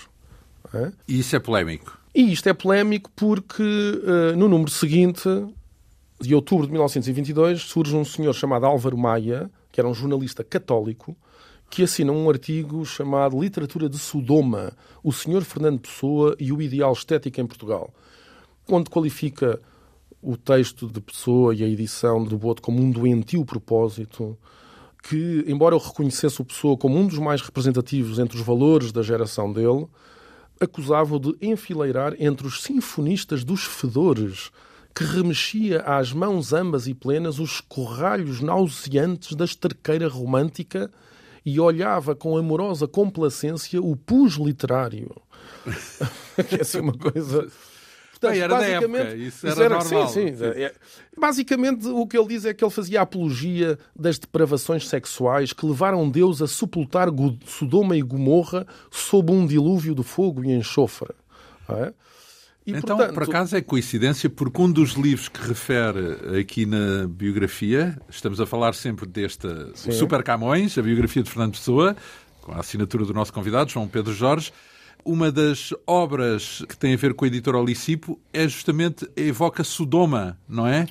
É? 0.75 0.93
E 1.09 1.20
isso 1.20 1.35
é 1.35 1.39
polémico. 1.39 1.99
E 2.14 2.31
isto 2.31 2.47
é 2.49 2.53
polémico 2.53 3.11
porque 3.16 3.62
eh, 3.62 4.37
no 4.37 4.49
número 4.49 4.70
seguinte, 4.70 5.29
de 6.20 6.35
outubro 6.35 6.66
de 6.66 6.72
1922, 6.72 7.62
surge 7.62 7.97
um 7.97 8.05
senhor 8.05 8.35
chamado 8.35 8.66
Álvaro 8.66 8.99
Maia, 8.99 9.51
que 9.72 9.81
era 9.81 9.89
um 9.89 9.95
jornalista 9.95 10.45
católico, 10.45 11.16
que 11.75 11.83
assina 11.83 12.12
um 12.12 12.31
artigo 12.31 12.87
chamado 12.87 13.41
Literatura 13.43 13.89
de 13.89 13.99
Sodoma, 13.99 14.72
o 15.03 15.12
senhor 15.12 15.43
Fernando 15.43 15.81
Pessoa 15.81 16.37
e 16.39 16.53
o 16.53 16.62
ideal 16.62 16.93
estético 16.93 17.41
em 17.41 17.47
Portugal, 17.49 17.93
onde 18.68 18.89
qualifica 18.89 19.61
o 20.22 20.37
texto 20.37 20.87
de 20.87 21.01
Pessoa 21.01 21.53
e 21.53 21.64
a 21.64 21.68
edição 21.68 22.22
do 22.22 22.39
Boto 22.39 22.62
como 22.62 22.81
um 22.81 22.93
doentio 22.93 23.45
propósito, 23.45 24.39
que, 25.03 25.45
embora 25.49 25.75
eu 25.75 25.81
reconhecesse 25.81 26.41
o 26.41 26.45
Pessoa 26.45 26.77
como 26.77 26.97
um 26.97 27.09
dos 27.09 27.18
mais 27.18 27.41
representativos 27.41 28.20
entre 28.20 28.39
os 28.39 28.45
valores 28.45 28.93
da 28.93 29.03
geração 29.03 29.53
dele, 29.53 29.89
acusava-o 30.61 31.18
de 31.18 31.35
enfileirar 31.43 32.14
entre 32.20 32.47
os 32.47 32.62
sinfonistas 32.62 33.43
dos 33.43 33.64
fedores, 33.64 34.53
que 34.95 35.03
remexia 35.03 35.81
às 35.81 36.12
mãos 36.12 36.53
ambas 36.53 36.87
e 36.87 36.95
plenas 36.95 37.41
os 37.41 37.61
corralhos 37.61 38.41
nauseantes 38.41 39.35
da 39.35 39.45
esterqueira 39.45 40.07
romântica 40.07 40.89
e 41.45 41.61
olhava 41.61 42.15
com 42.15 42.37
amorosa 42.37 42.87
complacência 42.89 43.81
o 43.83 43.97
pus 43.97 44.35
literário. 44.35 45.11
que 46.49 46.57
é 46.57 46.61
assim 46.63 46.81
uma 46.81 46.97
coisa... 46.97 47.49
Portanto, 48.13 48.37
era 48.37 48.49
da 48.49 48.61
basicamente, 48.61 49.01
época, 49.01 49.17
isso 49.17 49.47
era 49.47 49.69
normal. 49.69 50.09
Sim, 50.09 50.29
sim. 50.29 50.37
Sim. 50.37 50.45
É- 50.45 50.75
Basicamente, 51.19 51.87
o 51.87 52.07
que 52.07 52.17
ele 52.17 52.29
diz 52.29 52.45
é 52.45 52.55
que 52.55 52.65
ele 52.65 52.71
fazia 52.71 53.03
apologia 53.03 53.79
das 53.95 54.19
depravações 54.19 54.89
sexuais 54.89 55.53
que 55.53 55.67
levaram 55.67 56.09
Deus 56.09 56.41
a 56.41 56.49
sepultar 56.49 57.09
Sodoma 57.47 57.97
e 57.97 58.03
Gomorra 58.03 58.67
sob 58.91 59.31
um 59.33 59.47
dilúvio 59.47 59.95
de 59.95 60.03
fogo 60.03 60.45
e 60.45 60.53
enxofre. 60.53 61.13
Não 61.69 61.85
é? 61.85 61.95
E, 62.67 62.71
então, 62.73 62.97
portanto, 62.97 63.15
por 63.15 63.23
acaso 63.25 63.57
é 63.57 63.61
coincidência, 63.61 64.31
porque 64.31 64.62
um 64.62 64.73
dos 64.73 64.93
livros 64.93 65.29
que 65.29 65.47
refere 65.47 66.39
aqui 66.41 66.65
na 66.65 67.07
biografia, 67.07 67.99
estamos 68.09 68.41
a 68.41 68.47
falar 68.47 68.75
sempre 68.75 69.07
deste 69.07 69.47
o 69.47 69.93
Super 69.93 70.23
Camões, 70.23 70.79
a 70.79 70.83
biografia 70.83 71.23
de 71.23 71.29
Fernando 71.29 71.53
Pessoa, 71.53 71.95
com 72.41 72.53
a 72.53 72.61
assinatura 72.61 73.05
do 73.05 73.12
nosso 73.12 73.33
convidado, 73.33 73.71
João 73.71 73.87
Pedro 73.87 74.15
Jorge. 74.15 74.51
Uma 75.05 75.31
das 75.31 75.75
obras 75.87 76.65
que 76.67 76.75
tem 76.75 76.95
a 76.95 76.97
ver 76.97 77.12
com 77.12 77.27
a 77.27 77.29
editora 77.29 77.59
Olicipo 77.59 78.19
é 78.33 78.49
justamente, 78.49 79.07
evoca 79.15 79.62
Sodoma, 79.62 80.39
não 80.49 80.67
é? 80.67 80.87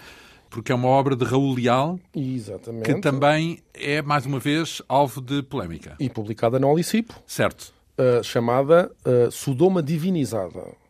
Porque 0.52 0.72
é 0.72 0.76
uma 0.76 0.90
obra 0.90 1.16
de 1.16 1.26
Raul 1.26 1.56
Leal, 1.56 2.00
Exatamente. 2.16 2.84
que 2.86 3.02
também 3.02 3.58
é, 3.74 4.04
mais 4.04 4.28
uma 4.28 4.38
vez, 4.38 4.84
alvo 4.88 5.20
de 5.20 5.42
polémica. 5.42 5.96
E 6.00 6.08
publicada 6.08 6.60
na 6.60 6.68
Olicipo, 6.68 7.16
Certo. 7.26 7.74
uh, 7.98 8.24
chamada 8.24 8.92
uh, 9.04 9.32
Sodoma 9.32 9.82
Divinizada. 9.82 10.83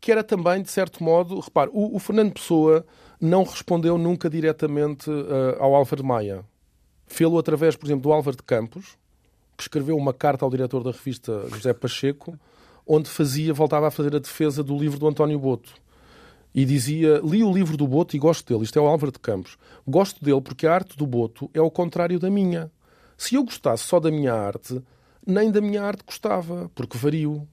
Que 0.00 0.12
era 0.12 0.22
também, 0.22 0.62
de 0.62 0.70
certo 0.70 1.02
modo, 1.02 1.40
repare, 1.40 1.70
o, 1.72 1.96
o 1.96 1.98
Fernando 1.98 2.32
Pessoa 2.32 2.86
não 3.20 3.42
respondeu 3.42 3.98
nunca 3.98 4.30
diretamente 4.30 5.10
uh, 5.10 5.56
ao 5.58 5.74
Álvaro 5.74 6.04
Maia. 6.04 6.44
Fê-lo 7.06 7.38
através, 7.38 7.74
por 7.74 7.86
exemplo, 7.86 8.02
do 8.02 8.12
Álvaro 8.12 8.36
de 8.36 8.42
Campos, 8.42 8.96
que 9.56 9.62
escreveu 9.62 9.96
uma 9.96 10.12
carta 10.12 10.44
ao 10.44 10.50
diretor 10.50 10.84
da 10.84 10.92
revista 10.92 11.48
José 11.48 11.72
Pacheco, 11.72 12.38
onde 12.86 13.08
fazia, 13.08 13.52
voltava 13.52 13.88
a 13.88 13.90
fazer 13.90 14.14
a 14.14 14.20
defesa 14.20 14.62
do 14.62 14.78
livro 14.78 14.98
do 14.98 15.08
António 15.08 15.38
Boto. 15.38 15.74
E 16.54 16.64
dizia: 16.64 17.20
Li 17.24 17.42
o 17.42 17.52
livro 17.52 17.76
do 17.76 17.86
Boto 17.86 18.16
e 18.16 18.18
gosto 18.18 18.46
dele. 18.46 18.64
Isto 18.64 18.78
é 18.78 18.82
o 18.82 18.86
Álvaro 18.86 19.12
de 19.12 19.18
Campos. 19.18 19.58
Gosto 19.86 20.24
dele 20.24 20.40
porque 20.40 20.66
a 20.66 20.74
arte 20.74 20.96
do 20.96 21.06
Boto 21.06 21.50
é 21.52 21.60
o 21.60 21.70
contrário 21.70 22.18
da 22.18 22.30
minha. 22.30 22.70
Se 23.16 23.34
eu 23.34 23.44
gostasse 23.44 23.84
só 23.84 23.98
da 23.98 24.10
minha 24.10 24.32
arte, 24.32 24.80
nem 25.26 25.50
da 25.50 25.60
minha 25.60 25.82
arte 25.82 26.04
gostava, 26.06 26.70
porque 26.74 26.96
vario. 26.96 27.46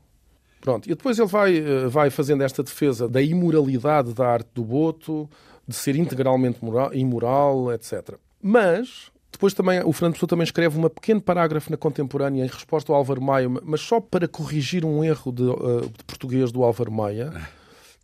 Pronto. 0.66 0.88
E 0.88 0.96
depois 0.96 1.20
ele 1.20 1.28
vai, 1.28 1.58
eh, 1.60 1.88
vai 1.88 2.10
fazendo 2.10 2.42
esta 2.42 2.64
defesa 2.64 3.08
da 3.08 3.22
imoralidade 3.22 4.16
da 4.16 4.28
arte 4.28 4.50
do 4.52 4.64
Boto, 4.64 5.30
de 5.68 5.76
ser 5.76 5.96
integralmente 5.96 6.66
moral, 6.66 6.92
imoral, 6.92 7.72
etc. 7.72 8.16
Mas 8.42 9.12
depois 9.32 9.54
também 9.54 9.84
o 9.84 9.94
Fernando 9.94 10.14
Pessoa 10.14 10.28
também 10.28 10.44
escreve 10.44 10.80
um 10.80 10.90
pequeno 10.90 11.22
parágrafo 11.22 11.70
na 11.70 11.78
contemporânea 11.78 12.44
em 12.44 12.48
resposta 12.48 12.92
ao 12.92 12.98
Álvaro 12.98 13.22
Maia, 13.22 13.48
mas 13.48 13.80
só 13.82 14.02
para 14.02 14.28
corrigir 14.28 14.84
um 14.84 15.04
erro 15.04 15.32
de, 15.32 15.44
eh, 15.44 15.82
de 15.82 16.04
português 16.04 16.52
do 16.52 16.64
Álvaro 16.64 16.92
Maia, 16.92 17.32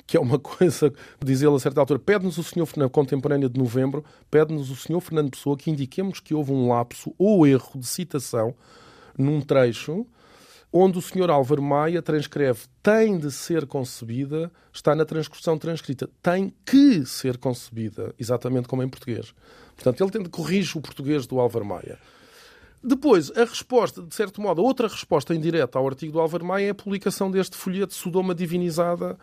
que 0.05 0.15
é 0.15 0.19
uma 0.19 0.37
coisa, 0.37 0.93
diz 1.19 1.41
ele 1.41 1.55
a 1.55 1.59
certa 1.59 1.79
altura, 1.79 1.97
pede-nos 1.97 2.37
o 2.37 2.43
senhor, 2.43 2.69
na 2.77 2.87
contemporânea 2.87 3.49
de 3.49 3.59
novembro, 3.59 4.05
pede-nos 4.29 4.69
o 4.69 4.75
senhor 4.75 4.99
Fernando 5.01 5.31
Pessoa 5.31 5.57
que 5.57 5.71
indiquemos 5.71 6.19
que 6.19 6.35
houve 6.35 6.51
um 6.51 6.67
lapso 6.67 7.11
ou 7.17 7.47
erro 7.47 7.79
de 7.79 7.87
citação 7.87 8.53
num 9.17 9.41
trecho 9.41 10.05
onde 10.71 10.97
o 10.97 11.01
senhor 11.01 11.29
Álvaro 11.29 11.61
Maia 11.61 12.01
transcreve 12.01 12.61
tem 12.81 13.17
de 13.17 13.31
ser 13.31 13.65
concebida, 13.65 14.51
está 14.71 14.95
na 14.95 15.03
transcrição 15.03 15.57
transcrita, 15.57 16.09
tem 16.21 16.53
que 16.65 17.05
ser 17.05 17.37
concebida, 17.37 18.15
exatamente 18.17 18.67
como 18.67 18.81
em 18.81 18.89
português. 18.89 19.33
Portanto, 19.75 20.01
ele 20.01 20.11
tenta 20.11 20.29
corrigir 20.29 20.77
o 20.77 20.81
português 20.81 21.27
do 21.27 21.39
Álvaro 21.39 21.65
Maia. 21.65 21.99
Depois, 22.83 23.31
a 23.35 23.45
resposta, 23.45 24.01
de 24.01 24.15
certo 24.15 24.41
modo, 24.41 24.63
outra 24.63 24.87
resposta 24.87 25.35
indireta 25.35 25.77
ao 25.77 25.87
artigo 25.87 26.13
do 26.13 26.19
Álvaro 26.19 26.45
Maia 26.45 26.67
é 26.67 26.69
a 26.69 26.75
publicação 26.75 27.29
deste 27.29 27.55
folheto 27.55 27.93
Sodoma 27.93 28.33
Divinizada, 28.33 29.17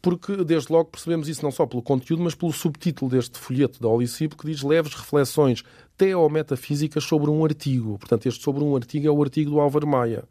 porque 0.00 0.44
desde 0.44 0.72
logo 0.72 0.90
percebemos 0.90 1.28
isso 1.28 1.42
não 1.42 1.50
só 1.50 1.66
pelo 1.66 1.82
conteúdo, 1.82 2.22
mas 2.22 2.34
pelo 2.34 2.52
subtítulo 2.52 3.10
deste 3.10 3.38
folheto 3.38 3.80
da 3.80 3.88
Olicipo, 3.88 4.36
que 4.36 4.46
diz 4.46 4.62
leves 4.62 4.94
reflexões 4.94 5.62
teometafísicas 5.96 7.04
sobre 7.04 7.30
um 7.30 7.44
artigo. 7.44 7.98
Portanto, 7.98 8.26
este 8.26 8.42
sobre 8.42 8.64
um 8.64 8.74
artigo 8.74 9.06
é 9.06 9.10
o 9.10 9.22
artigo 9.22 9.50
do 9.50 9.60
Álvaro 9.60 9.86
Maia. 9.86 10.24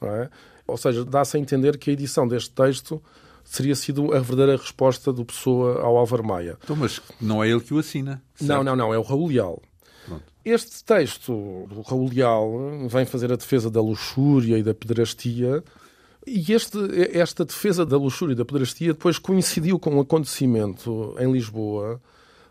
Não 0.00 0.08
é? 0.08 0.30
Ou 0.66 0.76
seja, 0.76 1.04
dá-se 1.04 1.36
a 1.36 1.40
entender 1.40 1.76
que 1.78 1.90
a 1.90 1.92
edição 1.92 2.26
deste 2.26 2.50
texto 2.50 3.02
seria 3.44 3.74
sido 3.74 4.14
a 4.14 4.20
verdadeira 4.20 4.56
resposta 4.56 5.12
do 5.12 5.24
Pessoa 5.24 5.82
ao 5.82 5.96
Álvaro 5.96 6.24
Maia. 6.24 6.56
Então, 6.62 6.76
mas 6.76 7.00
não 7.20 7.42
é 7.42 7.48
ele 7.48 7.60
que 7.60 7.74
o 7.74 7.78
assina. 7.78 8.22
Não, 8.40 8.46
certo? 8.46 8.64
não, 8.64 8.76
não, 8.76 8.94
é 8.94 8.98
o 8.98 9.02
Raul 9.02 9.28
Leal. 9.28 9.60
Pronto. 10.06 10.22
Este 10.44 10.84
texto 10.84 11.66
do 11.68 11.82
Raul 11.82 12.08
Leal 12.08 12.88
vem 12.88 13.04
fazer 13.04 13.32
a 13.32 13.36
defesa 13.36 13.68
da 13.70 13.80
luxúria 13.80 14.56
e 14.56 14.62
da 14.62 14.72
pedrastia. 14.72 15.64
E 16.26 16.52
este, 16.52 16.78
esta 17.12 17.44
defesa 17.44 17.84
da 17.84 17.96
luxúria 17.96 18.34
e 18.34 18.36
da 18.36 18.44
pedrastia 18.44 18.92
depois 18.92 19.18
coincidiu 19.18 19.78
com 19.78 19.96
um 19.96 20.00
acontecimento 20.00 21.16
em 21.18 21.32
Lisboa, 21.32 22.00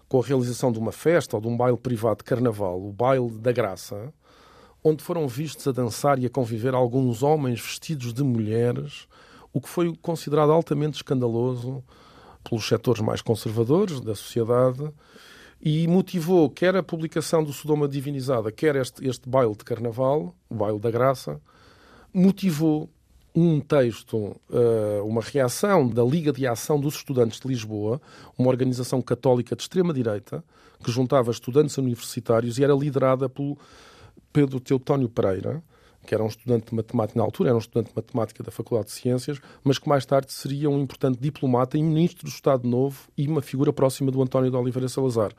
com 0.10 0.20
a 0.20 0.26
realização 0.26 0.72
de 0.72 0.80
uma 0.80 0.91
festa 0.91 1.38
ou 1.38 1.41
de 1.41 1.47
um 1.47 1.56
baile 1.56 1.78
privado 1.78 2.18
de 2.18 2.24
carnaval, 2.24 2.82
o 2.82 2.91
Baile 2.91 3.30
da 3.39 3.52
Graça, 3.52 4.12
onde 4.84 5.04
foram 5.04 5.28
vistos 5.28 5.68
a 5.68 5.72
dançar 5.72 6.20
e 6.20 6.26
a 6.26 6.30
conviver 6.30 6.74
alguns 6.74 7.22
homens 7.24 7.60
vestidos 7.60 8.14
de 8.14 8.24
mulheres, 8.24 9.08
o 9.52 9.60
que 9.60 9.70
foi 9.70 9.94
considerado 10.02 10.52
altamente 10.52 10.98
escandaloso 10.98 11.84
pelos 12.44 12.68
setores 12.68 13.02
mais 13.02 13.22
conservadores 13.22 14.00
da 14.00 14.16
sociedade 14.16 14.90
e 15.62 15.88
motivou 15.88 16.50
quer 16.50 16.76
a 16.76 16.84
publicação 16.84 17.44
do 17.44 17.52
Sodoma 17.52 17.88
Divinizada, 17.88 18.52
quer 18.52 18.76
este, 18.78 19.06
este 19.06 19.28
baile 19.28 19.56
de 19.56 19.66
carnaval, 19.66 20.34
o 20.50 20.56
baile 20.56 20.80
da 20.80 20.90
graça, 20.90 21.42
motivou 22.14 22.90
um 23.36 23.60
texto, 23.60 24.36
eh, 24.52 25.02
uma 25.04 25.22
reação 25.22 25.88
da 25.88 26.04
Liga 26.04 26.32
de 26.32 26.48
Ação 26.48 26.80
dos 26.80 26.96
Estudantes 26.96 27.40
de 27.40 27.48
Lisboa, 27.48 28.02
uma 28.38 28.50
organização 28.50 29.02
católica 29.02 29.56
de 29.56 29.62
extrema-direita, 29.62 30.44
que 30.84 30.92
juntava 30.92 31.30
estudantes 31.30 31.78
universitários 31.78 32.58
e 32.58 32.64
era 32.64 32.74
liderada 32.74 33.30
pelo 33.30 33.58
Pedro 34.32 34.60
Teutónio 34.60 35.10
Pereira, 35.10 35.64
que 36.06 36.16
era 36.16 36.24
um 36.24 36.28
estudante 36.28 36.70
de 36.70 36.76
matemática 36.76 37.20
na 37.20 37.26
altura, 37.26 37.50
era 37.50 37.56
um 37.56 37.60
estudante 37.60 37.90
de 37.90 37.96
matemática 37.96 38.44
da 38.44 38.52
Faculdade 38.52 38.88
de 38.88 38.94
Ciências, 38.94 39.40
mas 39.64 39.78
que 39.78 39.88
mais 39.88 40.06
tarde 40.06 40.32
seria 40.32 40.70
um 40.70 40.82
importante 40.82 41.20
diplomata 41.20 41.78
e 41.78 41.84
ministro 41.84 42.26
do 42.26 42.30
Estado 42.30 42.68
Novo 42.68 43.08
e 43.18 43.28
uma 43.28 43.42
figura 43.42 43.72
próxima 43.74 44.12
do 44.12 44.22
António 44.22 44.50
de 44.50 44.58
Oliveira 44.58 44.90
Salazar. 44.90 45.34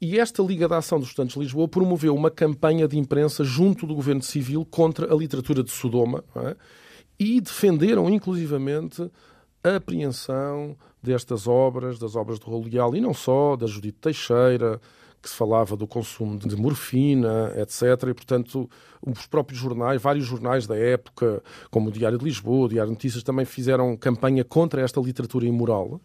E 0.00 0.18
esta 0.18 0.42
Liga 0.42 0.68
da 0.68 0.78
Ação 0.78 0.98
dos 0.98 1.08
Estudantes 1.08 1.34
de 1.34 1.40
Lisboa 1.40 1.68
promoveu 1.68 2.14
uma 2.14 2.30
campanha 2.30 2.88
de 2.88 2.98
imprensa 2.98 3.44
junto 3.44 3.86
do 3.86 3.94
governo 3.94 4.22
civil 4.22 4.64
contra 4.64 5.12
a 5.12 5.16
literatura 5.16 5.62
de 5.62 5.70
Sodoma 5.70 6.24
é? 6.34 6.56
e 7.18 7.40
defenderam, 7.40 8.10
inclusivamente, 8.10 9.08
a 9.62 9.76
apreensão 9.76 10.76
destas 11.00 11.46
obras, 11.46 11.98
das 11.98 12.16
obras 12.16 12.38
Raul 12.40 12.64
Leal, 12.64 12.96
e 12.96 13.00
não 13.00 13.14
só, 13.14 13.54
da 13.56 13.66
Judite 13.66 13.98
Teixeira, 14.00 14.80
que 15.22 15.30
se 15.30 15.36
falava 15.36 15.76
do 15.76 15.86
consumo 15.86 16.36
de 16.36 16.56
morfina, 16.56 17.52
etc. 17.56 18.08
E, 18.08 18.14
portanto, 18.14 18.68
os 19.00 19.24
próprios 19.26 19.60
jornais, 19.60 20.02
vários 20.02 20.26
jornais 20.26 20.66
da 20.66 20.76
época, 20.76 21.42
como 21.70 21.88
o 21.88 21.92
Diário 21.92 22.18
de 22.18 22.24
Lisboa, 22.24 22.66
o 22.66 22.68
Diário 22.68 22.90
de 22.90 22.96
Notícias, 22.96 23.22
também 23.22 23.44
fizeram 23.44 23.96
campanha 23.96 24.42
contra 24.42 24.82
esta 24.82 25.00
literatura 25.00 25.46
imoral, 25.46 26.00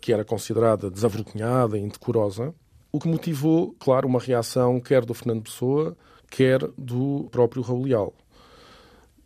que 0.00 0.12
era 0.12 0.24
considerada 0.24 0.90
desavergonhada 0.90 1.78
e 1.78 1.80
indecorosa, 1.80 2.54
o 2.92 3.00
que 3.00 3.08
motivou, 3.08 3.74
claro, 3.78 4.06
uma 4.06 4.20
reação 4.20 4.78
quer 4.78 5.04
do 5.04 5.14
Fernando 5.14 5.44
Pessoa, 5.44 5.96
quer 6.30 6.60
do 6.76 7.26
próprio 7.30 7.62
Raul 7.62 7.84
Leal. 7.84 8.12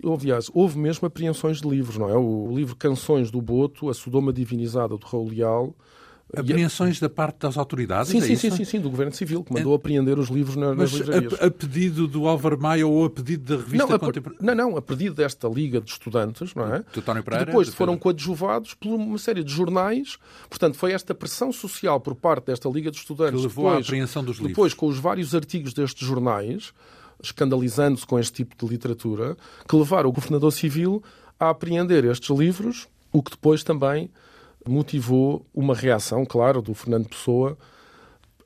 Aliás, 0.04 0.48
houve 0.54 0.78
mesmo 0.78 1.06
apreensões 1.06 1.60
de 1.60 1.68
livros, 1.68 1.96
não 1.96 2.08
é? 2.08 2.14
O 2.14 2.54
livro 2.54 2.76
Canções 2.76 3.30
do 3.30 3.42
Boto, 3.42 3.88
A 3.88 3.94
Sodoma 3.94 4.32
Divinizada 4.32 4.96
do 4.96 5.04
Raul 5.04 5.30
Leal, 5.30 5.74
Apreensões 6.34 6.98
da 6.98 7.08
parte 7.08 7.38
das 7.38 7.56
autoridades? 7.56 8.10
Sim, 8.10 8.18
é 8.18 8.20
sim, 8.20 8.34
sim, 8.34 8.50
sim, 8.50 8.64
sim, 8.64 8.80
do 8.80 8.90
Governo 8.90 9.12
Civil, 9.12 9.44
que 9.44 9.52
mandou 9.52 9.72
é... 9.72 9.76
apreender 9.76 10.18
os 10.18 10.28
livros 10.28 10.56
nas, 10.56 10.76
Mas 10.76 10.92
livrarias. 10.92 11.34
A, 11.34 11.46
a, 11.46 11.50
pedido 11.50 12.08
do 12.08 12.26
Álvaro 12.26 12.60
Maia 12.60 12.84
ou 12.84 13.04
a 13.04 13.10
pedido 13.10 13.56
da 13.56 13.62
revista 13.62 13.86
não, 13.86 13.98
contemporânea? 13.98 14.54
Não, 14.54 14.70
não, 14.70 14.76
a 14.76 14.82
pedido 14.82 15.14
desta 15.14 15.48
Liga 15.48 15.80
de 15.80 15.88
Estudantes, 15.88 16.52
não 16.54 16.74
é? 16.74 16.84
Do 16.92 17.00
Tónio 17.00 17.22
Pereira, 17.22 17.44
que 17.44 17.50
depois 17.52 17.68
foram 17.68 17.96
coadjuvados 17.96 18.74
por 18.74 18.92
uma 18.92 19.18
série 19.18 19.44
de 19.44 19.52
jornais. 19.52 20.18
Portanto, 20.50 20.76
foi 20.76 20.92
esta 20.92 21.14
pressão 21.14 21.52
social 21.52 22.00
por 22.00 22.16
parte 22.16 22.46
desta 22.46 22.68
Liga 22.68 22.90
de 22.90 22.96
Estudantes. 22.96 23.40
Que 23.40 23.46
levou 23.46 23.66
depois, 23.66 23.86
à 23.86 23.88
apreensão 23.88 24.24
dos 24.24 24.36
livros. 24.38 24.52
Depois, 24.52 24.74
com 24.74 24.88
os 24.88 24.98
vários 24.98 25.32
artigos 25.32 25.72
destes 25.72 26.06
jornais, 26.06 26.72
escandalizando-se 27.22 28.04
com 28.04 28.18
este 28.18 28.32
tipo 28.32 28.56
de 28.56 28.70
literatura, 28.70 29.36
que 29.68 29.76
levaram 29.76 30.10
o 30.10 30.12
governador 30.12 30.52
civil 30.52 31.02
a 31.38 31.50
apreender 31.50 32.04
estes 32.04 32.36
livros, 32.36 32.88
o 33.12 33.22
que 33.22 33.30
depois 33.30 33.62
também 33.62 34.10
motivou 34.70 35.44
uma 35.54 35.74
reação, 35.74 36.24
claro, 36.24 36.60
do 36.62 36.74
Fernando 36.74 37.08
Pessoa, 37.08 37.56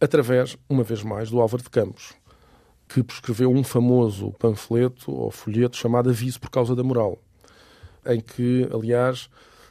através, 0.00 0.56
uma 0.68 0.82
vez 0.82 1.02
mais, 1.02 1.30
do 1.30 1.40
Álvaro 1.40 1.62
de 1.62 1.70
Campos, 1.70 2.14
que 2.88 3.02
prescreveu 3.02 3.50
um 3.50 3.62
famoso 3.62 4.32
panfleto 4.38 5.12
ou 5.12 5.30
folheto 5.30 5.76
chamado 5.76 6.10
Aviso 6.10 6.40
por 6.40 6.50
Causa 6.50 6.74
da 6.74 6.82
Moral, 6.82 7.18
em 8.06 8.20
que, 8.20 8.68
aliás, 8.72 9.28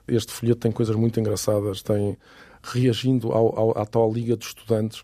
este 0.08 0.32
folheto 0.32 0.62
tem 0.62 0.72
coisas 0.72 0.96
muito 0.96 1.20
engraçadas, 1.20 1.82
tem 1.82 2.18
reagindo 2.62 3.32
ao, 3.32 3.58
ao, 3.58 3.78
à 3.78 3.86
tal 3.86 4.12
Liga 4.12 4.36
de 4.38 4.46
Estudantes. 4.46 5.04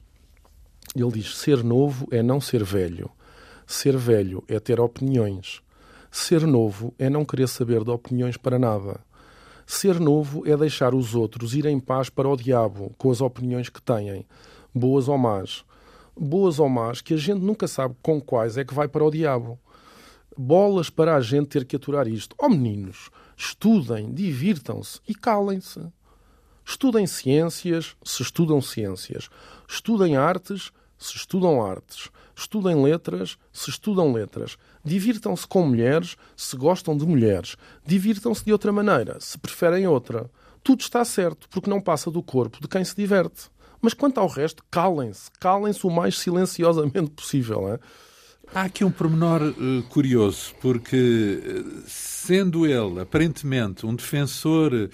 Ele 0.95 1.11
diz: 1.11 1.37
ser 1.37 1.63
novo 1.63 2.07
é 2.11 2.21
não 2.21 2.39
ser 2.39 2.63
velho. 2.63 3.09
Ser 3.67 3.97
velho 3.97 4.43
é 4.47 4.59
ter 4.59 4.79
opiniões. 4.79 5.61
Ser 6.11 6.45
novo 6.45 6.93
é 6.97 7.09
não 7.09 7.25
querer 7.25 7.47
saber 7.47 7.83
de 7.83 7.89
opiniões 7.89 8.37
para 8.37 8.59
nada. 8.59 8.99
Ser 9.65 9.99
novo 9.99 10.47
é 10.47 10.55
deixar 10.55 10.93
os 10.93 11.15
outros 11.15 11.55
ir 11.55 11.65
em 11.65 11.79
paz 11.79 12.09
para 12.09 12.29
o 12.29 12.37
diabo 12.37 12.93
com 12.97 13.09
as 13.09 13.19
opiniões 13.19 13.67
que 13.67 13.81
têm, 13.81 14.25
boas 14.73 15.07
ou 15.07 15.17
más. 15.17 15.65
Boas 16.17 16.59
ou 16.59 16.69
más 16.69 17.01
que 17.01 17.13
a 17.13 17.17
gente 17.17 17.41
nunca 17.41 17.67
sabe 17.67 17.95
com 18.01 18.21
quais 18.21 18.57
é 18.57 18.63
que 18.63 18.73
vai 18.73 18.87
para 18.87 19.03
o 19.03 19.11
diabo. 19.11 19.59
Bolas 20.37 20.89
para 20.89 21.15
a 21.15 21.21
gente 21.21 21.47
ter 21.47 21.65
que 21.65 21.75
aturar 21.75 22.07
isto. 22.07 22.35
Oh 22.39 22.49
meninos, 22.49 23.09
estudem, 23.35 24.13
divirtam-se 24.13 24.99
e 25.07 25.15
calem-se. 25.15 25.81
Estudem 26.63 27.07
ciências, 27.07 27.95
se 28.03 28.21
estudam 28.21 28.61
ciências. 28.61 29.29
Estudem 29.67 30.15
artes, 30.15 30.71
se 30.97 31.15
estudam 31.15 31.63
artes. 31.63 32.09
Estudem 32.35 32.81
letras, 32.81 33.37
se 33.51 33.69
estudam 33.69 34.11
letras. 34.11 34.57
Divirtam-se 34.83 35.47
com 35.47 35.65
mulheres, 35.65 36.17
se 36.35 36.57
gostam 36.57 36.97
de 36.97 37.05
mulheres. 37.05 37.55
Divirtam-se 37.85 38.43
de 38.43 38.51
outra 38.51 38.71
maneira, 38.71 39.17
se 39.19 39.37
preferem 39.37 39.87
outra. 39.87 40.29
Tudo 40.63 40.81
está 40.81 41.05
certo, 41.05 41.47
porque 41.49 41.69
não 41.69 41.79
passa 41.79 42.11
do 42.11 42.21
corpo 42.21 42.59
de 42.61 42.67
quem 42.67 42.83
se 42.83 42.95
diverte. 42.95 43.49
Mas 43.81 43.93
quanto 43.93 44.19
ao 44.19 44.27
resto, 44.27 44.63
calem-se. 44.69 45.29
Calem-se 45.39 45.85
o 45.85 45.89
mais 45.89 46.17
silenciosamente 46.17 47.11
possível. 47.11 47.71
É? 47.71 47.79
Há 48.53 48.63
aqui 48.63 48.83
um 48.83 48.91
pormenor 48.91 49.41
uh, 49.41 49.83
curioso, 49.89 50.53
porque 50.61 51.41
uh, 51.41 51.83
sendo 51.87 52.65
ele 52.65 53.01
aparentemente 53.01 53.85
um 53.85 53.95
defensor 53.95 54.89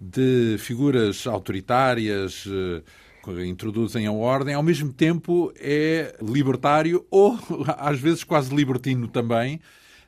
de 0.00 0.56
figuras 0.58 1.26
autoritárias, 1.26 2.46
uh, 2.46 2.82
introduzem 3.44 4.06
a 4.06 4.12
ordem, 4.12 4.54
ao 4.54 4.62
mesmo 4.62 4.92
tempo 4.92 5.52
é 5.56 6.16
libertário 6.22 7.04
ou, 7.10 7.38
às 7.78 7.98
vezes, 7.98 8.24
quase 8.24 8.54
libertino 8.54 9.08
também. 9.08 9.60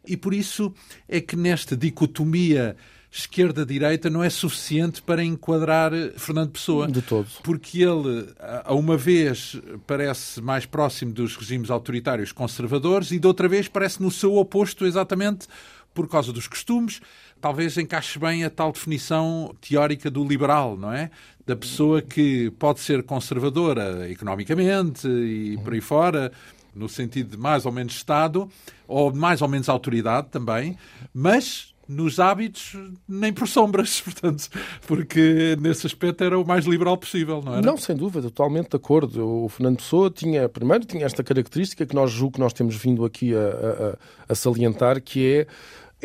E 0.07 0.17
por 0.17 0.33
isso 0.33 0.73
é 1.09 1.21
que 1.21 1.37
nesta 1.37 1.77
dicotomia 1.77 2.77
esquerda-direita 3.11 4.11
não 4.11 4.23
é 4.23 4.29
suficiente 4.29 5.03
para 5.03 5.25
enquadrar 5.25 5.93
Fernando 6.17 6.51
Pessoa. 6.51 6.87
De 6.87 7.03
todo. 7.03 7.27
Porque 7.43 7.83
ele, 7.83 8.29
a 8.65 8.75
uma 8.75 8.97
vez, 8.97 9.57
parece 9.87 10.41
mais 10.43 10.67
próximo 10.67 11.13
dos 11.13 11.37
regimes 11.37 11.71
autoritários 11.71 12.33
conservadores 12.33 13.11
e, 13.11 13.19
de 13.19 13.27
outra 13.27 13.49
vez, 13.49 13.67
parece 13.67 14.03
no 14.03 14.11
seu 14.11 14.37
oposto 14.37 14.87
exatamente 14.87 15.47
por 15.95 16.09
causa 16.09 16.33
dos 16.33 16.47
costumes. 16.47 17.01
Talvez 17.41 17.77
encaixe 17.79 18.19
bem 18.19 18.45
a 18.45 18.51
tal 18.51 18.73
definição 18.73 19.55
teórica 19.61 20.11
do 20.11 20.25
liberal, 20.25 20.77
não 20.77 20.93
é? 20.93 21.11
Da 21.47 21.57
pessoa 21.57 22.03
que 22.03 22.51
pode 22.53 22.81
ser 22.81 23.03
conservadora 23.03 24.11
economicamente 24.11 25.09
e 25.09 25.59
por 25.63 25.73
aí 25.73 25.81
fora, 25.81 26.33
no 26.75 26.89
sentido 26.89 27.31
de 27.31 27.37
mais 27.37 27.65
ou 27.67 27.73
menos 27.73 27.95
Estado, 27.95 28.49
ou 28.87 29.15
mais 29.15 29.43
ou 29.43 29.49
menos 29.49 29.69
autoridade 29.69 30.29
também, 30.31 30.77
mas 31.13 31.75
nos 31.89 32.21
hábitos 32.21 32.77
nem 33.09 33.33
por 33.33 33.49
sombras, 33.49 34.01
portanto, 34.03 34.49
porque 34.87 35.57
nesse 35.59 35.87
aspecto 35.87 36.23
era 36.23 36.39
o 36.39 36.47
mais 36.47 36.67
liberal 36.67 36.99
possível, 36.99 37.43
não 37.43 37.55
era? 37.55 37.63
Não, 37.63 37.79
sem 37.79 37.97
dúvida, 37.97 38.23
totalmente 38.23 38.71
de 38.71 38.77
acordo. 38.77 39.45
O 39.45 39.49
Fernando 39.49 39.79
Pessoa 39.79 40.11
tinha, 40.11 40.49
primeiro, 40.49 40.85
tinha 40.85 41.07
esta 41.07 41.25
característica 41.25 41.87
que 41.87 41.95
nós 41.95 42.11
julgo 42.11 42.35
que 42.35 42.41
nós 42.41 42.53
temos 42.53 42.77
vindo 42.77 43.05
aqui 43.05 43.35
a, 43.35 43.39
a, 43.39 44.33
a 44.33 44.35
salientar, 44.35 45.01
que 45.01 45.27
é 45.27 45.47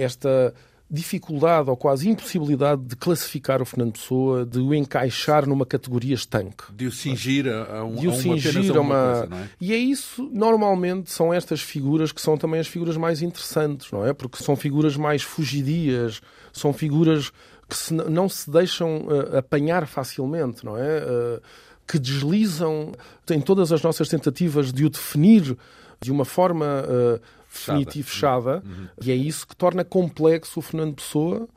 esta 0.02 0.54
dificuldade 0.94 1.72
ou 1.72 1.76
quase 1.76 2.08
impossibilidade 2.08 2.84
de 2.84 2.96
classificar 2.96 3.64
o 3.64 3.66
Fernando 3.66 3.94
Pessoa, 3.94 4.46
de 4.46 4.60
o 4.60 4.76
encaixar 4.76 5.48
numa 5.48 5.66
categoria 5.66 6.14
estanque. 6.14 6.72
De 6.72 6.86
o 6.86 6.92
cingir 6.92 7.48
a, 7.48 7.84
um, 7.84 7.96
de 7.96 8.08
o 8.08 8.12
a 8.12 8.14
uma, 8.14 8.22
cingir 8.22 8.78
a 8.78 8.80
uma... 8.80 9.28
Coisa, 9.28 9.44
é? 9.44 9.50
E 9.60 9.74
é 9.74 9.78
isso, 9.78 10.30
normalmente, 10.32 11.12
são 11.12 11.34
estas 11.34 11.62
figuras 11.62 12.12
que 12.12 12.22
são 12.22 12.38
também 12.38 12.60
as 12.60 12.68
figuras 12.68 12.96
mais 12.96 13.24
interessantes, 13.24 13.92
não 13.92 14.06
é? 14.06 14.14
Porque 14.14 14.44
são 14.44 14.56
figuras 14.56 14.96
mais 14.96 15.24
fugidias, 15.24 16.22
são 16.52 16.72
figuras 16.72 17.32
que 17.68 17.76
se, 17.76 17.92
não 17.92 18.30
se 18.30 18.52
deixam 18.52 19.08
uh, 19.08 19.38
apanhar 19.38 19.88
facilmente, 19.88 20.64
não 20.64 20.78
é? 20.78 21.00
Uh, 21.00 21.42
que 21.88 21.98
deslizam 21.98 22.92
em 23.32 23.42
todas 23.42 23.72
as 23.72 23.82
nossas 23.82 24.08
tentativas 24.08 24.72
de 24.72 24.86
o 24.86 24.90
definir 24.92 25.58
de 26.00 26.12
uma 26.12 26.24
forma 26.24 26.66
uh, 26.86 27.20
definitiva 27.54 28.00
e 28.00 28.04
fechada, 28.04 28.64
uhum. 28.66 28.88
e 29.02 29.12
é 29.12 29.16
isso 29.16 29.48
que 29.48 29.56
torna 29.56 29.84
complexo 29.84 30.60
o 30.60 30.62
Fernando 30.62 30.96
Pessoa, 30.96 31.48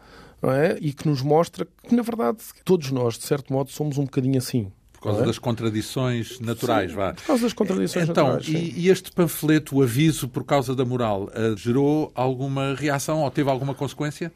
é? 0.42 0.76
E 0.80 0.92
que 0.92 1.08
nos 1.08 1.22
mostra 1.22 1.66
que, 1.88 1.94
na 1.94 2.02
verdade, 2.02 2.38
todos 2.64 2.90
nós, 2.90 3.18
de 3.18 3.24
certo 3.24 3.52
modo, 3.52 3.70
somos 3.70 3.98
um 3.98 4.04
bocadinho 4.04 4.38
assim. 4.38 4.70
Por 4.92 5.00
causa 5.00 5.22
é? 5.22 5.26
das 5.26 5.38
contradições 5.38 6.40
naturais, 6.40 6.90
sim, 6.90 6.96
vá. 6.96 7.14
Por 7.14 7.26
causa 7.26 7.42
das 7.42 7.52
contradições 7.52 8.08
então, 8.08 8.28
naturais. 8.28 8.48
E, 8.48 8.80
e, 8.80 8.88
este 8.88 9.10
panfleto, 9.12 9.76
o 9.76 9.82
aviso 9.82 10.28
por 10.28 10.44
causa 10.44 10.74
da 10.74 10.84
moral, 10.84 11.24
uh, 11.24 11.56
gerou 11.56 12.10
alguma 12.14 12.74
reação 12.74 13.22
ou 13.22 13.30
teve 13.30 13.50
alguma 13.50 13.74
consequência? 13.74 14.32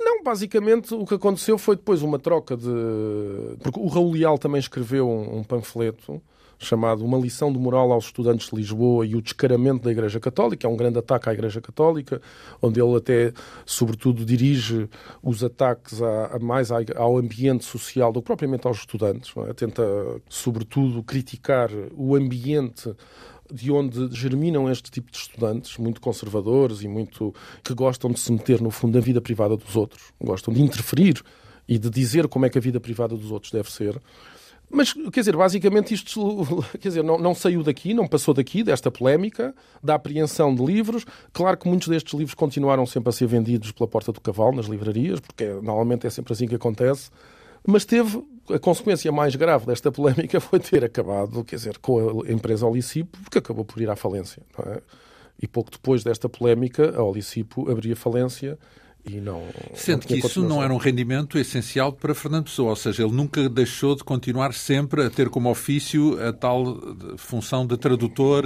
Não, 0.00 0.22
basicamente 0.22 0.94
o 0.94 1.04
que 1.04 1.14
aconteceu 1.14 1.58
foi 1.58 1.76
depois 1.76 2.02
uma 2.02 2.18
troca 2.18 2.56
de. 2.56 2.70
Porque 3.62 3.80
o 3.80 3.88
Raul 3.88 4.12
Leal 4.12 4.38
também 4.38 4.60
escreveu 4.60 5.08
um, 5.08 5.38
um 5.38 5.44
panfleto 5.44 6.22
chamado 6.58 7.04
Uma 7.04 7.18
lição 7.18 7.52
de 7.52 7.58
moral 7.58 7.92
aos 7.92 8.06
estudantes 8.06 8.50
de 8.50 8.56
Lisboa 8.56 9.06
e 9.06 9.14
o 9.14 9.22
descaramento 9.22 9.84
da 9.84 9.92
Igreja 9.92 10.18
Católica, 10.18 10.66
é 10.66 10.70
um 10.70 10.76
grande 10.76 10.98
ataque 10.98 11.28
à 11.28 11.32
Igreja 11.32 11.60
Católica, 11.60 12.20
onde 12.60 12.80
ele 12.80 12.96
até, 12.96 13.32
sobretudo, 13.64 14.24
dirige 14.24 14.88
os 15.22 15.44
ataques 15.44 16.02
a, 16.02 16.36
a 16.36 16.38
mais 16.38 16.70
ao 16.70 17.16
ambiente 17.16 17.64
social 17.64 18.12
do 18.12 18.20
que 18.20 18.26
propriamente 18.26 18.66
aos 18.66 18.78
estudantes. 18.78 19.32
É? 19.48 19.52
Tenta, 19.52 19.82
sobretudo, 20.28 21.02
criticar 21.02 21.70
o 21.96 22.16
ambiente 22.16 22.92
de 23.52 23.70
onde 23.70 24.14
germinam 24.14 24.70
este 24.70 24.90
tipo 24.90 25.10
de 25.10 25.16
estudantes, 25.16 25.78
muito 25.78 26.00
conservadores 26.00 26.82
e 26.82 26.88
muito 26.88 27.34
que 27.64 27.72
gostam 27.72 28.10
de 28.10 28.20
se 28.20 28.30
meter, 28.30 28.60
no 28.60 28.70
fundo, 28.70 28.94
na 28.94 29.00
vida 29.00 29.20
privada 29.20 29.56
dos 29.56 29.74
outros, 29.74 30.12
gostam 30.20 30.52
de 30.52 30.60
interferir 30.60 31.22
e 31.66 31.78
de 31.78 31.90
dizer 31.90 32.28
como 32.28 32.46
é 32.46 32.50
que 32.50 32.58
a 32.58 32.60
vida 32.60 32.80
privada 32.80 33.16
dos 33.16 33.30
outros 33.30 33.52
deve 33.52 33.70
ser. 33.70 34.00
Mas, 34.70 34.92
quer 34.92 35.20
dizer, 35.20 35.36
basicamente 35.36 35.94
isto 35.94 36.64
quer 36.78 36.88
dizer, 36.88 37.02
não, 37.02 37.18
não 37.18 37.34
saiu 37.34 37.62
daqui, 37.62 37.94
não 37.94 38.06
passou 38.06 38.34
daqui, 38.34 38.62
desta 38.62 38.90
polémica, 38.90 39.54
da 39.82 39.94
apreensão 39.94 40.54
de 40.54 40.64
livros. 40.64 41.06
Claro 41.32 41.56
que 41.56 41.68
muitos 41.68 41.88
destes 41.88 42.12
livros 42.12 42.34
continuaram 42.34 42.84
sempre 42.84 43.08
a 43.08 43.12
ser 43.12 43.26
vendidos 43.26 43.72
pela 43.72 43.88
porta 43.88 44.12
do 44.12 44.20
cavalo, 44.20 44.56
nas 44.56 44.66
livrarias, 44.66 45.20
porque 45.20 45.46
normalmente 45.46 46.06
é 46.06 46.10
sempre 46.10 46.32
assim 46.32 46.46
que 46.46 46.54
acontece. 46.54 47.10
Mas 47.66 47.84
teve, 47.84 48.22
a 48.50 48.58
consequência 48.58 49.10
mais 49.10 49.34
grave 49.34 49.66
desta 49.66 49.90
polémica 49.90 50.38
foi 50.40 50.60
ter 50.60 50.84
acabado, 50.84 51.42
quer 51.44 51.56
dizer, 51.56 51.78
com 51.78 52.22
a 52.22 52.30
empresa 52.30 52.66
Olicipo, 52.66 53.18
porque 53.22 53.38
acabou 53.38 53.64
por 53.64 53.80
ir 53.80 53.88
à 53.88 53.96
falência. 53.96 54.42
É? 54.66 54.82
E 55.40 55.46
pouco 55.46 55.70
depois 55.70 56.02
desta 56.04 56.28
polémica, 56.28 56.94
a 56.96 57.02
Olicipo 57.02 57.70
abria 57.70 57.96
falência 57.96 58.58
e 59.08 59.20
não. 59.20 59.42
Sendo 59.74 60.06
que 60.06 60.16
isso 60.16 60.42
não 60.42 60.62
era 60.62 60.72
um 60.72 60.76
rendimento 60.76 61.38
essencial 61.38 61.92
para 61.92 62.14
Fernando 62.14 62.44
Pessoa, 62.44 62.70
ou 62.70 62.76
seja, 62.76 63.02
ele 63.02 63.12
nunca 63.12 63.48
deixou 63.48 63.94
de 63.94 64.04
continuar 64.04 64.52
sempre 64.52 65.04
a 65.04 65.10
ter 65.10 65.28
como 65.28 65.50
ofício 65.50 66.18
a 66.26 66.32
tal 66.32 66.78
função 67.16 67.66
de 67.66 67.76
tradutor 67.76 68.44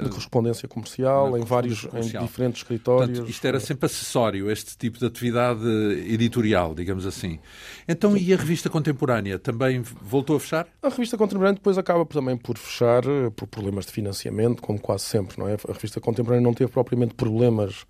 de 0.00 0.08
correspondência 0.08 0.68
comercial, 0.68 1.36
em 1.36 1.44
vários, 1.44 1.84
comercial. 1.84 2.22
em 2.22 2.26
diferentes 2.26 2.62
escritórios. 2.62 3.10
Portanto, 3.10 3.30
isto 3.30 3.46
era 3.46 3.60
sempre 3.60 3.86
acessório, 3.86 4.50
este 4.50 4.76
tipo 4.76 4.98
de 4.98 5.06
atividade 5.06 5.66
editorial, 6.06 6.74
digamos 6.74 7.06
assim. 7.06 7.38
Então, 7.86 8.16
e 8.16 8.32
a 8.32 8.36
revista 8.36 8.70
contemporânea 8.70 9.38
também 9.38 9.82
voltou 9.82 10.36
a 10.36 10.40
fechar? 10.40 10.66
A 10.82 10.88
revista 10.88 11.16
contemporânea 11.16 11.54
depois 11.54 11.76
acaba 11.76 12.04
também 12.06 12.36
por 12.36 12.56
fechar 12.56 13.04
eh, 13.04 13.30
por 13.34 13.46
problemas 13.46 13.86
de 13.86 13.92
financiamento, 13.92 14.62
como 14.62 14.80
quase 14.80 15.04
sempre, 15.04 15.38
não 15.38 15.48
é? 15.48 15.54
A 15.68 15.72
revista 15.72 16.00
contemporânea 16.00 16.42
não 16.42 16.54
teve 16.54 16.70
propriamente 16.70 17.14
problemas 17.14 17.84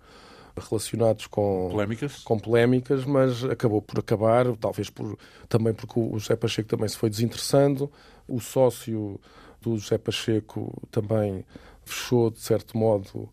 relacionados 0.57 1.27
com 1.27 1.69
polémicas. 1.71 2.17
com 2.19 2.39
polémicas, 2.39 3.05
mas 3.05 3.43
acabou 3.43 3.81
por 3.81 3.99
acabar, 3.99 4.45
talvez 4.57 4.89
por, 4.89 5.17
também 5.49 5.73
porque 5.73 5.99
o 5.99 6.17
José 6.19 6.35
Pacheco 6.35 6.69
também 6.69 6.87
se 6.87 6.97
foi 6.97 7.09
desinteressando, 7.09 7.91
o 8.27 8.39
sócio 8.39 9.19
do 9.61 9.77
José 9.77 9.97
Pacheco 9.97 10.73
também 10.91 11.43
fechou, 11.83 12.29
de 12.29 12.39
certo 12.39 12.77
modo, 12.77 13.29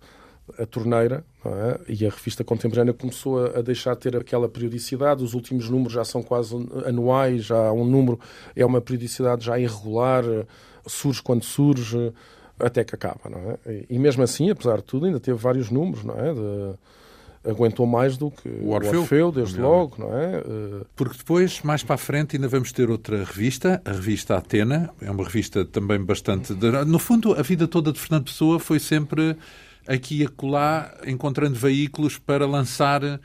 a 0.58 0.66
torneira 0.66 1.24
é? 1.44 1.80
e 1.88 2.06
a 2.06 2.10
revista 2.10 2.42
contemporânea 2.42 2.92
começou 2.92 3.46
a 3.46 3.62
deixar 3.62 3.94
de 3.94 4.00
ter 4.00 4.16
aquela 4.16 4.48
periodicidade. 4.48 5.22
Os 5.22 5.34
últimos 5.34 5.68
números 5.68 5.92
já 5.92 6.04
são 6.04 6.22
quase 6.22 6.54
anuais, 6.84 7.44
já 7.44 7.68
há 7.68 7.72
um 7.72 7.84
número, 7.84 8.18
é 8.56 8.64
uma 8.64 8.80
periodicidade 8.80 9.44
já 9.44 9.58
irregular, 9.58 10.24
surge 10.86 11.22
quando 11.22 11.44
surge, 11.44 12.12
até 12.58 12.84
que 12.84 12.94
acaba. 12.94 13.28
Não 13.28 13.52
é? 13.52 13.84
E 13.88 13.98
mesmo 13.98 14.22
assim, 14.22 14.50
apesar 14.50 14.78
de 14.78 14.84
tudo, 14.84 15.06
ainda 15.06 15.20
teve 15.20 15.38
vários 15.38 15.70
números, 15.70 16.04
não 16.04 16.14
é? 16.14 16.32
De, 16.32 16.78
aguentou 17.44 17.86
mais 17.86 18.16
do 18.16 18.30
que 18.30 18.48
o 18.48 18.70
Orfeu, 18.70 19.00
o 19.00 19.02
Orfeu 19.02 19.32
desde 19.32 19.60
logo, 19.60 19.96
não 19.98 20.16
é? 20.16 20.42
Porque 20.94 21.16
depois, 21.16 21.62
mais 21.62 21.82
para 21.82 21.94
a 21.94 21.98
frente, 21.98 22.36
ainda 22.36 22.48
vamos 22.48 22.70
ter 22.72 22.90
outra 22.90 23.24
revista, 23.24 23.80
a 23.84 23.92
revista 23.92 24.36
Atena, 24.36 24.90
é 25.00 25.10
uma 25.10 25.24
revista 25.24 25.64
também 25.64 25.98
bastante... 26.02 26.52
No 26.86 26.98
fundo, 26.98 27.32
a 27.32 27.42
vida 27.42 27.66
toda 27.66 27.92
de 27.92 27.98
Fernando 27.98 28.24
Pessoa 28.24 28.58
foi 28.58 28.78
sempre 28.78 29.36
aqui 29.86 30.18
e 30.20 30.24
acolá, 30.24 30.94
encontrando 31.06 31.56
veículos 31.56 32.18
para 32.18 32.46
lançar 32.46 33.02
eh, 33.02 33.18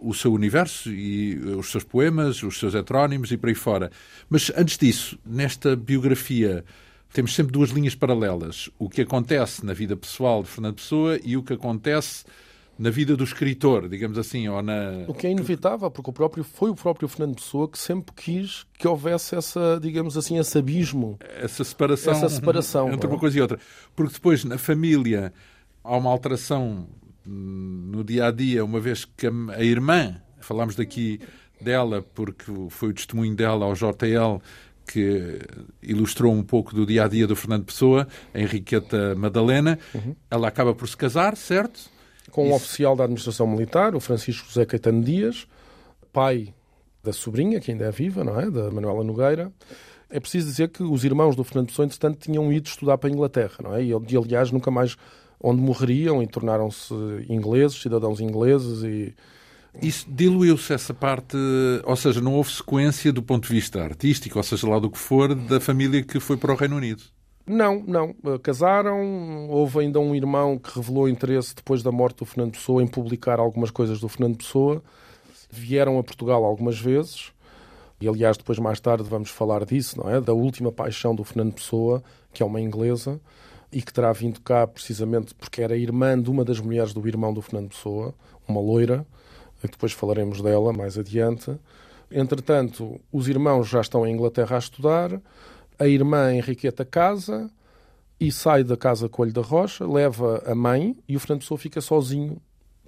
o 0.00 0.14
seu 0.14 0.32
universo 0.32 0.90
e 0.90 1.36
os 1.56 1.70
seus 1.70 1.84
poemas, 1.84 2.42
os 2.42 2.58
seus 2.58 2.74
heterónimos 2.74 3.30
e 3.32 3.36
por 3.36 3.48
aí 3.48 3.54
fora. 3.54 3.90
Mas 4.30 4.50
antes 4.56 4.78
disso, 4.78 5.18
nesta 5.26 5.76
biografia 5.76 6.64
temos 7.12 7.34
sempre 7.34 7.52
duas 7.52 7.70
linhas 7.70 7.94
paralelas. 7.94 8.70
O 8.78 8.88
que 8.88 9.02
acontece 9.02 9.64
na 9.64 9.72
vida 9.74 9.96
pessoal 9.96 10.42
de 10.42 10.48
Fernando 10.48 10.76
Pessoa 10.76 11.18
e 11.22 11.36
o 11.36 11.42
que 11.42 11.52
acontece 11.52 12.24
na 12.78 12.90
vida 12.90 13.16
do 13.16 13.24
escritor, 13.24 13.88
digamos 13.88 14.16
assim, 14.16 14.48
ou 14.48 14.62
na... 14.62 15.04
O 15.08 15.14
que 15.14 15.26
é 15.26 15.30
inevitável, 15.30 15.90
porque 15.90 16.10
o 16.10 16.12
próprio, 16.12 16.44
foi 16.44 16.70
o 16.70 16.74
próprio 16.74 17.08
Fernando 17.08 17.34
Pessoa 17.34 17.68
que 17.68 17.78
sempre 17.78 18.14
quis 18.14 18.64
que 18.78 18.86
houvesse 18.86 19.34
essa, 19.34 19.80
digamos 19.82 20.16
assim, 20.16 20.38
esse 20.38 20.56
abismo. 20.56 21.18
Essa 21.20 21.64
separação, 21.64 22.12
essa 22.12 22.28
separação 22.28 22.88
entre 22.94 23.08
uma 23.08 23.16
é? 23.16 23.18
coisa 23.18 23.36
e 23.36 23.42
outra. 23.42 23.58
Porque 23.96 24.14
depois, 24.14 24.44
na 24.44 24.56
família, 24.56 25.32
há 25.82 25.96
uma 25.96 26.08
alteração 26.08 26.86
no 27.26 28.04
dia-a-dia, 28.04 28.64
uma 28.64 28.80
vez 28.80 29.04
que 29.04 29.26
a, 29.26 29.62
irmã, 29.62 30.22
falámos 30.38 30.76
daqui 30.76 31.20
dela, 31.60 32.00
porque 32.14 32.44
foi 32.70 32.90
o 32.90 32.94
testemunho 32.94 33.34
dela 33.34 33.66
ao 33.66 33.74
JL, 33.74 34.40
que 34.86 35.40
ilustrou 35.82 36.32
um 36.32 36.42
pouco 36.42 36.74
do 36.74 36.86
dia 36.86 37.04
a 37.04 37.08
dia 37.08 37.26
do 37.26 37.36
Fernando 37.36 37.64
Pessoa, 37.64 38.06
a 38.32 38.40
Henriqueta 38.40 39.14
Madalena. 39.16 39.78
Uhum. 39.94 40.14
Ela 40.30 40.48
acaba 40.48 40.74
por 40.74 40.88
se 40.88 40.96
casar, 40.96 41.36
certo? 41.36 41.90
Com 42.30 42.44
Isso. 42.44 42.52
um 42.52 42.56
oficial 42.56 42.96
da 42.96 43.04
administração 43.04 43.46
militar, 43.46 43.94
o 43.94 44.00
Francisco 44.00 44.46
José 44.48 44.64
Caetano 44.64 45.02
Dias, 45.02 45.46
pai 46.12 46.54
da 47.02 47.12
sobrinha, 47.12 47.60
que 47.60 47.70
ainda 47.70 47.86
é 47.86 47.90
viva, 47.90 48.24
não 48.24 48.38
é? 48.38 48.50
Da 48.50 48.70
Manuela 48.70 49.04
Nogueira. 49.04 49.52
É 50.10 50.18
preciso 50.18 50.46
dizer 50.46 50.68
que 50.68 50.82
os 50.82 51.04
irmãos 51.04 51.36
do 51.36 51.44
Fernando 51.44 51.68
Pessoa, 51.68 51.86
entretanto, 51.86 52.18
tinham 52.18 52.50
ido 52.52 52.66
estudar 52.66 52.96
para 52.98 53.10
a 53.10 53.12
Inglaterra, 53.12 53.56
não 53.62 53.74
é? 53.74 53.84
E, 53.84 53.92
aliás, 54.16 54.50
nunca 54.50 54.70
mais 54.70 54.96
onde 55.40 55.60
morreriam 55.60 56.22
e 56.22 56.26
tornaram-se 56.26 56.94
ingleses, 57.28 57.80
cidadãos 57.80 58.20
ingleses 58.20 58.82
e... 58.82 59.14
Isso 59.80 60.06
diluiu-se 60.08 60.72
essa 60.72 60.92
parte, 60.92 61.36
ou 61.84 61.94
seja, 61.94 62.20
não 62.20 62.34
houve 62.34 62.50
sequência 62.50 63.12
do 63.12 63.22
ponto 63.22 63.46
de 63.46 63.54
vista 63.54 63.80
artístico, 63.80 64.38
ou 64.38 64.42
seja, 64.42 64.68
lá 64.68 64.78
do 64.78 64.90
que 64.90 64.98
for, 64.98 65.34
da 65.34 65.60
família 65.60 66.02
que 66.02 66.18
foi 66.18 66.36
para 66.36 66.52
o 66.52 66.56
Reino 66.56 66.76
Unido. 66.76 67.02
Não, 67.48 67.82
não. 67.86 68.14
Eh, 68.24 68.38
casaram. 68.42 69.48
Houve 69.48 69.80
ainda 69.80 69.98
um 69.98 70.14
irmão 70.14 70.58
que 70.58 70.74
revelou 70.76 71.08
interesse 71.08 71.54
depois 71.54 71.82
da 71.82 71.90
morte 71.90 72.18
do 72.18 72.24
Fernando 72.24 72.52
Pessoa 72.52 72.82
em 72.82 72.86
publicar 72.86 73.40
algumas 73.40 73.70
coisas 73.70 74.00
do 74.00 74.08
Fernando 74.08 74.36
Pessoa. 74.36 74.82
Vieram 75.50 75.98
a 75.98 76.04
Portugal 76.04 76.44
algumas 76.44 76.78
vezes. 76.78 77.32
E 78.00 78.06
aliás, 78.06 78.36
depois 78.36 78.58
mais 78.58 78.78
tarde 78.78 79.02
vamos 79.04 79.30
falar 79.30 79.64
disso, 79.64 79.98
não 79.98 80.08
é? 80.08 80.20
Da 80.20 80.32
última 80.32 80.70
paixão 80.70 81.14
do 81.14 81.24
Fernando 81.24 81.54
Pessoa, 81.54 82.02
que 82.32 82.42
é 82.42 82.46
uma 82.46 82.60
inglesa 82.60 83.20
e 83.72 83.82
que 83.82 83.92
terá 83.92 84.12
vindo 84.12 84.40
cá 84.40 84.66
precisamente 84.66 85.34
porque 85.34 85.60
era 85.60 85.76
irmã 85.76 86.20
de 86.20 86.30
uma 86.30 86.44
das 86.44 86.60
mulheres 86.60 86.92
do 86.92 87.06
irmão 87.06 87.34
do 87.34 87.42
Fernando 87.42 87.70
Pessoa, 87.70 88.14
uma 88.46 88.60
loira, 88.60 89.06
depois 89.62 89.92
falaremos 89.92 90.40
dela 90.40 90.72
mais 90.72 90.96
adiante. 90.96 91.54
Entretanto, 92.10 92.98
os 93.12 93.28
irmãos 93.28 93.68
já 93.68 93.80
estão 93.80 94.06
em 94.06 94.14
Inglaterra 94.14 94.56
a 94.56 94.58
estudar 94.58 95.20
a 95.78 95.86
irmã 95.86 96.34
Henriqueta 96.34 96.84
casa 96.84 97.50
e 98.20 98.32
sai 98.32 98.64
da 98.64 98.76
casa 98.76 99.08
Coelho 99.08 99.32
da 99.32 99.42
Rocha, 99.42 99.86
leva 99.86 100.42
a 100.44 100.54
mãe 100.54 100.96
e 101.08 101.16
o 101.16 101.20
Fernando 101.20 101.40
Pessoa 101.40 101.58
fica 101.58 101.80
sozinho 101.80 102.40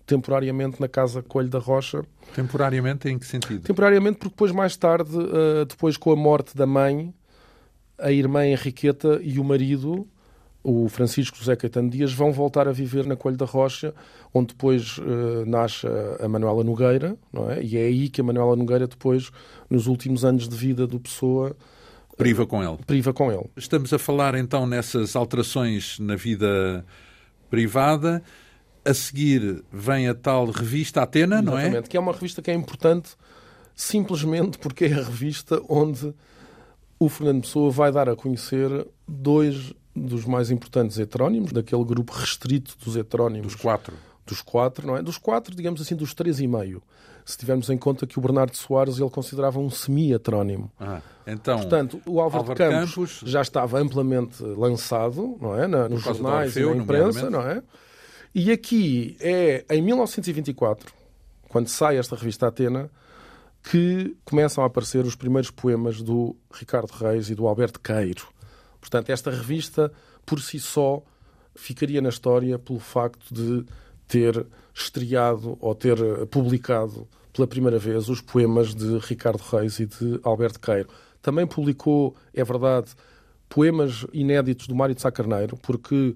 temporariamente 0.05 0.81
na 0.81 0.89
casa 0.89 1.23
Coelho 1.23 1.49
da 1.49 1.61
Rocha. 1.61 2.03
Temporariamente 2.35 3.09
em 3.09 3.17
que 3.17 3.25
sentido? 3.27 3.63
Temporariamente 3.63 4.19
porque 4.19 4.31
depois 4.31 4.51
mais 4.51 4.77
tarde, 4.77 5.17
eh, 5.17 5.65
depois 5.67 5.97
com 5.97 6.11
a 6.11 6.17
morte 6.17 6.57
da 6.57 6.67
mãe, 6.67 7.15
a 7.97 8.11
irmã 8.11 8.45
Henriqueta 8.45 9.21
e 9.23 9.39
o 9.39 9.45
marido, 9.45 10.09
o 10.65 10.89
Francisco 10.89 11.37
José 11.37 11.55
Caetano 11.55 11.89
Dias, 11.89 12.13
vão 12.13 12.33
voltar 12.33 12.67
a 12.67 12.73
viver 12.73 13.07
na 13.07 13.15
Coelho 13.15 13.39
da 13.39 13.47
Rocha, 13.47 13.95
onde 14.35 14.49
depois 14.49 14.99
uh, 14.99 15.47
nasce 15.47 15.87
a 16.19 16.27
Manuela 16.27 16.65
Nogueira, 16.65 17.17
não 17.33 17.49
é? 17.49 17.63
E 17.63 17.77
é 17.77 17.83
aí 17.83 18.09
que 18.09 18.21
a 18.21 18.25
Manuela 18.25 18.57
Nogueira 18.57 18.89
depois, 18.89 19.31
nos 19.69 19.87
últimos 19.87 20.25
anos 20.25 20.49
de 20.49 20.57
vida 20.57 20.89
do 20.89 20.99
Pessoa, 20.99 21.57
Priva 22.21 22.47
com 22.47 22.63
ele. 22.63 22.77
Priva 22.87 23.13
com 23.13 23.33
ele. 23.33 23.51
Estamos 23.57 23.93
a 23.93 23.99
falar 23.99 24.35
então 24.35 24.67
nessas 24.67 25.17
alterações 25.17 25.99
na 25.99 26.17
vida 26.17 26.85
privada. 27.49 28.23
A 28.85 28.95
seguir 28.95 29.63
vem 29.73 30.09
a 30.09 30.15
tal 30.15 30.47
revista 30.51 31.03
Atena, 31.03 31.37
Exatamente, 31.37 31.51
não 31.51 31.59
é? 31.59 31.63
Exatamente, 31.63 31.89
que 31.89 31.97
é 31.97 32.01
uma 32.01 32.13
revista 32.13 32.43
que 32.43 32.51
é 32.51 32.55
importante 32.55 33.11
simplesmente 33.75 34.59
porque 34.59 34.85
é 34.85 34.93
a 34.93 35.03
revista 35.03 35.61
onde 35.69 36.15
o 36.99 37.09
Fernando 37.09 37.43
Pessoa 37.43 37.71
vai 37.71 37.91
dar 37.91 38.09
a 38.09 38.17
conhecer 38.17 38.87
dois 39.09 39.73
dos 39.97 40.25
mais 40.25 40.51
importantes 40.51 40.99
heterónimos, 40.99 41.53
daquele 41.53 41.85
grupo 41.85 42.13
restrito 42.13 42.77
dos 42.85 42.97
heterónimos. 42.97 43.55
Dos 43.55 43.61
quatro. 43.61 43.95
Dos 44.27 44.43
quatro, 44.43 44.87
não 44.87 44.97
é? 44.97 45.03
Dos 45.03 45.19
quatro, 45.19 45.55
digamos 45.55 45.81
assim, 45.81 45.97
dos 45.97 46.15
três 46.15 46.41
e 46.41 46.47
meio 46.47 46.83
se 47.25 47.39
tivermos 47.39 47.71
em 47.71 47.79
conta 47.79 48.07
que 48.07 48.19
o 48.19 48.23
Bernardo 48.23 48.57
Soares 48.57 48.99
ele 48.99 49.11
considerava 49.11 49.59
um 49.59 49.71
semi-heterónimo. 49.71 50.71
Ah, 50.79 51.01
então, 51.33 51.59
Portanto, 51.59 52.01
o 52.07 52.21
Álvaro, 52.21 52.51
Álvaro 52.51 52.59
Campos, 52.59 52.95
Campos, 52.95 53.21
já 53.25 53.43
estava 53.43 53.79
amplamente 53.79 54.43
lançado 54.43 55.37
não 55.41 55.57
é? 55.57 55.67
Na, 55.67 55.89
nos 55.89 56.03
jornais 56.03 56.49
Orfeu, 56.49 56.73
e 56.73 56.77
na 56.77 56.83
imprensa, 56.83 57.31
não 57.31 57.43
é? 57.43 57.63
E 58.35 58.53
aqui 58.53 59.17
é 59.21 59.65
em 59.71 59.83
1924, 59.83 60.93
quando 61.49 61.69
sai 61.69 61.99
esta 61.99 62.15
revista 62.15 62.47
Atena, 62.47 62.91
que 63.63 64.17
começam 64.25 64.63
a 64.65 64.67
aparecer 64.67 65.05
os 65.05 65.15
primeiros 65.15 65.51
poemas 65.51 66.01
do 66.01 66.37
Ricardo 66.53 66.91
Reis 66.93 67.29
e 67.29 67.35
do 67.35 67.47
Alberto 67.47 67.81
Queiro. 67.81 68.29
Portanto, 68.81 69.11
esta 69.11 69.31
revista, 69.31 69.93
por 70.25 70.41
si 70.41 70.59
só, 70.59 71.03
ficaria 71.55 72.01
na 72.01 72.09
história 72.09 72.59
pelo 72.59 72.79
facto 72.79 73.35
de 73.35 73.65
ter 74.09 74.47
estreado 74.73 75.59
ou 75.61 75.75
ter 75.75 75.99
publicado 76.29 77.07
pela 77.33 77.47
primeira 77.47 77.79
vez 77.79 78.09
os 78.09 78.21
poemas 78.21 78.75
de 78.75 78.99
Ricardo 78.99 79.41
Reis 79.41 79.79
e 79.79 79.87
de 79.87 80.21
Alberto 80.23 80.59
Queiro. 80.59 80.89
Também 81.23 81.47
publicou, 81.47 82.15
é 82.35 82.43
verdade, 82.43 82.93
poemas 83.49 84.07
inéditos 84.13 84.67
do 84.67 84.75
Mário 84.75 84.95
de 84.95 85.03
Sá 85.03 85.11
Carneiro, 85.11 85.57
porque 85.57 86.15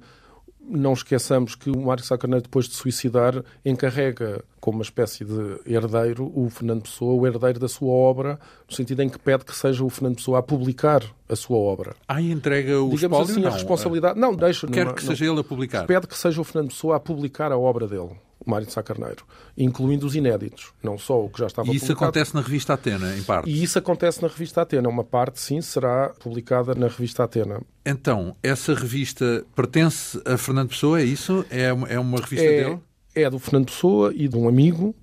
não 0.66 0.94
esqueçamos 0.94 1.55
que 1.55 1.70
o 1.70 1.78
Mário 1.78 2.02
Sá 2.02 2.16
Carneiro, 2.16 2.44
depois 2.44 2.66
de 2.66 2.74
suicidar, 2.74 3.44
encarrega 3.64 4.42
como 4.61 4.78
uma 4.78 4.82
espécie 4.82 5.24
de 5.24 5.61
herdeiro 5.66 6.32
o 6.34 6.48
Fernando 6.48 6.82
Pessoa, 6.82 7.14
o 7.14 7.26
herdeiro 7.26 7.59
da 7.59 7.68
sua 7.68 7.92
obra, 7.92 8.38
no 8.68 8.74
sentido 8.74 9.02
em 9.02 9.09
que 9.09 9.18
pede 9.18 9.44
que 9.44 9.55
seja 9.55 9.84
o 9.84 9.90
Fernando 9.90 10.16
Pessoa 10.16 10.38
a 10.38 10.42
publicar 10.42 11.02
a 11.28 11.36
sua 11.36 11.59
obra. 11.59 11.94
Ah, 12.09 12.20
entrega 12.22 12.80
o 12.80 12.88
Digamos 12.88 13.18
espólio? 13.18 13.24
assim, 13.24 13.40
não. 13.42 13.48
a 13.48 13.52
responsabilidade... 13.52 14.18
Não, 14.18 14.34
deixa... 14.34 14.66
Quer 14.66 14.86
não, 14.86 14.94
que 14.94 15.02
seja 15.02 15.26
ele 15.26 15.40
a 15.40 15.44
publicar? 15.44 15.86
Pede 15.86 16.07
que 16.07 16.16
seja 16.16 16.40
o 16.40 16.44
Fernando 16.44 16.70
Pessoa 16.70 16.96
a 16.96 17.00
publicar 17.00 17.52
a 17.52 17.59
obra 17.59 17.86
dele. 17.86 18.12
Mário 18.45 18.66
de 18.66 18.72
Sá 18.72 18.82
Carneiro, 18.82 19.24
incluindo 19.57 20.07
os 20.07 20.14
inéditos, 20.14 20.72
não 20.82 20.99
só 20.99 21.24
o 21.24 21.28
que 21.28 21.38
já 21.38 21.47
estava 21.47 21.68
E 21.68 21.76
isso 21.76 21.86
publicado. 21.86 22.05
acontece 22.05 22.34
na 22.34 22.40
revista 22.40 22.74
Atena, 22.74 23.16
em 23.16 23.22
parte? 23.22 23.51
E 23.51 23.62
isso 23.62 23.78
acontece 23.78 24.22
na 24.22 24.28
revista 24.28 24.62
Atena. 24.62 24.88
Uma 24.88 25.05
parte, 25.05 25.40
sim, 25.40 25.61
será 25.61 26.11
publicada 26.20 26.74
na 26.74 26.88
revista 26.88 27.24
Atena. 27.24 27.61
Então, 27.84 28.36
essa 28.42 28.74
revista 28.74 29.45
pertence 29.55 30.20
a 30.24 30.36
Fernando 30.36 30.68
Pessoa, 30.68 31.01
é 31.01 31.05
isso? 31.05 31.45
É 31.51 31.72
uma, 31.72 31.88
é 31.88 31.99
uma 31.99 32.18
revista 32.18 32.45
é, 32.45 32.64
dele? 32.64 32.80
É 33.14 33.30
do 33.30 33.38
Fernando 33.38 33.66
Pessoa 33.66 34.12
e 34.14 34.28
de 34.28 34.36
um 34.36 34.49
amigo. 34.49 34.95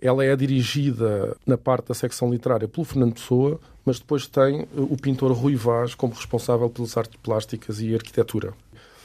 ela 0.00 0.24
é 0.24 0.34
dirigida 0.36 1.36
na 1.46 1.58
parte 1.58 1.88
da 1.88 1.94
secção 1.94 2.30
literária 2.30 2.68
pelo 2.68 2.84
Fernando 2.84 3.14
Pessoa, 3.14 3.60
mas 3.84 3.98
depois 3.98 4.26
tem 4.26 4.68
o 4.76 4.96
pintor 4.96 5.32
Rui 5.32 5.56
Vaz 5.56 5.94
como 5.94 6.12
responsável 6.14 6.68
pelas 6.70 6.96
artes 6.96 7.18
plásticas 7.22 7.80
e 7.80 7.94
arquitetura. 7.94 8.52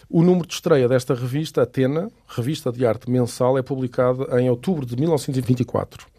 O 0.09 0.21
número 0.21 0.47
de 0.47 0.53
estreia 0.53 0.87
desta 0.87 1.13
revista, 1.13 1.63
Atena, 1.63 2.11
revista 2.27 2.71
de 2.71 2.85
arte 2.85 3.09
mensal, 3.09 3.57
é 3.57 3.61
publicado 3.61 4.27
em 4.37 4.49
outubro 4.49 4.85
de 4.85 4.95
1924. 4.95 6.13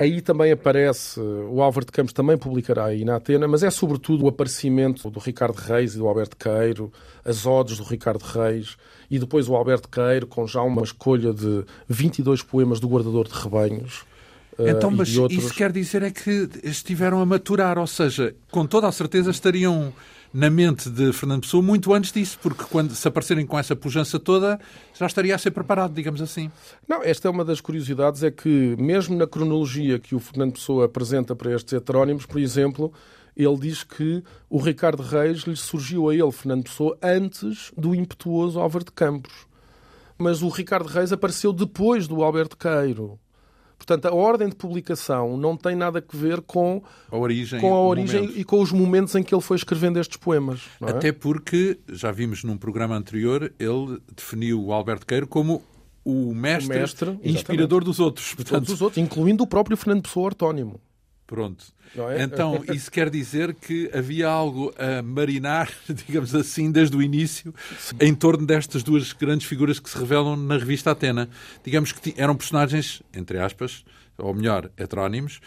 Aí 0.00 0.22
também 0.22 0.50
aparece, 0.50 1.20
o 1.20 1.60
Álvaro 1.60 1.84
de 1.84 1.92
Campos 1.92 2.14
também 2.14 2.38
publicará 2.38 2.86
aí 2.86 3.04
na 3.04 3.16
Atena, 3.16 3.46
mas 3.46 3.62
é 3.62 3.68
sobretudo 3.70 4.24
o 4.24 4.28
aparecimento 4.28 5.10
do 5.10 5.20
Ricardo 5.20 5.56
Reis 5.56 5.94
e 5.94 5.98
do 5.98 6.08
Alberto 6.08 6.38
Queiro, 6.38 6.90
as 7.22 7.44
odes 7.44 7.76
do 7.76 7.84
Ricardo 7.84 8.22
Reis, 8.22 8.78
e 9.10 9.18
depois 9.18 9.46
o 9.46 9.54
Alberto 9.54 9.90
Queiro 9.90 10.26
com 10.26 10.46
já 10.46 10.62
uma 10.62 10.82
escolha 10.82 11.34
de 11.34 11.66
22 11.86 12.42
poemas 12.42 12.80
do 12.80 12.88
Guardador 12.88 13.28
de 13.28 13.34
Rebanhos. 13.34 14.06
Eh, 14.58 14.70
então, 14.70 14.90
mas 14.90 15.14
outros... 15.18 15.44
isso 15.44 15.54
quer 15.54 15.70
dizer 15.70 16.02
é 16.02 16.10
que 16.10 16.48
estiveram 16.64 17.20
a 17.20 17.26
maturar, 17.26 17.78
ou 17.78 17.86
seja, 17.86 18.34
com 18.50 18.64
toda 18.64 18.88
a 18.88 18.92
certeza 18.92 19.30
estariam 19.30 19.92
na 20.32 20.48
mente 20.48 20.88
de 20.88 21.12
Fernando 21.12 21.42
Pessoa 21.42 21.62
muito 21.62 21.92
antes 21.92 22.12
disso, 22.12 22.38
porque 22.40 22.64
quando 22.64 22.94
se 22.94 23.06
aparecerem 23.06 23.44
com 23.44 23.58
essa 23.58 23.74
pujança 23.74 24.18
toda, 24.18 24.60
já 24.94 25.06
estaria 25.06 25.34
a 25.34 25.38
ser 25.38 25.50
preparado, 25.50 25.92
digamos 25.92 26.22
assim. 26.22 26.50
Não, 26.88 27.02
esta 27.02 27.26
é 27.26 27.30
uma 27.30 27.44
das 27.44 27.60
curiosidades, 27.60 28.22
é 28.22 28.30
que 28.30 28.76
mesmo 28.78 29.16
na 29.16 29.26
cronologia 29.26 29.98
que 29.98 30.14
o 30.14 30.20
Fernando 30.20 30.52
Pessoa 30.52 30.86
apresenta 30.86 31.34
para 31.34 31.52
estes 31.52 31.72
heterónimos, 31.72 32.26
por 32.26 32.40
exemplo, 32.40 32.92
ele 33.36 33.56
diz 33.58 33.82
que 33.82 34.22
o 34.48 34.58
Ricardo 34.58 35.02
Reis 35.02 35.40
lhe 35.40 35.56
surgiu 35.56 36.08
a 36.08 36.14
ele, 36.14 36.30
Fernando 36.30 36.64
Pessoa, 36.64 36.96
antes 37.02 37.72
do 37.76 37.94
impetuoso 37.94 38.60
Álvaro 38.60 38.84
de 38.84 38.92
Campos. 38.92 39.46
Mas 40.16 40.42
o 40.42 40.48
Ricardo 40.48 40.86
Reis 40.86 41.12
apareceu 41.12 41.52
depois 41.52 42.06
do 42.06 42.22
Alberto 42.22 42.56
Queiro. 42.56 43.18
Portanto, 43.90 44.06
a 44.06 44.14
ordem 44.14 44.48
de 44.48 44.54
publicação 44.54 45.36
não 45.36 45.56
tem 45.56 45.74
nada 45.74 45.98
a 45.98 46.16
ver 46.16 46.40
com 46.42 46.80
a 47.10 47.16
origem, 47.16 47.60
com 47.60 47.74
a 47.74 47.80
origem 47.80 48.32
e 48.36 48.44
com 48.44 48.60
os 48.60 48.70
momentos 48.70 49.16
em 49.16 49.22
que 49.24 49.34
ele 49.34 49.42
foi 49.42 49.56
escrevendo 49.56 49.98
estes 49.98 50.16
poemas. 50.16 50.62
É? 50.80 50.90
Até 50.90 51.10
porque, 51.10 51.76
já 51.88 52.12
vimos 52.12 52.44
num 52.44 52.56
programa 52.56 52.94
anterior, 52.94 53.52
ele 53.58 54.00
definiu 54.14 54.64
o 54.64 54.72
Alberto 54.72 55.04
Queiro 55.04 55.26
como 55.26 55.60
o 56.04 56.32
mestre, 56.32 56.76
o 56.76 56.80
mestre 56.80 57.18
inspirador 57.24 57.82
dos 57.82 57.98
outros. 57.98 58.32
Portanto... 58.32 58.60
Todos 58.60 58.74
os 58.74 58.80
outros, 58.80 59.02
incluindo 59.02 59.42
o 59.42 59.46
próprio 59.46 59.76
Fernando 59.76 60.02
Pessoa 60.02 60.26
ortónimo. 60.26 60.80
Pronto. 61.30 61.64
É? 62.12 62.24
Então, 62.24 62.64
isso 62.74 62.90
quer 62.90 63.08
dizer 63.08 63.54
que 63.54 63.88
havia 63.94 64.26
algo 64.26 64.74
a 64.76 65.00
marinar, 65.00 65.70
digamos 65.88 66.34
assim, 66.34 66.72
desde 66.72 66.96
o 66.96 67.00
início, 67.00 67.54
em 68.00 68.12
torno 68.12 68.44
destas 68.44 68.82
duas 68.82 69.12
grandes 69.12 69.46
figuras 69.46 69.78
que 69.78 69.88
se 69.88 69.96
revelam 69.96 70.34
na 70.34 70.58
revista 70.58 70.90
Atena. 70.90 71.30
Digamos 71.62 71.92
que 71.92 72.12
eram 72.16 72.34
personagens, 72.34 73.00
entre 73.14 73.38
aspas, 73.38 73.84
ou 74.18 74.34
melhor, 74.34 74.72
heterónimos, 74.76 75.40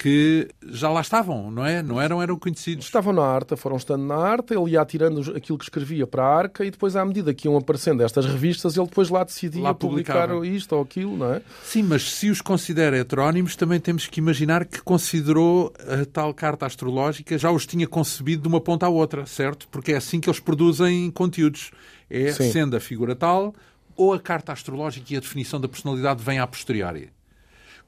que 0.00 0.48
já 0.66 0.88
lá 0.88 1.02
estavam, 1.02 1.50
não 1.50 1.62
é? 1.62 1.82
Não 1.82 2.00
eram, 2.00 2.22
eram 2.22 2.38
conhecidos. 2.38 2.86
Estavam 2.86 3.12
na 3.12 3.22
arte, 3.22 3.54
foram 3.54 3.76
estando 3.76 4.02
na 4.02 4.14
arte, 4.14 4.54
ele 4.54 4.70
ia 4.70 4.82
tirando 4.82 5.20
aquilo 5.36 5.58
que 5.58 5.64
escrevia 5.64 6.06
para 6.06 6.24
a 6.24 6.36
arca 6.38 6.64
e 6.64 6.70
depois, 6.70 6.96
à 6.96 7.04
medida 7.04 7.34
que 7.34 7.46
iam 7.46 7.54
aparecendo 7.54 8.02
estas 8.02 8.24
revistas, 8.24 8.78
ele 8.78 8.86
depois 8.86 9.10
lá 9.10 9.22
decidia 9.22 9.62
lá 9.62 9.74
publicar 9.74 10.30
isto 10.42 10.74
ou 10.74 10.80
aquilo, 10.80 11.18
não 11.18 11.34
é? 11.34 11.42
Sim, 11.62 11.82
mas 11.82 12.12
se 12.12 12.30
os 12.30 12.40
considera 12.40 12.96
heterónimos, 12.96 13.54
também 13.56 13.78
temos 13.78 14.06
que 14.06 14.20
imaginar 14.20 14.64
que 14.64 14.80
considerou 14.80 15.70
a 15.80 16.06
tal 16.06 16.32
carta 16.32 16.64
astrológica, 16.64 17.36
já 17.36 17.50
os 17.50 17.66
tinha 17.66 17.86
concebido 17.86 18.40
de 18.40 18.48
uma 18.48 18.60
ponta 18.60 18.86
à 18.86 18.88
outra, 18.88 19.26
certo? 19.26 19.68
Porque 19.68 19.92
é 19.92 19.96
assim 19.98 20.18
que 20.18 20.30
eles 20.30 20.40
produzem 20.40 21.10
conteúdos. 21.10 21.72
É 22.08 22.32
Sim. 22.32 22.50
sendo 22.50 22.74
a 22.74 22.80
figura 22.80 23.14
tal, 23.14 23.54
ou 23.94 24.14
a 24.14 24.18
carta 24.18 24.50
astrológica 24.50 25.12
e 25.12 25.16
a 25.18 25.20
definição 25.20 25.60
da 25.60 25.68
personalidade 25.68 26.24
vem 26.24 26.38
a 26.38 26.46
posteriori 26.46 27.10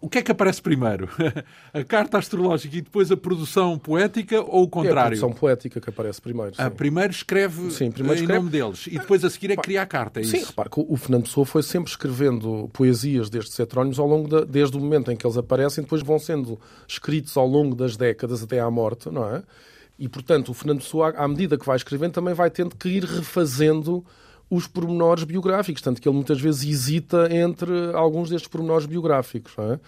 o 0.03 0.09
que 0.09 0.19
é 0.19 0.23
que 0.23 0.33
aparece 0.33 0.61
primeiro? 0.61 1.09
a 1.73 1.85
carta 1.85 2.19
astrológica 2.19 2.77
e 2.77 2.81
depois 2.81 3.13
a 3.13 3.17
produção 3.17 3.79
poética 3.79 4.41
ou 4.41 4.65
o 4.65 4.69
contrário? 4.69 4.99
É 4.99 5.01
a 5.01 5.07
produção 5.07 5.33
poética 5.33 5.81
que 5.81 5.89
aparece 5.89 6.21
primeiro. 6.21 6.53
Ah, 6.59 6.69
primeiro 6.69 7.13
escreve 7.13 7.71
sim, 7.71 7.89
primeiro 7.89 8.19
em 8.19 8.23
escreve... 8.25 8.41
nome 8.41 8.51
deles 8.51 8.89
e 8.89 8.99
depois 8.99 9.25
a 9.25 9.31
seguir 9.31 9.53
é 9.53 9.57
criar 9.57 9.83
a 9.83 9.87
carta. 9.87 10.21
É 10.21 10.25
sim, 10.25 10.39
isso? 10.39 10.49
repare 10.49 10.69
que 10.69 10.81
o 10.81 10.97
Fernando 10.97 11.23
Pessoa 11.23 11.47
foi 11.47 11.63
sempre 11.63 11.89
escrevendo 11.89 12.69
poesias 12.73 13.31
destes 13.31 13.59
heterónimos 13.61 14.01
ao 14.01 14.09
longo 14.09 14.29
da, 14.29 14.41
desde 14.45 14.77
o 14.77 14.81
momento 14.81 15.13
em 15.13 15.17
que 15.17 15.25
eles 15.25 15.37
aparecem, 15.37 15.85
depois 15.85 16.03
vão 16.03 16.19
sendo 16.19 16.59
escritos 16.89 17.37
ao 17.37 17.47
longo 17.47 17.77
das 17.77 17.97
décadas 17.97 18.43
até 18.43 18.59
à 18.59 18.69
morte, 18.69 19.09
não 19.09 19.33
é? 19.33 19.45
E 19.97 20.09
portanto, 20.09 20.49
o 20.49 20.55
Fernando 20.55 20.81
Pessoa, 20.81 21.11
à 21.11 21.29
medida 21.29 21.57
que 21.57 21.65
vai 21.65 21.77
escrevendo, 21.77 22.15
também 22.15 22.35
vai 22.35 22.51
tendo 22.51 22.75
que 22.75 22.89
ir 22.89 23.05
refazendo 23.05 24.05
os 24.55 24.67
pormenores 24.67 25.25
biográficos, 25.25 25.81
tanto 25.81 25.99
que 25.99 26.07
ele 26.07 26.15
muitas 26.15 26.39
vezes 26.39 26.63
hesita 26.63 27.35
entre 27.35 27.73
alguns 27.95 28.29
destes 28.29 28.47
pormenores 28.47 28.85
biográficos. 28.85 29.55
É? 29.59 29.81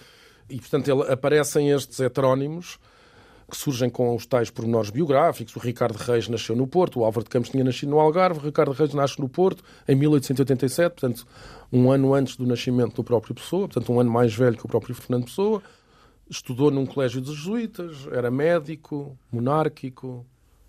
E, 0.49 0.59
portanto, 0.59 0.89
ele, 0.91 1.13
aparecem 1.13 1.71
estes 1.71 2.01
heterónimos 2.01 2.79
que 3.51 3.59
surgem 3.59 3.91
com 3.91 4.17
os 4.17 4.25
tais 4.25 4.49
pormenores 4.49 4.89
biográficos. 4.89 5.55
O 5.55 5.59
Ricardo 5.59 5.97
Reis 5.97 6.29
nasceu 6.29 6.57
no 6.57 6.67
Porto, 6.67 7.01
o 7.01 7.05
Álvaro 7.05 7.25
de 7.25 7.31
Campos 7.31 7.51
tinha 7.51 7.63
nascido 7.63 7.91
no 7.91 8.01
Algarve, 8.01 8.41
o 8.41 8.43
Ricardo 8.43 8.73
Reis 8.73 8.95
nasce 8.95 9.21
no 9.21 9.29
Porto 9.29 9.63
em 9.87 9.95
1887, 9.97 10.93
portanto, 10.99 11.27
um 11.71 11.93
ano 11.93 12.15
antes 12.15 12.35
do 12.35 12.47
nascimento 12.47 12.95
do 12.95 13.05
próprio 13.05 13.35
Pessoa, 13.35 13.69
portanto, 13.69 13.93
um 13.93 14.01
ano 14.01 14.11
mais 14.11 14.35
velho 14.35 14.57
que 14.57 14.65
o 14.65 14.69
próprio 14.69 14.95
Fernando 14.95 15.27
Pessoa. 15.27 15.63
Estudou 16.31 16.71
num 16.71 16.87
colégio 16.87 17.21
dos 17.21 17.37
jesuítas, 17.37 18.09
era 18.11 18.31
médico, 18.31 19.15
monárquico, 19.31 20.25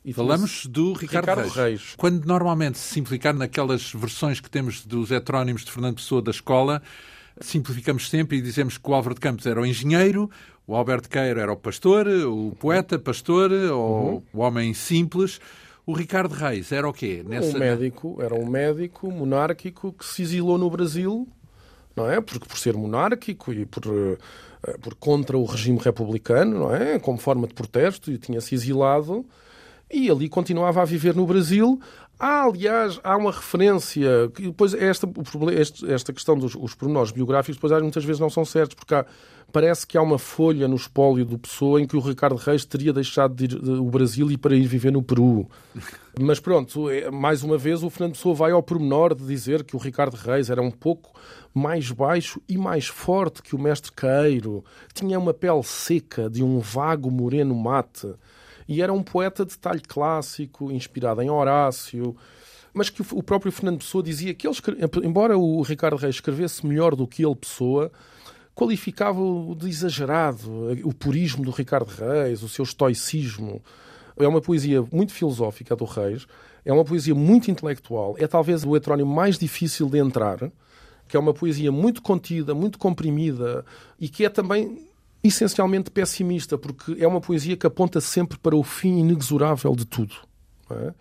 e 0.06 0.14
Falamos 0.14 0.68
do 0.68 0.94
Ricardo, 0.94 1.32
Ricardo 1.32 1.50
Reis. 1.50 1.56
Reis. 1.56 1.96
Quando 1.98 2.24
normalmente 2.26 2.78
se 2.78 2.94
simplificar 2.94 3.34
naquelas 3.34 3.92
versões 3.92 4.40
que 4.40 4.48
temos 4.48 4.86
dos 4.86 5.10
heterónimos 5.10 5.66
de 5.66 5.72
Fernando 5.72 5.96
Pessoa 5.96 6.22
da 6.22 6.30
escola, 6.30 6.80
simplificamos 7.42 8.08
sempre 8.08 8.38
e 8.38 8.42
dizemos 8.42 8.78
que 8.78 8.88
o 8.88 8.94
Álvaro 8.94 9.16
de 9.16 9.22
Campos 9.22 9.48
era 9.48 9.60
o 9.60 9.66
engenheiro, 9.66 10.30
o 10.68 10.76
Alberto 10.76 11.10
Queiro 11.10 11.40
era 11.40 11.52
o 11.52 11.58
pastor, 11.58 12.08
o 12.08 12.56
poeta, 12.60 13.00
pastor, 13.00 13.52
ou 13.52 14.14
uhum. 14.14 14.24
o 14.32 14.40
homem 14.42 14.76
simples. 14.76 15.42
O 15.88 15.94
Ricardo 15.94 16.34
Reis 16.34 16.72
era 16.72 16.88
o 16.88 16.94
quê? 16.94 17.24
Nessa... 17.28 17.58
Um 17.58 17.60
médico, 17.60 18.22
era 18.22 18.36
um 18.36 18.46
médico 18.46 19.10
monárquico 19.12 19.92
que 19.92 20.06
se 20.06 20.22
exilou 20.22 20.60
no 20.60 20.70
Brasil, 20.70 21.28
não 21.96 22.08
é? 22.10 22.22
Porque 22.22 22.48
por 22.48 22.60
ser 22.60 22.76
monárquico 22.76 23.52
e 23.52 23.66
por, 23.66 23.84
eh, 23.88 24.78
por 24.82 24.94
contra 24.94 25.36
o 25.36 25.46
regime 25.46 25.80
republicano, 25.80 26.60
não 26.60 26.76
é? 26.76 27.00
Como 27.00 27.18
forma 27.18 27.48
de 27.48 27.56
protesto, 27.56 28.12
e 28.12 28.20
tinha 28.20 28.40
se 28.40 28.54
exilado 28.54 29.26
e 29.92 30.10
ali 30.10 30.28
continuava 30.28 30.82
a 30.82 30.86
viver 30.86 31.16
no 31.16 31.26
Brasil. 31.26 31.80
Há, 32.18 32.44
aliás, 32.44 33.00
há 33.04 33.18
uma 33.18 33.32
referência, 33.32 34.32
que 34.34 34.44
depois 34.44 34.74
esta, 34.74 35.06
o 35.06 35.24
problema, 35.24 35.60
este, 35.60 35.92
esta 35.92 36.14
questão 36.14 36.38
dos 36.38 36.56
os 36.56 36.74
pormenores 36.74 37.12
biográficos, 37.12 37.58
depois 37.58 37.82
muitas 37.82 38.06
vezes 38.06 38.20
não 38.20 38.30
são 38.30 38.46
certos, 38.46 38.74
porque 38.74 38.96
há, 38.96 39.06
parece 39.52 39.86
que 39.86 39.98
há 39.98 40.02
uma 40.02 40.18
folha 40.18 40.66
no 40.66 40.78
espólio 40.78 41.26
do 41.26 41.38
Pessoa 41.38 41.82
em 41.82 41.86
que 41.86 41.98
o 41.98 42.00
Ricardo 42.00 42.38
Reis 42.38 42.64
teria 42.64 42.94
deixado 42.94 43.36
de 43.36 43.44
ir, 43.46 43.60
de, 43.60 43.72
o 43.72 43.86
Brasil 43.86 44.32
e 44.32 44.38
para 44.38 44.56
ir 44.56 44.66
viver 44.66 44.92
no 44.92 45.04
Peru. 45.04 45.50
Mas 46.18 46.40
pronto, 46.40 46.90
é, 46.90 47.12
mais 47.12 47.44
uma 47.44 47.58
vez 47.58 47.84
o 47.84 47.90
Fernando 47.90 48.14
Pessoa 48.14 48.34
vai 48.34 48.52
ao 48.52 48.64
pormenor 48.64 49.14
de 49.14 49.26
dizer 49.26 49.66
que 49.66 49.76
o 49.76 49.80
Ricardo 49.80 50.16
Reis 50.16 50.50
era 50.50 50.62
um 50.62 50.72
pouco 50.72 51.12
mais 51.54 51.92
baixo 51.92 52.42
e 52.48 52.58
mais 52.58 52.88
forte 52.88 53.42
que 53.42 53.56
o 53.56 53.60
mestre 53.60 53.92
Queiro, 53.92 54.64
tinha 54.94 55.20
uma 55.20 55.34
pele 55.34 55.64
seca 55.64 56.30
de 56.30 56.42
um 56.42 56.60
vago 56.60 57.12
moreno 57.12 57.54
mate 57.54 58.14
e 58.68 58.82
era 58.82 58.92
um 58.92 59.04
poeta 59.04 59.46
de 59.46 59.58
talho 59.58 59.82
clássico, 59.88 60.72
inspirado 60.72 61.22
em 61.22 61.30
Horácio, 61.30 62.16
mas 62.74 62.90
que 62.90 63.02
o 63.12 63.24
próprio 63.24 63.52
Fernando 63.52 63.78
Pessoa 63.78 64.04
dizia 64.04 64.34
que 64.34 64.48
ele, 64.48 64.56
embora 65.04 65.38
o 65.38 65.62
Ricardo 65.62 65.96
Reis 65.96 66.16
escrevesse 66.16 66.66
melhor 66.66 66.96
do 66.96 67.08
que 67.08 67.24
ele, 67.24 67.36
Pessoa, 67.36 67.92
qualificava-o 68.54 69.56
de 69.56 69.70
exagerado, 69.70 70.50
o 70.84 70.94
purismo 70.94 71.44
do 71.44 71.52
Ricardo 71.52 71.90
Reis, 71.90 72.44
o 72.44 72.50
seu 72.50 72.64
estoicismo. 72.64 73.62
É 74.18 74.28
uma 74.28 74.42
poesia 74.42 74.82
muito 74.92 75.14
filosófica 75.14 75.76
do 75.76 75.86
Reis, 75.86 76.26
é 76.64 76.72
uma 76.72 76.86
poesia 76.86 77.14
muito 77.14 77.52
intelectual, 77.52 78.16
é 78.18 78.26
talvez 78.28 78.64
o 78.64 78.76
heterónimo 78.76 79.14
mais 79.14 79.38
difícil 79.38 79.90
de 79.90 80.00
entrar, 80.00 80.52
que 81.08 81.16
é 81.16 81.20
uma 81.20 81.34
poesia 81.34 81.72
muito 81.72 82.02
contida, 82.02 82.56
muito 82.56 82.80
comprimida 82.80 83.64
e 84.00 84.10
que 84.10 84.26
é 84.26 84.30
também 84.30 84.85
essencialmente 85.28 85.90
pessimista, 85.90 86.58
porque 86.58 86.96
é 87.00 87.08
uma 87.08 87.22
poesia 87.22 87.58
que 87.58 87.66
aponta 87.66 88.00
sempre 88.00 88.38
para 88.38 88.56
o 88.56 88.64
fim 88.64 89.00
inexorável 89.00 89.76
de 89.76 89.86
tudo. 89.86 90.16
É? 90.70 90.94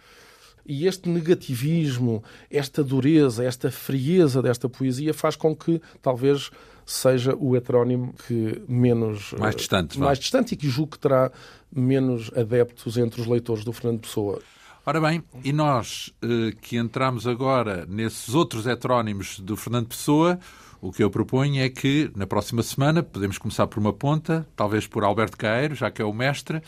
E 0.66 0.87
este 0.87 1.09
negativismo, 1.09 2.25
esta 2.51 2.83
dureza, 2.83 3.45
esta 3.45 3.70
frieza 3.70 4.41
desta 4.41 4.68
poesia 4.68 5.12
faz 5.12 5.37
com 5.37 5.55
que 5.55 5.81
talvez 6.01 6.51
seja 6.87 7.35
o 7.39 7.55
heterónimo 7.57 8.14
que 8.27 8.62
menos 8.68 9.35
mais 9.39 9.57
distante, 9.57 9.99
mais 9.99 10.18
distante 10.18 10.53
e 10.53 10.57
que 10.57 10.68
julgo 10.68 10.93
que 10.93 10.99
terá 10.99 11.31
menos 11.70 12.31
adeptos 12.35 12.97
entre 12.97 13.20
os 13.20 13.27
leitores 13.27 13.64
do 13.64 13.72
Fernando 13.72 14.01
Pessoa. 14.01 14.41
Ora 14.87 15.01
bem, 15.01 15.22
e 15.43 15.53
nós 15.53 16.12
eh, 16.22 16.55
que 16.61 16.77
entramos 16.77 17.27
agora 17.27 17.87
nesses 17.87 18.35
outros 18.35 18.66
heterónimos 18.66 19.41
do 19.41 19.57
Fernando 19.57 19.89
Pessoa, 19.89 20.39
o 20.85 20.93
que 20.93 21.03
eu 21.03 21.09
proponho 21.09 21.62
é 21.62 21.70
que, 21.70 22.11
na 22.14 22.26
próxima 22.26 22.62
semana, 22.62 23.03
podemos 23.03 23.39
começar 23.39 23.66
por 23.66 23.80
uma 23.80 23.93
ponta, 23.93 24.47
talvez 24.55 24.87
por 24.87 25.03
Alberto 25.03 25.35
Caeiro, 25.35 25.74
já 25.74 25.91
que 25.91 26.03
é 26.03 26.05
o 26.05 26.12
mestre, 26.12 26.61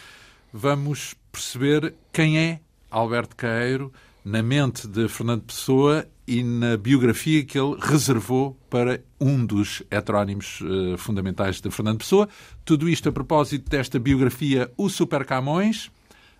vamos 0.50 1.14
perceber 1.30 1.92
quem 2.10 2.38
é 2.38 2.60
Alberto 2.90 3.36
Caeiro 3.36 3.92
na 4.24 4.42
mente 4.42 4.88
de 4.88 5.06
Fernando 5.06 5.42
Pessoa 5.42 6.08
e 6.26 6.42
na 6.42 6.78
biografia 6.78 7.44
que 7.44 7.58
ele 7.58 7.76
reservou 7.78 8.58
para 8.70 9.02
um 9.20 9.44
dos 9.44 9.82
heterónimos 9.90 10.62
uh, 10.62 10.96
fundamentais 10.96 11.60
de 11.60 11.70
Fernando 11.70 11.98
Pessoa. 11.98 12.26
Tudo 12.64 12.88
isto 12.88 13.10
a 13.10 13.12
propósito 13.12 13.68
desta 13.68 13.98
biografia 13.98 14.72
O 14.78 14.88
Super 14.88 15.26
Camões, 15.26 15.90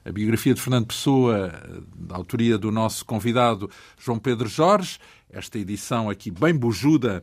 a 0.03 0.11
biografia 0.11 0.55
de 0.55 0.63
Fernando 0.63 0.87
Pessoa, 0.87 1.53
da 1.95 2.17
autoria 2.17 2.57
do 2.57 2.73
nosso 2.73 3.05
convidado 3.05 3.71
João 3.99 4.19
Pedro 4.19 4.49
Jorge. 4.49 4.99
Esta 5.29 5.59
edição 5.59 6.09
aqui 6.09 6.31
bem 6.31 6.55
bujuda, 6.55 7.23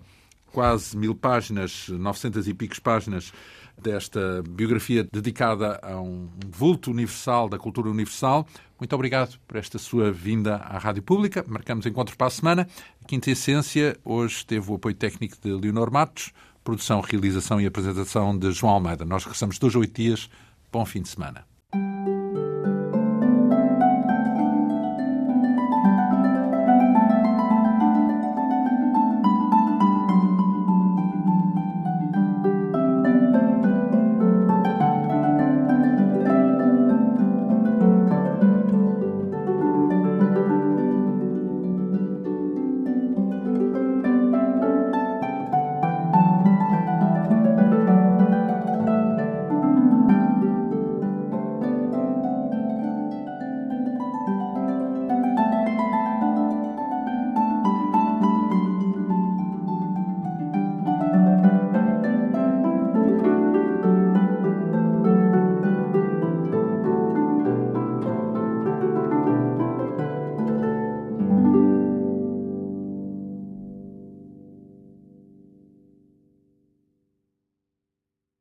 quase 0.54 0.96
mil 0.96 1.16
páginas, 1.16 1.90
900 1.90 2.48
e 2.48 2.54
picos 2.54 2.80
páginas, 2.80 3.34
desta 3.76 4.44
biografia 4.48 5.06
dedicada 5.12 5.80
a 5.82 6.00
um 6.00 6.30
vulto 6.48 6.92
universal 6.92 7.50
da 7.50 7.58
cultura 7.58 7.90
universal. 7.90 8.48
Muito 8.80 8.94
obrigado 8.94 9.38
por 9.48 9.58
esta 9.58 9.80
sua 9.80 10.12
vinda 10.12 10.58
à 10.58 10.78
Rádio 10.78 11.02
Pública. 11.02 11.44
Marcamos 11.48 11.86
encontro 11.86 12.16
para 12.16 12.28
a 12.28 12.30
semana. 12.30 12.68
A 13.04 13.08
Quinta 13.08 13.32
Essência 13.32 13.98
hoje 14.06 14.46
teve 14.46 14.72
o 14.72 14.76
apoio 14.76 14.96
técnico 14.96 15.36
de 15.42 15.52
Leonor 15.52 15.92
Matos, 15.92 16.32
produção, 16.64 17.02
realização 17.02 17.60
e 17.60 17.66
apresentação 17.66 18.38
de 18.38 18.52
João 18.52 18.74
Almeida. 18.74 19.04
Nós 19.04 19.24
regressamos 19.24 19.58
dois 19.58 19.76
a 19.76 19.80
oito 19.80 20.00
dias. 20.00 20.30
Bom 20.72 20.86
fim 20.86 21.02
de 21.02 21.10
semana. 21.10 21.46